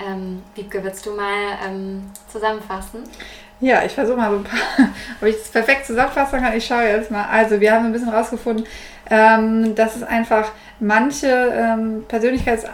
Ähm, 0.00 0.42
Wiebke, 0.54 0.82
willst 0.82 1.06
du 1.06 1.14
mal 1.14 1.58
ähm, 1.64 2.10
zusammenfassen? 2.28 3.04
Ja, 3.64 3.82
ich 3.82 3.92
versuche 3.92 4.18
mal 4.18 4.30
so 4.30 4.36
ein 4.36 4.44
paar, 4.44 4.58
ob 5.22 5.26
ich 5.26 5.36
das 5.38 5.48
perfekt 5.48 5.86
zusammenfassen 5.86 6.38
kann. 6.38 6.54
Ich 6.54 6.66
schaue 6.66 6.84
jetzt 6.84 7.10
mal. 7.10 7.24
Also, 7.24 7.60
wir 7.60 7.72
haben 7.72 7.86
ein 7.86 7.92
bisschen 7.92 8.10
rausgefunden, 8.10 8.66
ähm, 9.10 9.74
dass 9.74 9.96
es 9.96 10.02
einfach 10.02 10.52
manche 10.80 11.28
ähm, 11.28 12.04
Persönlichkeits- 12.06 12.68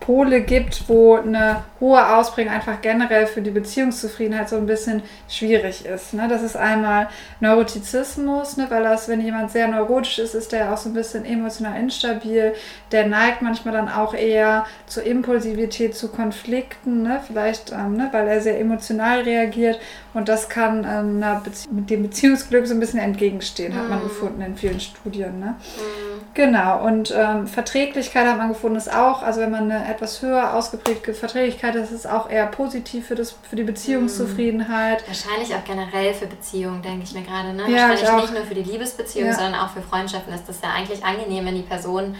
Pole 0.00 0.40
gibt, 0.40 0.88
wo 0.88 1.16
eine 1.16 1.62
hohe 1.78 2.16
Ausprägung 2.16 2.52
einfach 2.52 2.80
generell 2.80 3.26
für 3.26 3.42
die 3.42 3.50
Beziehungszufriedenheit 3.50 4.48
so 4.48 4.56
ein 4.56 4.66
bisschen 4.66 5.02
schwierig 5.28 5.84
ist. 5.84 6.14
Ne? 6.14 6.26
Das 6.26 6.42
ist 6.42 6.56
einmal 6.56 7.08
Neurotizismus, 7.40 8.56
ne? 8.56 8.66
weil 8.70 8.82
das, 8.82 9.08
wenn 9.08 9.20
jemand 9.20 9.50
sehr 9.50 9.68
neurotisch 9.68 10.18
ist, 10.18 10.34
ist 10.34 10.52
der 10.52 10.72
auch 10.72 10.78
so 10.78 10.88
ein 10.88 10.94
bisschen 10.94 11.24
emotional 11.24 11.78
instabil. 11.78 12.54
Der 12.92 13.06
neigt 13.06 13.42
manchmal 13.42 13.74
dann 13.74 13.88
auch 13.88 14.14
eher 14.14 14.66
zur 14.86 15.04
Impulsivität, 15.04 15.94
zu 15.94 16.08
Konflikten, 16.08 17.02
ne? 17.02 17.20
vielleicht, 17.26 17.70
ähm, 17.72 17.96
ne? 17.96 18.08
weil 18.10 18.26
er 18.26 18.40
sehr 18.40 18.58
emotional 18.58 19.20
reagiert 19.20 19.78
und 20.14 20.28
das 20.28 20.48
kann 20.48 20.86
ähm, 20.88 21.22
mit 21.70 21.90
dem 21.90 22.02
Beziehungsglück 22.02 22.66
so 22.66 22.74
ein 22.74 22.80
bisschen 22.80 23.00
entgegenstehen, 23.00 23.76
hat 23.76 23.88
man 23.88 24.00
mhm. 24.00 24.08
gefunden 24.08 24.40
in 24.40 24.56
vielen 24.56 24.80
Studien. 24.80 25.38
Ne? 25.38 25.56
Mhm. 25.76 26.09
Genau, 26.34 26.84
und 26.84 27.12
ähm, 27.16 27.48
Verträglichkeit 27.48 28.26
hat 28.26 28.38
man 28.38 28.50
gefunden, 28.50 28.76
ist 28.76 28.92
auch, 28.92 29.22
also 29.22 29.40
wenn 29.40 29.50
man 29.50 29.70
eine 29.70 29.88
etwas 29.88 30.22
höher 30.22 30.54
ausgeprägte 30.54 31.12
Verträglichkeit 31.12 31.74
hat, 31.74 31.82
ist 31.82 31.90
es 31.90 32.06
auch 32.06 32.30
eher 32.30 32.46
positiv 32.46 33.08
für, 33.08 33.16
das, 33.16 33.34
für 33.48 33.56
die 33.56 33.64
Beziehungszufriedenheit. 33.64 35.02
Mhm. 35.02 35.06
Wahrscheinlich 35.08 35.54
auch 35.54 35.64
generell 35.64 36.14
für 36.14 36.26
Beziehungen, 36.26 36.82
denke 36.82 37.02
ich 37.02 37.14
mir 37.14 37.22
gerade. 37.22 37.52
Ne? 37.52 37.64
Ja, 37.68 37.88
Wahrscheinlich 37.88 38.30
nicht 38.30 38.34
nur 38.34 38.44
für 38.44 38.54
die 38.54 38.62
Liebesbeziehung, 38.62 39.28
ja. 39.28 39.34
sondern 39.34 39.56
auch 39.56 39.70
für 39.70 39.82
Freundschaften 39.82 40.32
ist 40.32 40.48
das 40.48 40.60
ja 40.62 40.70
eigentlich 40.70 41.04
angenehm, 41.04 41.46
wenn 41.46 41.56
die 41.56 41.62
Person 41.62 42.14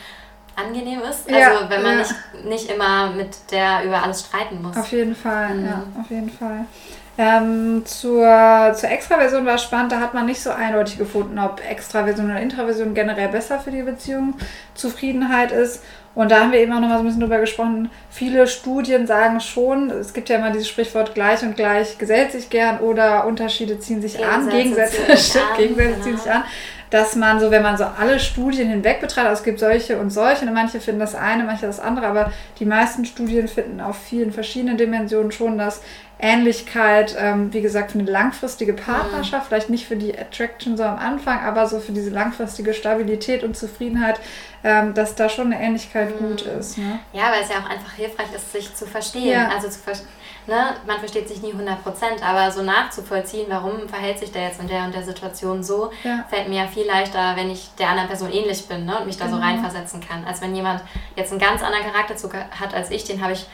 angenehm 0.57 1.01
ist. 1.01 1.29
Also 1.29 1.39
ja, 1.39 1.71
wenn 1.71 1.83
man 1.83 1.99
nicht, 1.99 2.15
nicht 2.45 2.71
immer 2.71 3.11
mit 3.11 3.37
der 3.53 3.85
über 3.85 4.03
alles 4.03 4.23
streiten 4.27 4.61
muss. 4.61 4.77
Auf 4.77 4.91
jeden 4.91 5.15
Fall, 5.15 5.55
mhm. 5.55 5.67
ja, 5.67 5.83
auf 6.01 6.11
jeden 6.11 6.31
Fall. 6.31 6.65
Ähm, 7.19 7.83
zur, 7.85 8.73
zur 8.75 8.91
Extraversion 8.91 9.45
war 9.45 9.59
spannend, 9.59 9.93
da 9.93 10.01
hat 10.01 10.15
man 10.15 10.27
nicht 10.27 10.41
so 10.41 10.51
eindeutig 10.51 10.97
gefunden, 10.97 11.39
ob 11.39 11.61
Extraversion 11.69 12.31
oder 12.31 12.41
Intraversion 12.41 12.95
generell 12.95 13.29
besser 13.29 13.61
für 13.61 13.71
die 13.71 13.83
Beziehung 13.83 14.35
Zufriedenheit 14.75 15.53
ist. 15.53 15.83
Und 16.15 16.31
da 16.31 16.41
haben 16.41 16.53
wir 16.53 16.59
eben 16.59 16.73
auch 16.73 16.81
noch 16.81 16.89
mal 16.89 16.97
so 16.97 17.01
ein 17.01 17.07
bisschen 17.07 17.21
drüber 17.21 17.39
gesprochen. 17.39 17.91
Viele 18.11 18.47
Studien 18.47 19.07
sagen 19.07 19.41
schon, 19.41 19.91
es 19.91 20.13
gibt 20.13 20.29
ja 20.29 20.37
immer 20.37 20.51
dieses 20.51 20.69
Sprichwort 20.69 21.15
gleich 21.15 21.43
und 21.43 21.57
gleich 21.57 21.99
gesellt 21.99 22.33
sich 22.33 22.51
gern 22.51 22.79
oder 22.81 23.27
Unterschiede 23.27 23.79
ziehen 23.79 24.03
sich 24.03 24.17
Gegensätze 24.17 24.35
an, 24.35 24.49
Gegensätze, 24.51 24.97
ziehen, 25.17 25.43
an, 25.51 25.57
Gegensätze 25.57 25.91
genau. 25.91 26.05
ziehen 26.05 26.17
sich 26.17 26.31
an 26.31 26.45
dass 26.91 27.15
man 27.15 27.41
so, 27.41 27.51
wenn 27.51 27.63
man 27.63 27.77
so 27.77 27.85
alle 27.85 28.19
Studien 28.19 28.69
hinweg 28.69 29.01
betrachtet, 29.01 29.31
also 29.31 29.41
es 29.41 29.45
gibt 29.45 29.61
solche 29.61 29.99
und 29.99 30.11
solche, 30.11 30.45
und 30.45 30.53
manche 30.53 30.81
finden 30.81 31.01
das 31.01 31.15
eine, 31.15 31.45
manche 31.45 31.67
das 31.67 31.81
andere, 31.81 32.07
aber 32.07 32.33
die 32.59 32.67
meisten 32.67 33.05
Studien 33.05 33.49
finden 33.49 33.81
auf 33.81 33.97
vielen 33.97 34.33
verschiedenen 34.33 34.77
Dimensionen 34.77 35.31
schon, 35.31 35.57
dass 35.57 35.81
Ähnlichkeit, 36.23 37.17
ähm, 37.19 37.53
wie 37.53 37.63
gesagt, 37.63 37.93
für 37.93 37.99
eine 37.99 38.11
langfristige 38.11 38.75
Partnerschaft, 38.75 39.45
mhm. 39.45 39.49
vielleicht 39.49 39.71
nicht 39.71 39.87
für 39.87 39.97
die 39.97 40.19
Attraction 40.19 40.77
so 40.77 40.83
am 40.83 40.99
Anfang, 40.99 41.41
aber 41.41 41.67
so 41.67 41.81
für 41.81 41.93
diese 41.93 42.11
langfristige 42.11 42.75
Stabilität 42.75 43.43
und 43.43 43.57
Zufriedenheit, 43.57 44.21
ähm, 44.63 44.93
dass 44.93 45.15
da 45.15 45.31
schon 45.31 45.53
eine 45.53 45.63
Ähnlichkeit 45.63 46.21
mhm. 46.21 46.27
gut 46.27 46.43
ist. 46.43 46.77
Ne? 46.77 46.99
Ja, 47.15 47.31
weil 47.33 47.43
es 47.43 47.49
ja 47.49 47.57
auch 47.57 47.71
einfach 47.71 47.95
hilfreich 47.95 48.27
ist, 48.35 48.53
sich 48.53 48.75
zu 48.75 48.87
verstehen. 48.87 49.31
Ja. 49.31 49.49
Also 49.49 49.69
zu 49.69 49.79
verstehen 49.79 50.09
ne, 50.47 50.77
man 50.87 50.99
versteht 50.99 51.29
sich 51.29 51.43
nie 51.43 51.53
100 51.53 51.83
Prozent, 51.83 52.27
aber 52.27 52.51
so 52.51 52.63
nachzuvollziehen, 52.63 53.47
warum 53.49 53.89
verhält 53.89 54.19
sich 54.19 54.33
der 54.33 54.45
jetzt 54.45 54.61
in 54.61 54.69
der 54.69 54.85
und 54.85 54.95
der 54.95 55.03
Situation 55.03 55.63
so, 55.63 55.91
ja. 56.05 56.25
fällt 56.29 56.49
mir 56.49 56.63
ja 56.63 56.67
viel 56.67 56.87
leichter, 56.87 57.37
wenn 57.37 57.51
ich 57.51 57.71
der 57.79 57.89
anderen 57.89 58.09
Person 58.09 58.33
ähnlich 58.33 58.67
bin 58.67 58.85
ne, 58.85 58.99
und 58.99 59.07
mich 59.07 59.17
da 59.17 59.27
genau. 59.27 59.39
so 59.39 59.43
reinversetzen 59.43 60.01
kann. 60.01 60.25
Als 60.25 60.41
wenn 60.41 60.55
jemand 60.55 60.83
jetzt 61.17 61.31
einen 61.31 61.41
ganz 61.41 61.63
anderen 61.63 61.85
Charakterzug 61.91 62.35
hat 62.35 62.75
als 62.75 62.91
ich, 62.91 63.05
den 63.05 63.23
habe 63.23 63.33
ich 63.33 63.47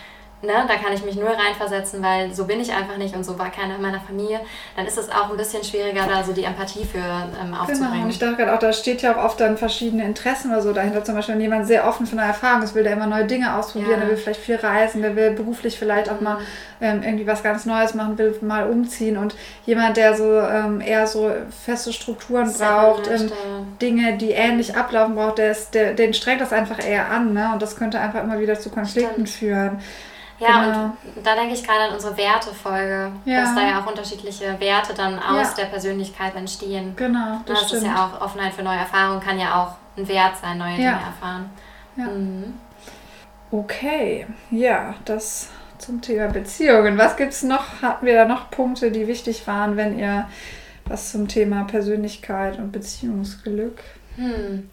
ne, 0.46 0.64
da 0.66 0.76
kann 0.76 0.92
ich 0.92 1.04
mich 1.04 1.16
null 1.16 1.28
reinversetzen, 1.28 2.02
weil 2.02 2.32
so 2.32 2.44
bin 2.44 2.60
ich 2.60 2.72
einfach 2.72 2.96
nicht 2.96 3.14
und 3.14 3.24
so 3.24 3.38
war 3.38 3.50
keiner 3.50 3.76
in 3.76 3.82
meiner 3.82 4.00
Familie, 4.00 4.40
dann 4.76 4.86
ist 4.86 4.96
es 4.96 5.10
auch 5.10 5.30
ein 5.30 5.36
bisschen 5.36 5.62
schwieriger, 5.64 6.06
da 6.08 6.22
so 6.24 6.32
die 6.32 6.44
Empathie 6.44 6.84
für 6.84 6.98
ähm, 6.98 7.52
aufzubringen. 7.54 7.92
Genau, 7.92 8.04
und 8.04 8.10
ich 8.10 8.18
dachte 8.18 8.36
gerade 8.36 8.54
auch, 8.54 8.58
da 8.58 8.72
steht 8.72 9.02
ja 9.02 9.16
auch 9.16 9.24
oft 9.24 9.40
dann 9.40 9.56
verschiedene 9.56 10.04
Interessen 10.04 10.50
oder 10.50 10.62
so 10.62 10.72
dahinter. 10.72 11.04
Zum 11.04 11.14
Beispiel, 11.14 11.34
wenn 11.34 11.42
jemand 11.42 11.66
sehr 11.66 11.86
offen 11.86 12.06
für 12.06 12.16
neue 12.16 12.26
Erfahrungen 12.26 12.62
ist, 12.62 12.74
will 12.74 12.84
der 12.84 12.92
immer 12.92 13.06
neue 13.06 13.26
Dinge 13.26 13.56
ausprobieren, 13.56 13.92
ja. 13.92 13.96
der 13.98 14.08
will 14.08 14.16
vielleicht 14.16 14.40
viel 14.40 14.56
reisen, 14.56 15.02
der 15.02 15.16
will 15.16 15.32
beruflich 15.32 15.78
vielleicht 15.78 16.10
auch 16.10 16.20
mal 16.20 16.38
ähm, 16.80 17.02
irgendwie 17.02 17.26
was 17.26 17.42
ganz 17.42 17.66
Neues 17.66 17.94
machen, 17.94 18.18
will 18.18 18.36
mal 18.42 18.68
umziehen 18.68 19.16
und 19.16 19.34
jemand, 19.64 19.96
der 19.96 20.14
so 20.14 20.38
ähm, 20.40 20.80
eher 20.80 21.06
so 21.06 21.30
feste 21.64 21.92
Strukturen 21.92 22.48
sehr 22.48 22.68
braucht, 22.68 23.08
ähm, 23.08 23.30
Dinge, 23.80 24.16
die 24.16 24.30
ähnlich 24.30 24.76
ablaufen 24.76 25.14
braucht, 25.14 25.38
der 25.38 25.50
ist, 25.50 25.74
der, 25.74 25.94
den 25.94 26.14
strengt 26.14 26.40
das 26.40 26.52
einfach 26.52 26.84
eher 26.84 27.10
an, 27.10 27.32
ne? 27.32 27.50
Und 27.52 27.62
das 27.62 27.76
könnte 27.76 28.00
einfach 28.00 28.22
immer 28.22 28.38
wieder 28.38 28.58
zu 28.58 28.70
Konflikten 28.70 29.26
Stimmt. 29.26 29.28
führen. 29.30 29.78
Ja, 30.38 30.64
genau. 30.64 30.84
und 31.16 31.26
da 31.26 31.34
denke 31.34 31.54
ich 31.54 31.64
gerade 31.64 31.88
an 31.88 31.94
unsere 31.94 32.16
Wertefolge, 32.16 33.12
ja. 33.24 33.40
dass 33.40 33.54
da 33.54 33.62
ja 33.66 33.80
auch 33.80 33.86
unterschiedliche 33.86 34.60
Werte 34.60 34.92
dann 34.94 35.18
aus 35.18 35.50
ja. 35.50 35.54
der 35.58 35.64
Persönlichkeit 35.66 36.34
entstehen. 36.34 36.94
Genau, 36.96 37.40
das, 37.46 37.62
das 37.62 37.72
ist 37.74 37.86
ja 37.86 38.04
auch 38.04 38.20
Offenheit 38.20 38.52
für 38.52 38.62
neue 38.62 38.78
Erfahrungen, 38.78 39.20
kann 39.20 39.38
ja 39.38 39.62
auch 39.62 39.76
ein 39.98 40.06
Wert 40.06 40.36
sein, 40.36 40.58
neue 40.58 40.72
ja. 40.72 40.76
Dinge 40.76 41.00
erfahren. 41.06 41.50
Ja. 41.96 42.04
Mhm. 42.04 42.54
Okay, 43.50 44.26
ja, 44.50 44.94
das 45.04 45.48
zum 45.78 46.00
Thema 46.00 46.28
Beziehungen. 46.28 46.98
Was 46.98 47.16
gibt 47.16 47.32
es 47.32 47.42
noch? 47.42 47.82
Hatten 47.82 48.06
wir 48.06 48.14
da 48.14 48.24
noch 48.24 48.50
Punkte, 48.50 48.90
die 48.90 49.06
wichtig 49.06 49.46
waren, 49.46 49.76
wenn 49.76 49.98
ihr 49.98 50.28
was 50.84 51.12
zum 51.12 51.28
Thema 51.28 51.64
Persönlichkeit 51.64 52.58
und 52.58 52.72
Beziehungsglück? 52.72 53.82
Hm. 54.16 54.70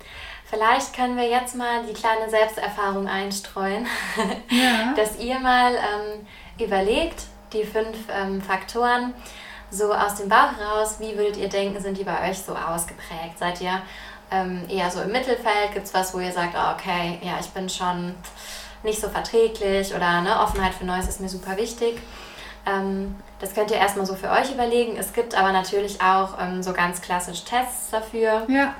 Vielleicht 0.53 0.95
können 0.95 1.17
wir 1.17 1.27
jetzt 1.27 1.55
mal 1.55 1.83
die 1.83 1.93
kleine 1.93 2.29
Selbsterfahrung 2.29 3.07
einstreuen, 3.07 3.87
ja. 4.51 4.93
dass 4.95 5.17
ihr 5.17 5.39
mal 5.39 5.73
ähm, 5.73 6.27
überlegt, 6.63 7.23
die 7.53 7.63
fünf 7.63 7.97
ähm, 8.15 8.39
Faktoren 8.39 9.15
so 9.71 9.91
aus 9.91 10.13
dem 10.15 10.29
Bauch 10.29 10.51
raus, 10.63 10.97
wie 10.99 11.17
würdet 11.17 11.37
ihr 11.37 11.49
denken, 11.49 11.81
sind 11.81 11.97
die 11.97 12.03
bei 12.03 12.29
euch 12.29 12.37
so 12.37 12.55
ausgeprägt? 12.55 13.39
Seid 13.39 13.61
ihr 13.61 13.81
ähm, 14.29 14.63
eher 14.69 14.91
so 14.91 15.01
im 15.01 15.11
Mittelfeld? 15.11 15.73
Gibt 15.73 15.87
es 15.87 15.93
was, 15.95 16.13
wo 16.13 16.19
ihr 16.19 16.31
sagt, 16.31 16.53
oh, 16.55 16.73
okay, 16.75 17.17
ja, 17.23 17.39
ich 17.39 17.49
bin 17.49 17.67
schon 17.67 18.13
nicht 18.83 19.01
so 19.01 19.09
verträglich 19.09 19.95
oder 19.95 20.21
ne, 20.21 20.39
Offenheit 20.39 20.75
für 20.75 20.85
Neues 20.85 21.07
ist 21.07 21.19
mir 21.19 21.29
super 21.29 21.57
wichtig? 21.57 21.99
Ähm, 22.67 23.15
das 23.39 23.55
könnt 23.55 23.71
ihr 23.71 23.77
erstmal 23.77 24.05
so 24.05 24.13
für 24.13 24.29
euch 24.29 24.51
überlegen. 24.51 24.97
Es 24.97 25.13
gibt 25.13 25.33
aber 25.33 25.51
natürlich 25.51 25.99
auch 25.99 26.39
ähm, 26.39 26.61
so 26.61 26.73
ganz 26.73 27.01
klassisch 27.01 27.43
Tests 27.43 27.89
dafür. 27.89 28.45
Ja. 28.47 28.75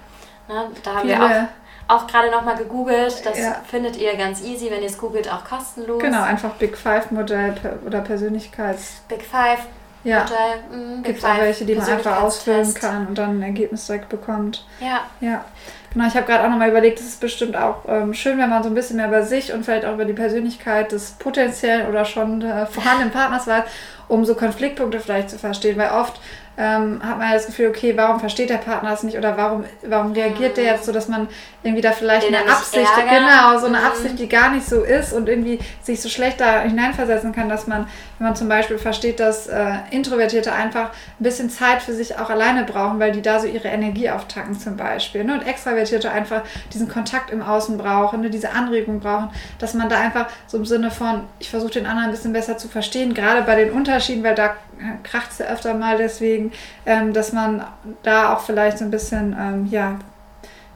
Ne, 0.48 0.70
da 0.84 0.94
haben 0.94 1.10
Viele. 1.10 1.20
wir 1.20 1.26
auch 1.26 1.63
auch 1.88 2.08
gerade 2.08 2.32
nochmal 2.32 2.56
gegoogelt. 2.56 3.26
Das 3.26 3.38
ja. 3.38 3.56
findet 3.66 3.98
ihr 3.98 4.16
ganz 4.16 4.42
easy, 4.42 4.70
wenn 4.72 4.82
ihr 4.82 4.90
es 4.90 4.98
googelt, 4.98 5.32
auch 5.32 5.44
kostenlos. 5.44 6.02
Genau, 6.02 6.24
einfach 6.24 6.52
Big 6.52 6.78
Five 6.78 7.12
Modell 7.12 7.56
oder 7.86 8.02
Persönlichkeits. 8.02 9.02
Big 9.08 9.24
Five 9.24 9.60
ja. 10.04 10.24
Modell. 10.24 10.98
Mhm, 10.98 11.04
Gibt 11.04 11.20
es 11.20 11.26
auch 11.26 11.38
welche, 11.38 11.66
die 11.66 11.76
man 11.76 11.90
einfach 11.90 12.22
ausfüllen 12.22 12.74
kann 12.74 13.08
und 13.08 13.18
dann 13.18 13.40
ein 13.40 13.44
Ergebnis 13.44 13.86
direkt 13.88 14.10
bekommt. 14.10 14.66
Ja. 14.80 15.02
Ja. 15.22 15.46
Genau, 15.94 16.08
ich 16.08 16.16
habe 16.16 16.26
gerade 16.26 16.44
auch 16.44 16.50
nochmal 16.50 16.70
überlegt, 16.70 17.00
es 17.00 17.06
ist 17.06 17.20
bestimmt 17.20 17.56
auch 17.56 17.84
ähm, 17.88 18.16
schön, 18.16 18.40
wenn 18.40 18.50
man 18.50 18.64
so 18.64 18.70
ein 18.70 18.74
bisschen 18.74 18.98
mehr 18.98 19.08
über 19.08 19.22
sich 19.24 19.54
und 19.54 19.64
vielleicht 19.64 19.86
auch 19.86 19.94
über 19.94 20.06
die 20.06 20.14
Persönlichkeit 20.14 20.92
des 20.92 21.12
potenziellen 21.12 21.88
oder 21.88 22.04
schon 22.04 22.42
äh, 22.42 22.66
vorhandenen 22.66 23.12
Partners 23.12 23.46
weiß, 23.46 23.64
um 24.08 24.26
so 24.26 24.34
Konfliktpunkte 24.34 25.00
vielleicht 25.00 25.30
zu 25.30 25.38
verstehen, 25.38 25.78
weil 25.78 25.92
oft 25.92 26.20
ähm, 26.58 27.00
hat 27.04 27.20
man 27.20 27.28
ja 27.28 27.34
das 27.36 27.46
Gefühl, 27.46 27.70
okay, 27.70 27.94
warum 27.96 28.20
versteht 28.20 28.50
der 28.50 28.58
Partner 28.58 28.92
es 28.92 29.04
nicht 29.04 29.18
oder 29.18 29.38
warum, 29.38 29.66
warum 29.84 30.14
reagiert 30.14 30.58
der 30.58 30.64
jetzt 30.66 30.86
so, 30.86 30.92
dass 30.92 31.08
man 31.08 31.28
irgendwie 31.64 31.82
da 31.82 31.92
vielleicht 31.92 32.28
eine 32.28 32.40
Absicht, 32.40 32.90
genau, 33.10 33.58
so 33.58 33.68
eine 33.68 33.80
mhm. 33.80 33.86
Absicht, 33.86 34.20
die 34.20 34.28
gar 34.28 34.52
nicht 34.52 34.68
so 34.68 34.84
ist 34.84 35.14
und 35.14 35.30
irgendwie 35.30 35.60
sich 35.82 36.02
so 36.02 36.10
schlecht 36.10 36.42
da 36.42 36.62
hineinversetzen 36.62 37.32
kann, 37.32 37.48
dass 37.48 37.68
man, 37.68 37.88
wenn 38.20 38.28
man 38.28 38.36
zum 38.36 38.50
Beispiel 38.50 38.78
versteht, 38.78 39.20
dass 39.20 39.48
äh, 39.48 39.76
Introvertierte 39.92 40.52
einfach 40.52 40.90
ein 40.90 41.24
bisschen 41.24 41.50
Zeit 41.50 41.82
für 41.82 41.94
sich 41.94 42.18
auch 42.20 42.30
alleine 42.30 42.66
brauchen, 42.66 43.00
weil 43.00 43.14
die 43.14 43.22
da 43.22 43.40
so 43.40 43.48
ihre 43.48 43.70
Energie 43.70 44.10
auftanken 44.10 44.60
zum 44.60 44.76
Beispiel. 44.76 45.24
Ne? 45.24 45.34
Und 45.36 45.48
Extravertierte 45.48 46.12
einfach 46.12 46.42
diesen 46.74 46.90
Kontakt 46.90 47.32
im 47.32 47.42
Außen 47.42 47.78
brauchen, 47.78 48.22
ne? 48.22 48.30
diese 48.30 48.52
Anregung 48.52 49.00
brauchen, 49.00 49.30
dass 49.60 49.74
man 49.74 49.88
da 49.88 50.00
einfach 50.00 50.28
so 50.48 50.58
im 50.58 50.66
Sinne 50.66 50.92
von, 50.92 51.24
ich 51.40 51.50
versuche 51.50 51.72
den 51.72 51.86
anderen 51.86 52.10
ein 52.10 52.12
bisschen 52.12 52.34
besser 52.34 52.58
zu 52.58 52.68
verstehen, 52.68 53.14
gerade 53.14 53.42
bei 53.44 53.56
den 53.56 53.72
Unterschieden, 53.72 54.24
weil 54.24 54.36
da 54.36 54.56
kracht 55.04 55.32
es 55.32 55.38
ja 55.40 55.46
öfter 55.46 55.74
mal 55.74 55.98
deswegen, 55.98 56.52
ähm, 56.86 57.14
dass 57.14 57.32
man 57.32 57.66
da 58.04 58.34
auch 58.34 58.42
vielleicht 58.42 58.80
so 58.80 58.86
ein 58.86 58.92
bisschen, 58.92 59.36
ähm, 59.40 59.68
ja, 59.72 60.00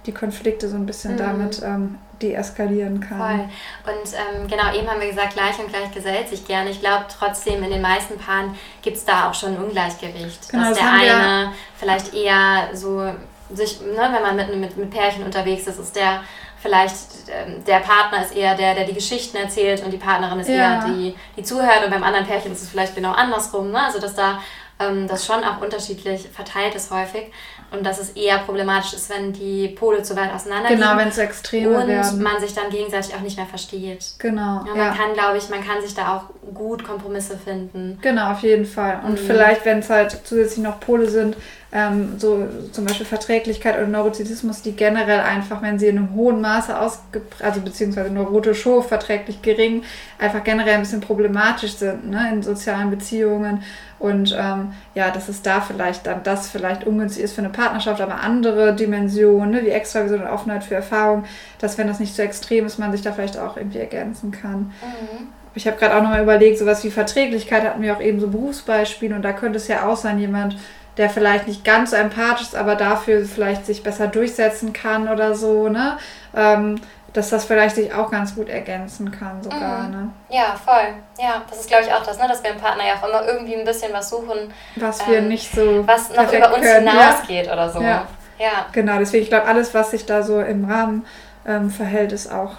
die 0.07 0.13
Konflikte 0.13 0.69
so 0.69 0.75
ein 0.75 0.85
bisschen 0.85 1.13
mhm. 1.13 1.17
damit 1.17 1.61
ähm, 1.63 1.97
deeskalieren 2.21 2.99
kann. 2.99 3.17
Voll. 3.17 3.93
Und 3.93 4.13
ähm, 4.13 4.47
genau, 4.47 4.73
eben 4.73 4.89
haben 4.89 4.99
wir 4.99 5.09
gesagt, 5.09 5.33
gleich 5.33 5.59
und 5.59 5.69
gleich 5.69 5.91
gesellt 5.91 6.29
sich 6.29 6.47
gerne. 6.47 6.69
Ich 6.71 6.79
glaube 6.79 7.05
trotzdem, 7.09 7.61
in 7.61 7.69
den 7.69 7.81
meisten 7.81 8.17
Paaren 8.17 8.55
gibt 8.81 8.97
es 8.97 9.05
da 9.05 9.29
auch 9.29 9.33
schon 9.33 9.55
ein 9.55 9.63
Ungleichgewicht. 9.63 10.49
Genau, 10.49 10.69
dass 10.69 10.77
das 10.77 10.79
der 10.79 10.91
eine 10.91 11.51
vielleicht 11.77 12.13
eher 12.13 12.69
so 12.73 13.11
sich, 13.53 13.81
ne, 13.81 14.09
wenn 14.11 14.21
man 14.23 14.35
mit, 14.35 14.55
mit, 14.55 14.77
mit 14.77 14.89
Pärchen 14.89 15.23
unterwegs 15.23 15.67
ist, 15.67 15.79
ist 15.79 15.95
der 15.95 16.21
vielleicht 16.59 17.29
ähm, 17.29 17.63
der 17.65 17.79
Partner 17.79 18.23
ist 18.23 18.35
eher 18.35 18.55
der, 18.55 18.73
der 18.73 18.85
die 18.85 18.93
Geschichten 18.93 19.37
erzählt 19.37 19.83
und 19.83 19.91
die 19.91 19.97
Partnerin 19.97 20.39
ist 20.39 20.49
ja. 20.49 20.55
eher 20.55 20.85
die, 20.85 21.15
die 21.37 21.43
zuhört 21.43 21.83
und 21.85 21.91
beim 21.91 22.03
anderen 22.03 22.25
Pärchen 22.25 22.51
ist 22.51 22.63
es 22.63 22.69
vielleicht 22.69 22.95
genau 22.95 23.11
andersrum. 23.11 23.71
Ne? 23.71 23.81
Also 23.81 23.99
dass 23.99 24.15
da 24.15 24.39
ähm, 24.79 25.07
das 25.07 25.25
schon 25.25 25.43
auch 25.43 25.61
unterschiedlich 25.61 26.27
verteilt 26.33 26.75
ist 26.75 26.91
häufig 26.91 27.31
und 27.71 27.85
dass 27.85 27.99
es 27.99 28.11
eher 28.11 28.37
problematisch 28.39 28.93
ist, 28.93 29.09
wenn 29.09 29.33
die 29.33 29.69
Pole 29.69 30.03
zu 30.03 30.15
weit 30.15 30.33
auseinander 30.33 30.69
Genau, 30.69 30.95
wenn 30.97 31.09
es 31.09 31.17
extreme 31.17 31.77
und 31.77 31.87
werden. 31.87 32.21
man 32.21 32.39
sich 32.39 32.53
dann 32.53 32.69
gegenseitig 32.69 33.13
auch 33.15 33.21
nicht 33.21 33.37
mehr 33.37 33.45
versteht. 33.45 34.13
Genau. 34.19 34.63
Ja, 34.65 34.75
man 34.75 34.77
ja. 34.77 34.93
kann, 34.93 35.13
glaube 35.13 35.37
ich, 35.37 35.49
man 35.49 35.65
kann 35.65 35.81
sich 35.81 35.93
da 35.93 36.15
auch 36.15 36.53
gut 36.53 36.83
Kompromisse 36.83 37.37
finden. 37.37 37.99
Genau, 38.01 38.31
auf 38.31 38.39
jeden 38.39 38.65
Fall. 38.65 39.01
Und 39.05 39.13
mhm. 39.13 39.25
vielleicht, 39.25 39.65
wenn 39.65 39.79
es 39.79 39.89
halt 39.89 40.21
zusätzlich 40.23 40.63
noch 40.63 40.79
Pole 40.79 41.09
sind, 41.09 41.35
ähm, 41.71 42.17
so 42.17 42.47
zum 42.71 42.85
Beispiel 42.85 43.05
Verträglichkeit 43.05 43.75
oder 43.75 43.87
Neurotizismus, 43.87 44.61
die 44.61 44.71
generell 44.71 45.19
einfach, 45.19 45.61
wenn 45.61 45.77
sie 45.77 45.87
in 45.87 45.97
einem 45.97 46.15
hohen 46.15 46.39
Maße 46.39 46.79
ausgeprägt, 46.79 47.43
also 47.43 47.59
beziehungsweise 47.59 48.09
neurotisch 48.09 48.65
hoch, 48.65 48.85
verträglich 48.85 49.41
gering, 49.41 49.83
einfach 50.17 50.43
generell 50.43 50.75
ein 50.75 50.81
bisschen 50.81 51.01
problematisch 51.01 51.73
sind 51.73 52.09
ne, 52.09 52.29
in 52.31 52.41
sozialen 52.41 52.89
Beziehungen. 52.89 53.63
Und 53.99 54.33
ähm, 54.39 54.73
ja, 54.95 55.09
dass 55.09 55.27
es 55.27 55.41
da 55.41 55.59
vielleicht 55.59 56.07
dann 56.07 56.23
das 56.23 56.47
vielleicht 56.49 56.85
ungünstig 56.85 57.23
ist 57.23 57.33
für 57.33 57.41
eine 57.41 57.49
Partnerschaft, 57.49 57.99
aber 57.99 58.21
andere 58.21 58.73
Dimensionen, 58.73 59.51
ne, 59.51 59.63
wie 59.63 59.69
Extravision 59.69 60.21
und 60.21 60.27
Offenheit 60.27 60.63
für 60.63 60.75
Erfahrung, 60.75 61.25
dass 61.59 61.77
wenn 61.77 61.87
das 61.87 61.99
nicht 61.99 62.15
so 62.15 62.21
extrem 62.21 62.65
ist, 62.65 62.79
man 62.79 62.91
sich 62.93 63.01
da 63.01 63.11
vielleicht 63.11 63.37
auch 63.37 63.57
irgendwie 63.57 63.79
ergänzen 63.79 64.31
kann. 64.31 64.71
Mhm. 64.81 65.27
Ich 65.57 65.65
habe 65.65 65.77
gerade 65.77 65.97
auch 65.97 66.03
nochmal 66.03 66.21
überlegt, 66.21 66.59
sowas 66.59 66.83
wie 66.83 66.91
Verträglichkeit 66.91 67.63
hatten 67.63 67.81
wir 67.81 67.95
auch 67.95 68.01
eben 68.01 68.19
so 68.19 68.27
Berufsbeispiele 68.27 69.15
und 69.15 69.23
da 69.23 69.33
könnte 69.33 69.57
es 69.57 69.67
ja 69.67 69.87
auch 69.87 69.97
sein, 69.97 70.19
jemand, 70.19 70.55
der 70.97 71.09
vielleicht 71.09 71.47
nicht 71.47 71.63
ganz 71.63 71.91
so 71.91 71.95
empathisch 71.95 72.47
ist, 72.47 72.55
aber 72.55 72.75
dafür 72.75 73.25
vielleicht 73.25 73.65
sich 73.65 73.83
besser 73.83 74.07
durchsetzen 74.07 74.73
kann 74.73 75.07
oder 75.07 75.35
so, 75.35 75.69
ne? 75.69 75.97
Ähm, 76.35 76.81
dass 77.13 77.29
das 77.29 77.45
vielleicht 77.45 77.75
sich 77.75 77.93
auch 77.93 78.11
ganz 78.11 78.35
gut 78.35 78.49
ergänzen 78.49 79.11
kann 79.11 79.41
sogar, 79.41 79.83
mhm. 79.83 79.91
ne? 79.91 80.09
Ja, 80.29 80.55
voll. 80.63 80.93
Ja, 81.19 81.41
das 81.49 81.61
ist 81.61 81.69
glaube 81.69 81.85
ich 81.85 81.93
auch 81.93 82.03
das, 82.03 82.19
ne? 82.19 82.27
dass 82.27 82.43
wir 82.43 82.51
im 82.51 82.57
Partner 82.57 82.83
ja 82.85 82.95
auch 82.95 83.07
immer 83.07 83.25
irgendwie 83.27 83.55
ein 83.55 83.65
bisschen 83.65 83.93
was 83.93 84.09
suchen. 84.09 84.53
Was 84.75 85.01
ähm, 85.01 85.07
wir 85.07 85.21
nicht 85.21 85.51
so 85.51 85.87
Was 85.87 86.09
noch 86.09 86.31
über 86.31 86.53
uns 86.53 86.65
können. 86.65 86.87
hinausgeht 86.87 87.47
ja. 87.47 87.53
oder 87.53 87.69
so. 87.69 87.81
Ja. 87.81 88.07
ja. 88.37 88.65
Genau, 88.71 88.97
deswegen, 88.99 89.23
ich 89.23 89.29
glaube, 89.29 89.47
alles, 89.47 89.73
was 89.73 89.91
sich 89.91 90.05
da 90.05 90.21
so 90.21 90.41
im 90.41 90.65
Rahmen 90.65 91.05
ähm, 91.45 91.69
verhält, 91.69 92.11
ist 92.11 92.31
auch 92.31 92.53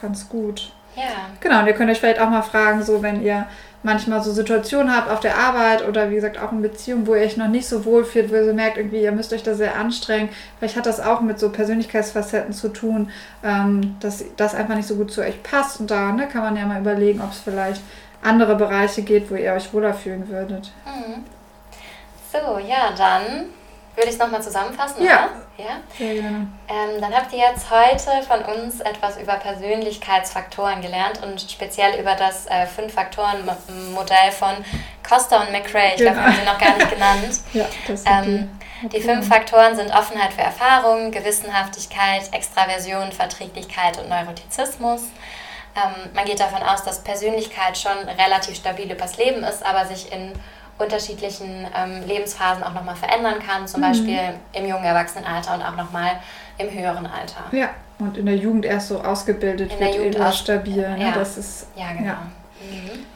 ganz 0.00 0.28
gut. 0.28 0.72
Ja. 0.94 1.04
Genau, 1.40 1.60
und 1.60 1.66
ihr 1.66 1.74
könnt 1.74 1.90
euch 1.90 1.98
vielleicht 1.98 2.20
auch 2.20 2.30
mal 2.30 2.42
fragen, 2.42 2.82
so 2.82 3.02
wenn 3.02 3.22
ihr 3.22 3.46
manchmal 3.86 4.20
so 4.20 4.32
Situationen 4.32 4.94
habt 4.94 5.08
auf 5.08 5.20
der 5.20 5.38
Arbeit 5.38 5.86
oder 5.88 6.10
wie 6.10 6.16
gesagt 6.16 6.42
auch 6.42 6.50
in 6.50 6.60
Beziehungen, 6.60 7.06
wo 7.06 7.14
ihr 7.14 7.22
euch 7.22 7.36
noch 7.36 7.46
nicht 7.46 7.68
so 7.68 7.84
wohl 7.84 8.04
fühlt, 8.04 8.30
wo 8.30 8.34
ihr 8.34 8.44
so 8.44 8.52
merkt, 8.52 8.76
irgendwie, 8.76 9.00
ihr 9.00 9.12
müsst 9.12 9.32
euch 9.32 9.44
da 9.44 9.54
sehr 9.54 9.76
anstrengen. 9.76 10.28
Vielleicht 10.58 10.76
hat 10.76 10.86
das 10.86 11.00
auch 11.00 11.20
mit 11.20 11.38
so 11.38 11.50
Persönlichkeitsfacetten 11.50 12.52
zu 12.52 12.68
tun, 12.68 13.10
ähm, 13.44 13.96
dass 14.00 14.24
das 14.36 14.56
einfach 14.56 14.74
nicht 14.74 14.88
so 14.88 14.96
gut 14.96 15.12
zu 15.12 15.20
euch 15.20 15.40
passt. 15.44 15.78
Und 15.78 15.92
da 15.92 16.10
ne, 16.10 16.26
kann 16.26 16.42
man 16.42 16.56
ja 16.56 16.66
mal 16.66 16.80
überlegen, 16.80 17.20
ob 17.20 17.30
es 17.30 17.38
vielleicht 17.38 17.80
andere 18.22 18.56
Bereiche 18.56 19.02
geht, 19.02 19.30
wo 19.30 19.36
ihr 19.36 19.52
euch 19.52 19.72
wohler 19.72 19.94
fühlen 19.94 20.28
würdet. 20.28 20.72
Mhm. 20.84 21.22
So, 22.32 22.58
ja, 22.58 22.92
dann 22.98 23.46
würde 23.96 24.08
ich 24.08 24.14
es 24.14 24.18
nochmal 24.18 24.42
zusammenfassen? 24.42 25.04
Ja. 25.04 25.30
Oder? 25.56 25.64
ja. 25.64 25.76
Sehr 25.96 26.14
gerne. 26.14 26.46
Ähm, 26.68 27.00
dann 27.00 27.14
habt 27.14 27.32
ihr 27.32 27.38
jetzt 27.38 27.66
heute 27.70 28.22
von 28.26 28.42
uns 28.42 28.80
etwas 28.80 29.16
über 29.18 29.34
Persönlichkeitsfaktoren 29.34 30.82
gelernt 30.82 31.22
und 31.22 31.40
speziell 31.40 31.98
über 31.98 32.14
das 32.14 32.46
äh, 32.46 32.66
Fünf-Faktoren-Modell 32.66 34.32
von 34.32 34.52
Costa 35.06 35.40
und 35.40 35.52
McRae. 35.52 35.94
Ich 35.94 35.96
genau. 35.96 36.12
glaube, 36.12 36.16
wir 36.16 36.24
haben 36.24 36.36
sie 36.36 36.44
noch 36.44 36.58
gar 36.58 36.76
nicht 36.76 36.90
genannt. 36.94 37.40
ja, 37.54 37.64
das 37.86 38.02
sind 38.02 38.12
ähm, 38.12 38.50
die. 38.82 38.88
Die 38.90 39.00
fünf 39.00 39.26
Faktoren 39.26 39.74
sind 39.74 39.90
Offenheit 39.90 40.34
für 40.34 40.42
Erfahrung, 40.42 41.10
Gewissenhaftigkeit, 41.10 42.32
Extraversion, 42.32 43.10
Verträglichkeit 43.10 43.98
und 43.98 44.10
Neurotizismus. 44.10 45.00
Ähm, 45.74 46.10
man 46.14 46.24
geht 46.26 46.40
davon 46.40 46.62
aus, 46.62 46.84
dass 46.84 47.02
Persönlichkeit 47.02 47.78
schon 47.78 47.96
relativ 47.96 48.56
stabil 48.56 48.90
übers 48.90 49.16
Leben 49.16 49.42
ist, 49.44 49.64
aber 49.64 49.86
sich 49.86 50.12
in 50.12 50.32
unterschiedlichen 50.78 51.66
ähm, 51.74 52.02
Lebensphasen 52.06 52.62
auch 52.62 52.74
nochmal 52.74 52.96
verändern 52.96 53.36
kann, 53.44 53.66
zum 53.66 53.80
mhm. 53.80 53.84
Beispiel 53.84 54.18
im 54.52 54.66
jungen 54.66 54.84
Erwachsenenalter 54.84 55.54
und 55.54 55.62
auch 55.62 55.76
nochmal 55.76 56.18
im 56.58 56.70
höheren 56.70 57.06
Alter. 57.06 57.44
Ja, 57.52 57.70
und 57.98 58.16
in 58.18 58.26
der 58.26 58.36
Jugend 58.36 58.64
erst 58.64 58.88
so 58.88 59.00
ausgebildet 59.00 59.72
in 59.72 59.80
wird, 59.80 59.96
eben 59.96 60.32
stabil. 60.32 60.88
Ne? 60.88 61.00
Ja. 61.00 61.12
Das 61.12 61.38
ist, 61.38 61.68
ja, 61.76 61.92
genau. 61.92 62.06
Ja. 62.06 62.18
Mhm. 62.70 63.06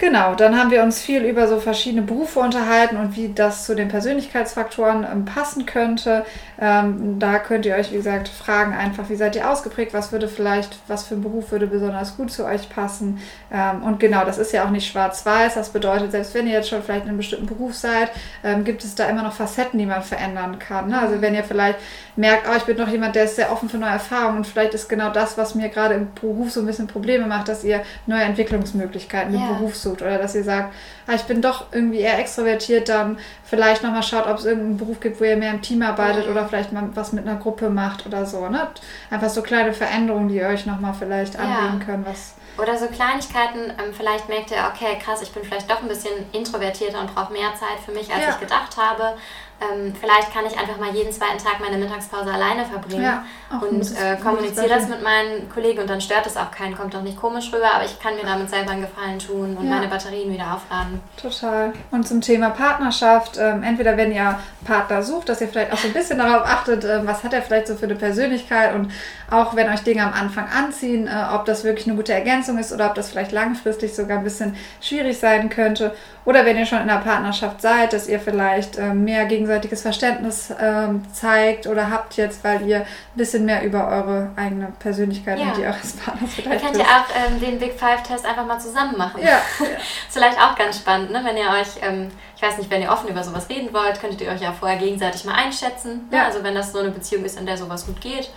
Genau, 0.00 0.34
dann 0.34 0.58
haben 0.58 0.70
wir 0.70 0.82
uns 0.82 1.02
viel 1.02 1.24
über 1.24 1.46
so 1.46 1.60
verschiedene 1.60 2.00
Berufe 2.00 2.40
unterhalten 2.40 2.96
und 2.96 3.16
wie 3.16 3.34
das 3.34 3.66
zu 3.66 3.74
den 3.74 3.88
Persönlichkeitsfaktoren 3.88 5.04
ähm, 5.04 5.26
passen 5.26 5.66
könnte. 5.66 6.24
Ähm, 6.58 7.18
da 7.18 7.38
könnt 7.38 7.66
ihr 7.66 7.74
euch, 7.74 7.92
wie 7.92 7.96
gesagt, 7.96 8.28
fragen 8.28 8.72
einfach, 8.72 9.10
wie 9.10 9.16
seid 9.16 9.36
ihr 9.36 9.50
ausgeprägt, 9.50 9.92
was 9.92 10.10
würde 10.10 10.26
vielleicht, 10.26 10.78
was 10.88 11.06
für 11.06 11.16
ein 11.16 11.20
Beruf 11.20 11.52
würde 11.52 11.66
besonders 11.66 12.16
gut 12.16 12.32
zu 12.32 12.46
euch 12.46 12.70
passen. 12.70 13.20
Ähm, 13.52 13.82
und 13.82 14.00
genau, 14.00 14.24
das 14.24 14.38
ist 14.38 14.54
ja 14.54 14.64
auch 14.64 14.70
nicht 14.70 14.90
schwarz-weiß. 14.90 15.52
Das 15.52 15.68
bedeutet, 15.68 16.12
selbst 16.12 16.32
wenn 16.32 16.46
ihr 16.46 16.54
jetzt 16.54 16.70
schon 16.70 16.82
vielleicht 16.82 17.02
in 17.02 17.10
einem 17.10 17.18
bestimmten 17.18 17.44
Beruf 17.44 17.74
seid, 17.74 18.10
ähm, 18.42 18.64
gibt 18.64 18.82
es 18.84 18.94
da 18.94 19.04
immer 19.04 19.22
noch 19.22 19.34
Facetten, 19.34 19.78
die 19.78 19.84
man 19.84 20.02
verändern 20.02 20.58
kann. 20.58 20.88
Ne? 20.88 20.98
Also 20.98 21.20
wenn 21.20 21.34
ihr 21.34 21.44
vielleicht 21.44 21.78
merkt, 22.16 22.48
oh, 22.50 22.56
ich 22.56 22.64
bin 22.64 22.78
doch 22.78 22.88
jemand, 22.88 23.16
der 23.16 23.24
ist 23.24 23.36
sehr 23.36 23.52
offen 23.52 23.68
für 23.68 23.76
neue 23.76 23.90
Erfahrungen 23.90 24.38
und 24.38 24.46
vielleicht 24.46 24.72
ist 24.72 24.88
genau 24.88 25.10
das, 25.10 25.36
was 25.36 25.54
mir 25.54 25.68
gerade 25.68 25.92
im 25.92 26.08
Beruf 26.14 26.52
so 26.52 26.60
ein 26.60 26.66
bisschen 26.66 26.86
Probleme 26.86 27.26
macht, 27.26 27.48
dass 27.48 27.64
ihr 27.64 27.82
neue 28.06 28.22
Entwicklungsmöglichkeiten 28.22 29.34
im 29.34 29.46
Beruf 29.46 29.76
sucht 29.76 29.89
sucht 29.90 30.02
oder 30.02 30.18
dass 30.18 30.34
ihr 30.34 30.44
sagt, 30.44 30.74
ah, 31.06 31.14
ich 31.14 31.22
bin 31.22 31.42
doch 31.42 31.66
irgendwie 31.72 32.00
eher 32.00 32.18
extrovertiert, 32.18 32.88
dann 32.88 33.18
vielleicht 33.44 33.82
nochmal 33.82 34.02
schaut, 34.02 34.26
ob 34.26 34.38
es 34.38 34.44
irgendeinen 34.44 34.78
Beruf 34.78 35.00
gibt, 35.00 35.20
wo 35.20 35.24
ihr 35.24 35.36
mehr 35.36 35.52
im 35.52 35.62
Team 35.62 35.82
arbeitet 35.82 36.28
oder 36.28 36.46
vielleicht 36.46 36.72
mal 36.72 36.88
was 36.94 37.12
mit 37.12 37.26
einer 37.26 37.38
Gruppe 37.38 37.70
macht 37.70 38.06
oder 38.06 38.26
so. 38.26 38.48
Ne? 38.48 38.68
Einfach 39.10 39.30
so 39.30 39.42
kleine 39.42 39.72
Veränderungen, 39.72 40.28
die 40.28 40.36
ihr 40.36 40.46
euch 40.46 40.66
nochmal 40.66 40.94
vielleicht 40.98 41.34
ja. 41.34 41.78
können, 41.84 42.04
was 42.06 42.34
oder 42.58 42.76
so 42.76 42.88
Kleinigkeiten, 42.88 43.70
ähm, 43.70 43.94
vielleicht 43.96 44.28
merkt 44.28 44.50
ihr, 44.50 44.58
okay, 44.74 44.98
krass, 45.02 45.22
ich 45.22 45.32
bin 45.32 45.42
vielleicht 45.44 45.70
doch 45.70 45.80
ein 45.80 45.88
bisschen 45.88 46.12
introvertierter 46.32 47.00
und 47.00 47.14
brauche 47.14 47.32
mehr 47.32 47.54
Zeit 47.54 47.80
für 47.84 47.92
mich, 47.92 48.12
als 48.12 48.22
ja. 48.22 48.30
ich 48.30 48.40
gedacht 48.40 48.76
habe 48.76 49.16
ähm, 49.60 49.94
vielleicht 49.98 50.32
kann 50.32 50.46
ich 50.46 50.58
einfach 50.58 50.78
mal 50.78 50.94
jeden 50.94 51.12
zweiten 51.12 51.38
Tag 51.38 51.60
meine 51.60 51.76
Mittagspause 51.76 52.32
alleine 52.32 52.64
verbringen 52.64 53.02
ja, 53.02 53.24
und 53.60 53.82
äh, 53.96 54.16
kommuniziere 54.16 54.68
das 54.68 54.88
mit 54.88 55.02
meinen 55.02 55.50
Kollegen 55.50 55.80
und 55.80 55.90
dann 55.90 56.00
stört 56.00 56.26
es 56.26 56.36
auch 56.36 56.50
keinen, 56.50 56.76
kommt 56.76 56.96
auch 56.96 57.02
nicht 57.02 57.18
komisch 57.18 57.52
rüber, 57.52 57.74
aber 57.74 57.84
ich 57.84 58.00
kann 58.00 58.16
mir 58.16 58.22
damit 58.22 58.48
selber 58.48 58.70
einen 58.70 58.82
Gefallen 58.82 59.18
tun 59.18 59.56
und 59.58 59.68
ja. 59.68 59.76
meine 59.76 59.88
Batterien 59.88 60.32
wieder 60.32 60.54
aufladen. 60.54 61.00
Total. 61.20 61.72
Und 61.90 62.08
zum 62.08 62.22
Thema 62.22 62.50
Partnerschaft, 62.50 63.36
ähm, 63.38 63.62
entweder 63.62 63.96
wenn 63.96 64.12
ihr 64.12 64.38
Partner 64.64 65.02
sucht, 65.02 65.28
dass 65.28 65.40
ihr 65.40 65.48
vielleicht 65.48 65.72
auch 65.72 65.78
so 65.78 65.88
ein 65.88 65.94
bisschen 65.94 66.18
darauf 66.18 66.46
achtet, 66.46 66.84
äh, 66.84 67.06
was 67.06 67.22
hat 67.22 67.34
er 67.34 67.42
vielleicht 67.42 67.66
so 67.66 67.74
für 67.74 67.84
eine 67.84 67.96
Persönlichkeit 67.96 68.74
und 68.74 68.90
auch 69.30 69.54
wenn 69.54 69.68
euch 69.68 69.80
Dinge 69.80 70.02
am 70.02 70.12
Anfang 70.12 70.46
anziehen, 70.48 71.06
äh, 71.06 71.34
ob 71.34 71.44
das 71.44 71.64
wirklich 71.64 71.86
eine 71.86 71.96
gute 71.96 72.12
Ergänzung 72.12 72.58
ist 72.58 72.72
oder 72.72 72.86
ob 72.86 72.94
das 72.94 73.10
vielleicht 73.10 73.32
langfristig 73.32 73.94
sogar 73.94 74.18
ein 74.18 74.24
bisschen 74.24 74.56
schwierig 74.80 75.18
sein 75.18 75.50
könnte. 75.50 75.94
Oder 76.24 76.44
wenn 76.44 76.56
ihr 76.56 76.66
schon 76.66 76.80
in 76.80 76.90
einer 76.90 77.00
Partnerschaft 77.00 77.62
seid, 77.62 77.92
dass 77.92 78.08
ihr 78.08 78.20
vielleicht 78.20 78.78
ähm, 78.78 79.04
mehr 79.04 79.24
gegenseitiges 79.50 79.82
Verständnis 79.82 80.52
ähm, 80.58 81.02
zeigt 81.12 81.66
oder 81.66 81.90
habt 81.90 82.16
jetzt, 82.16 82.44
weil 82.44 82.66
ihr 82.66 82.80
ein 82.80 82.86
bisschen 83.14 83.44
mehr 83.44 83.62
über 83.64 83.88
eure 83.88 84.30
eigene 84.36 84.72
Persönlichkeit 84.78 85.38
ja. 85.38 85.46
und 85.46 85.56
die 85.56 85.64
eures 85.64 85.92
Partners 85.96 86.30
vielleicht 86.34 86.62
Dann 86.62 86.72
könnt 86.72 86.76
ihr 86.76 86.84
auch 86.84 87.28
ähm, 87.28 87.40
den 87.40 87.58
Big 87.58 87.74
Five-Test 87.74 88.24
einfach 88.24 88.46
mal 88.46 88.58
zusammen 88.58 88.96
machen. 88.96 89.20
Ja. 89.22 89.28
ja. 89.58 89.66
ist 89.66 90.10
vielleicht 90.10 90.38
auch 90.38 90.54
ganz 90.56 90.78
spannend, 90.78 91.10
ne? 91.10 91.20
wenn 91.24 91.36
ihr 91.36 91.48
euch, 91.50 91.82
ähm, 91.82 92.10
ich 92.36 92.42
weiß 92.42 92.58
nicht, 92.58 92.70
wenn 92.70 92.82
ihr 92.82 92.90
offen 92.90 93.08
über 93.08 93.22
sowas 93.22 93.48
reden 93.48 93.72
wollt, 93.72 94.00
könntet 94.00 94.20
ihr 94.20 94.30
euch 94.30 94.40
ja 94.40 94.52
vorher 94.52 94.78
gegenseitig 94.78 95.24
mal 95.24 95.34
einschätzen. 95.34 96.08
Ne? 96.10 96.18
Ja. 96.18 96.24
Also 96.26 96.42
wenn 96.42 96.54
das 96.54 96.72
so 96.72 96.78
eine 96.78 96.90
Beziehung 96.90 97.24
ist, 97.24 97.38
in 97.38 97.46
der 97.46 97.56
sowas 97.56 97.86
gut 97.86 98.00
geht 98.00 98.30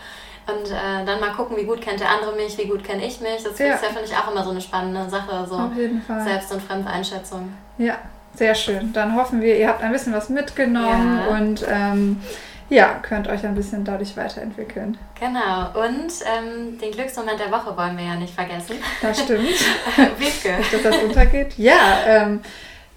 und 0.47 0.71
äh, 0.71 1.05
dann 1.05 1.19
mal 1.19 1.31
gucken, 1.31 1.55
wie 1.57 1.63
gut 1.63 1.81
kennt 1.81 1.99
der 1.99 2.09
andere 2.09 2.35
mich, 2.35 2.57
wie 2.57 2.67
gut 2.67 2.83
kenne 2.83 3.05
ich 3.05 3.21
mich. 3.21 3.43
Das 3.43 3.57
ja. 3.59 3.75
ist 3.75 3.83
ja, 3.83 3.89
finde 3.89 4.05
ich, 4.05 4.15
auch 4.15 4.31
immer 4.31 4.43
so 4.43 4.49
eine 4.49 4.61
spannende 4.61 5.09
Sache, 5.09 5.45
so 5.47 5.55
Auf 5.55 5.75
jeden 5.75 6.01
Fall. 6.01 6.23
Selbst- 6.23 6.51
und 6.51 6.61
Fremdeinschätzung. 6.61 7.53
Ja, 7.77 7.97
sehr 8.33 8.55
schön. 8.55 8.93
Dann 8.93 9.15
hoffen 9.15 9.41
wir, 9.41 9.57
ihr 9.57 9.67
habt 9.67 9.83
ein 9.83 9.91
bisschen 9.91 10.13
was 10.13 10.29
mitgenommen 10.29 11.19
ja. 11.19 11.37
und 11.37 11.65
ähm, 11.69 12.21
ja, 12.69 12.99
könnt 13.01 13.27
euch 13.27 13.45
ein 13.45 13.55
bisschen 13.55 13.83
dadurch 13.83 14.17
weiterentwickeln. 14.17 14.97
Genau. 15.19 15.85
Und 15.85 16.11
ähm, 16.25 16.79
den 16.79 16.91
Glücksmoment 16.91 17.39
der 17.39 17.51
Woche 17.51 17.75
wollen 17.77 17.97
wir 17.97 18.05
ja 18.05 18.15
nicht 18.15 18.33
vergessen. 18.33 18.77
Das 19.01 19.21
stimmt. 19.21 19.47
Wiebke. 20.17 20.55
Dass 20.71 20.81
das 20.83 21.03
untergeht. 21.03 21.57
Ja, 21.57 21.99
ähm, 22.07 22.41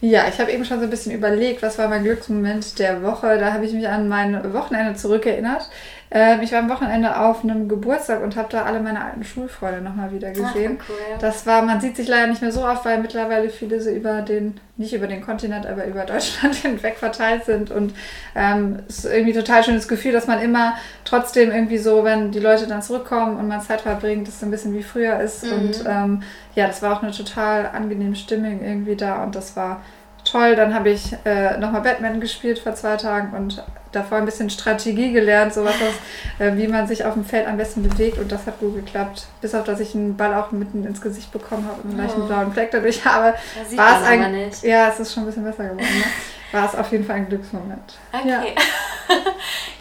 ja, 0.01 0.29
ich 0.29 0.39
habe 0.39 0.53
eben 0.53 0.65
schon 0.65 0.79
so 0.79 0.85
ein 0.85 0.91
bisschen 0.91 1.13
überlegt, 1.13 1.63
was 1.63 1.79
war 1.79 1.89
mein 1.89 2.05
Glücksmoment 2.05 2.79
der 2.79 3.03
Woche. 3.03 3.39
Da 3.39 3.53
habe 3.53 3.65
ich 3.65 3.73
mich 3.73 3.89
an 3.89 4.09
mein 4.09 4.53
Wochenende 4.53 4.95
zurückerinnert. 4.95 5.69
Ähm, 6.11 6.41
ich 6.43 6.53
war 6.53 6.61
am 6.61 6.71
Wochenende 6.71 7.19
auf 7.19 7.43
einem 7.43 7.69
Geburtstag 7.69 8.23
und 8.23 8.37
habe 8.37 8.49
da 8.51 8.63
alle 8.63 8.81
meine 8.81 9.05
alten 9.05 9.25
Schulfreunde 9.25 9.81
nochmal 9.81 10.13
wieder 10.13 10.31
gesehen. 10.31 10.79
Ach, 10.81 10.89
cool. 10.89 11.19
Das 11.21 11.47
war, 11.47 11.63
man 11.63 11.81
sieht 11.81 11.97
sich 11.97 12.07
leider 12.07 12.29
nicht 12.29 12.43
mehr 12.43 12.53
so 12.53 12.65
oft, 12.65 12.85
weil 12.85 13.01
mittlerweile 13.01 13.51
viele 13.51 13.81
so 13.81 13.91
über 13.91 14.23
den, 14.23 14.61
nicht 14.77 14.95
über 14.95 15.09
den 15.09 15.21
Kontinent, 15.21 15.67
aber 15.67 15.85
über 15.87 16.05
Deutschland 16.07 16.55
hinweg 16.55 16.97
verteilt 16.97 17.45
sind. 17.45 17.71
Und 17.71 17.93
ähm, 18.37 18.81
es 18.89 18.99
ist 18.99 19.13
irgendwie 19.13 19.33
total 19.33 19.65
schönes 19.65 19.89
Gefühl, 19.89 20.13
dass 20.13 20.29
man 20.29 20.41
immer 20.41 20.75
trotzdem 21.05 21.51
irgendwie 21.51 21.79
so, 21.79 22.05
wenn 22.05 22.31
die 22.31 22.41
Leute 22.41 22.69
dann 22.69 22.83
zurückkommen 22.83 23.37
und 23.37 23.49
man 23.49 23.61
Zeit 23.61 23.81
verbringt, 23.81 24.29
dass 24.29 24.37
es 24.37 24.43
ein 24.45 24.51
bisschen 24.51 24.75
wie 24.75 24.85
früher 24.85 25.19
ist. 25.19 25.45
Mhm. 25.45 25.53
Und 25.53 25.85
ähm, 25.89 26.23
ja, 26.55 26.69
das 26.69 26.83
war 26.83 26.97
auch 26.97 27.03
eine 27.03 27.13
total 27.13 27.67
angenehme 27.67 28.15
Stimmung 28.15 28.63
irgendwie 28.63 28.97
da 28.97 29.25
und 29.25 29.35
das 29.35 29.57
war 29.57 29.83
toll. 30.25 30.55
Dann 30.55 30.73
habe 30.73 30.91
ich 30.91 31.17
äh, 31.25 31.59
nochmal 31.59 31.83
Batman 31.83 32.21
gespielt 32.21 32.59
vor 32.59 32.75
zwei 32.75 32.97
Tagen 32.97 33.37
und 33.37 33.65
davor 33.97 34.19
ein 34.19 34.25
bisschen 34.25 34.51
Strategie 34.51 35.13
gelernt, 35.13 35.55
sowas, 35.55 35.75
was, 35.81 36.47
äh, 36.47 36.57
wie 36.57 36.69
man 36.69 36.87
sich 36.87 37.05
auf 37.05 37.15
dem 37.15 37.25
Feld 37.25 37.47
am 37.49 37.57
besten 37.57 37.83
bewegt 37.83 38.19
und 38.19 38.31
das 38.31 38.47
hat 38.47 38.61
gut 38.61 38.77
geklappt. 38.77 39.27
Bis 39.41 39.55
auf, 39.55 39.65
dass 39.65 39.81
ich 39.81 39.95
einen 39.95 40.17
Ball 40.17 40.35
auch 40.35 40.53
mitten 40.53 40.87
ins 40.87 41.01
Gesicht 41.01 41.33
bekommen 41.33 41.67
habe 41.67 41.83
und 41.83 41.91
einen 41.91 41.99
leichten 41.99 42.23
oh. 42.23 42.27
blauen 42.27 42.53
Fleck 42.53 42.71
dadurch 42.71 43.05
habe. 43.05 43.35
War 43.75 44.01
es 44.01 44.07
eigentlich. 44.07 44.63
Ja, 44.63 44.89
es 44.89 45.01
ist 45.01 45.15
schon 45.15 45.25
ein 45.25 45.27
bisschen 45.27 45.45
besser 45.45 45.65
geworden. 45.65 45.79
Ne? 45.81 46.05
War 46.53 46.67
es 46.67 46.75
auf 46.75 46.93
jeden 46.93 47.05
Fall 47.05 47.17
ein 47.17 47.29
Glücksmoment. 47.29 47.99
Okay. 48.13 48.29
Ja, 48.29 48.45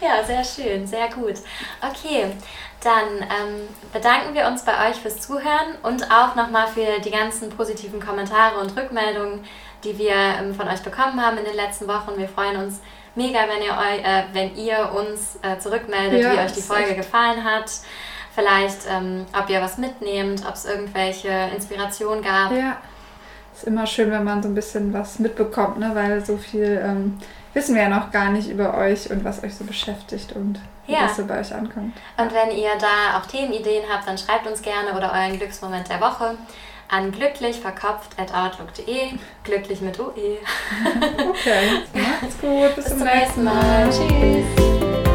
ja 0.00 0.24
sehr 0.24 0.42
schön, 0.42 0.86
sehr 0.86 1.08
gut. 1.08 1.34
Okay, 1.80 2.26
dann 2.82 3.20
ähm, 3.22 3.68
bedanken 3.92 4.34
wir 4.34 4.46
uns 4.46 4.64
bei 4.64 4.90
euch 4.90 4.96
fürs 4.96 5.20
Zuhören 5.20 5.76
und 5.82 6.10
auch 6.10 6.34
nochmal 6.34 6.66
für 6.66 7.00
die 7.04 7.10
ganzen 7.10 7.50
positiven 7.50 8.00
Kommentare 8.00 8.58
und 8.58 8.76
Rückmeldungen, 8.76 9.44
die 9.84 9.96
wir 9.98 10.14
ähm, 10.14 10.54
von 10.54 10.68
euch 10.68 10.82
bekommen 10.82 11.20
haben 11.24 11.38
in 11.38 11.44
den 11.44 11.56
letzten 11.56 11.86
Wochen. 11.86 12.16
Wir 12.16 12.28
freuen 12.28 12.56
uns 12.56 12.80
mega, 13.16 13.40
wenn 13.48 13.62
ihr, 13.62 13.72
eu, 13.72 14.02
äh, 14.02 14.24
wenn 14.32 14.56
ihr 14.56 14.92
uns 14.92 15.38
äh, 15.42 15.58
zurückmeldet, 15.58 16.22
ja, 16.22 16.32
wie 16.32 16.38
euch 16.38 16.52
die 16.52 16.62
Folge 16.62 16.94
gefallen 16.94 17.44
hat. 17.44 17.70
Vielleicht, 18.34 18.80
ähm, 18.90 19.24
ob 19.38 19.48
ihr 19.48 19.62
was 19.62 19.78
mitnehmt, 19.78 20.46
ob 20.46 20.54
es 20.54 20.66
irgendwelche 20.66 21.30
Inspirationen 21.54 22.22
gab. 22.22 22.52
Ja, 22.52 22.76
ist 23.54 23.64
immer 23.64 23.86
schön, 23.86 24.10
wenn 24.10 24.24
man 24.24 24.42
so 24.42 24.48
ein 24.50 24.54
bisschen 24.54 24.92
was 24.92 25.18
mitbekommt, 25.18 25.78
ne? 25.78 25.92
weil 25.94 26.24
so 26.24 26.36
viel 26.36 26.80
ähm, 26.84 27.18
wissen 27.54 27.74
wir 27.74 27.82
ja 27.82 27.88
noch 27.88 28.10
gar 28.10 28.30
nicht 28.30 28.50
über 28.50 28.76
euch 28.76 29.10
und 29.10 29.24
was 29.24 29.42
euch 29.42 29.54
so 29.54 29.64
beschäftigt 29.64 30.32
und 30.32 30.60
wie 30.86 30.92
ja. 30.92 31.06
das 31.06 31.16
so 31.16 31.24
bei 31.24 31.40
euch 31.40 31.54
ankommt. 31.54 31.96
Und 32.18 32.32
wenn 32.34 32.50
ihr 32.50 32.70
da 32.78 33.18
auch 33.18 33.24
Themenideen 33.24 33.84
habt, 33.90 34.06
dann 34.06 34.18
schreibt 34.18 34.46
uns 34.46 34.60
gerne 34.60 34.92
oder 34.94 35.10
euren 35.10 35.38
Glücksmoment 35.38 35.88
der 35.88 36.00
Woche 36.00 36.36
an 36.88 37.12
glücklichverkopft.outlook.de. 37.12 39.18
Glücklich 39.44 39.80
mit 39.80 39.98
UE. 39.98 40.36
okay, 41.30 41.80
macht's 41.94 42.38
gut. 42.40 42.76
Bis, 42.76 42.84
bis 42.84 42.96
zum 42.96 43.04
nächsten 43.04 43.44
Mal. 43.44 43.86
Mal. 43.86 43.90
Tschüss. 43.90 45.05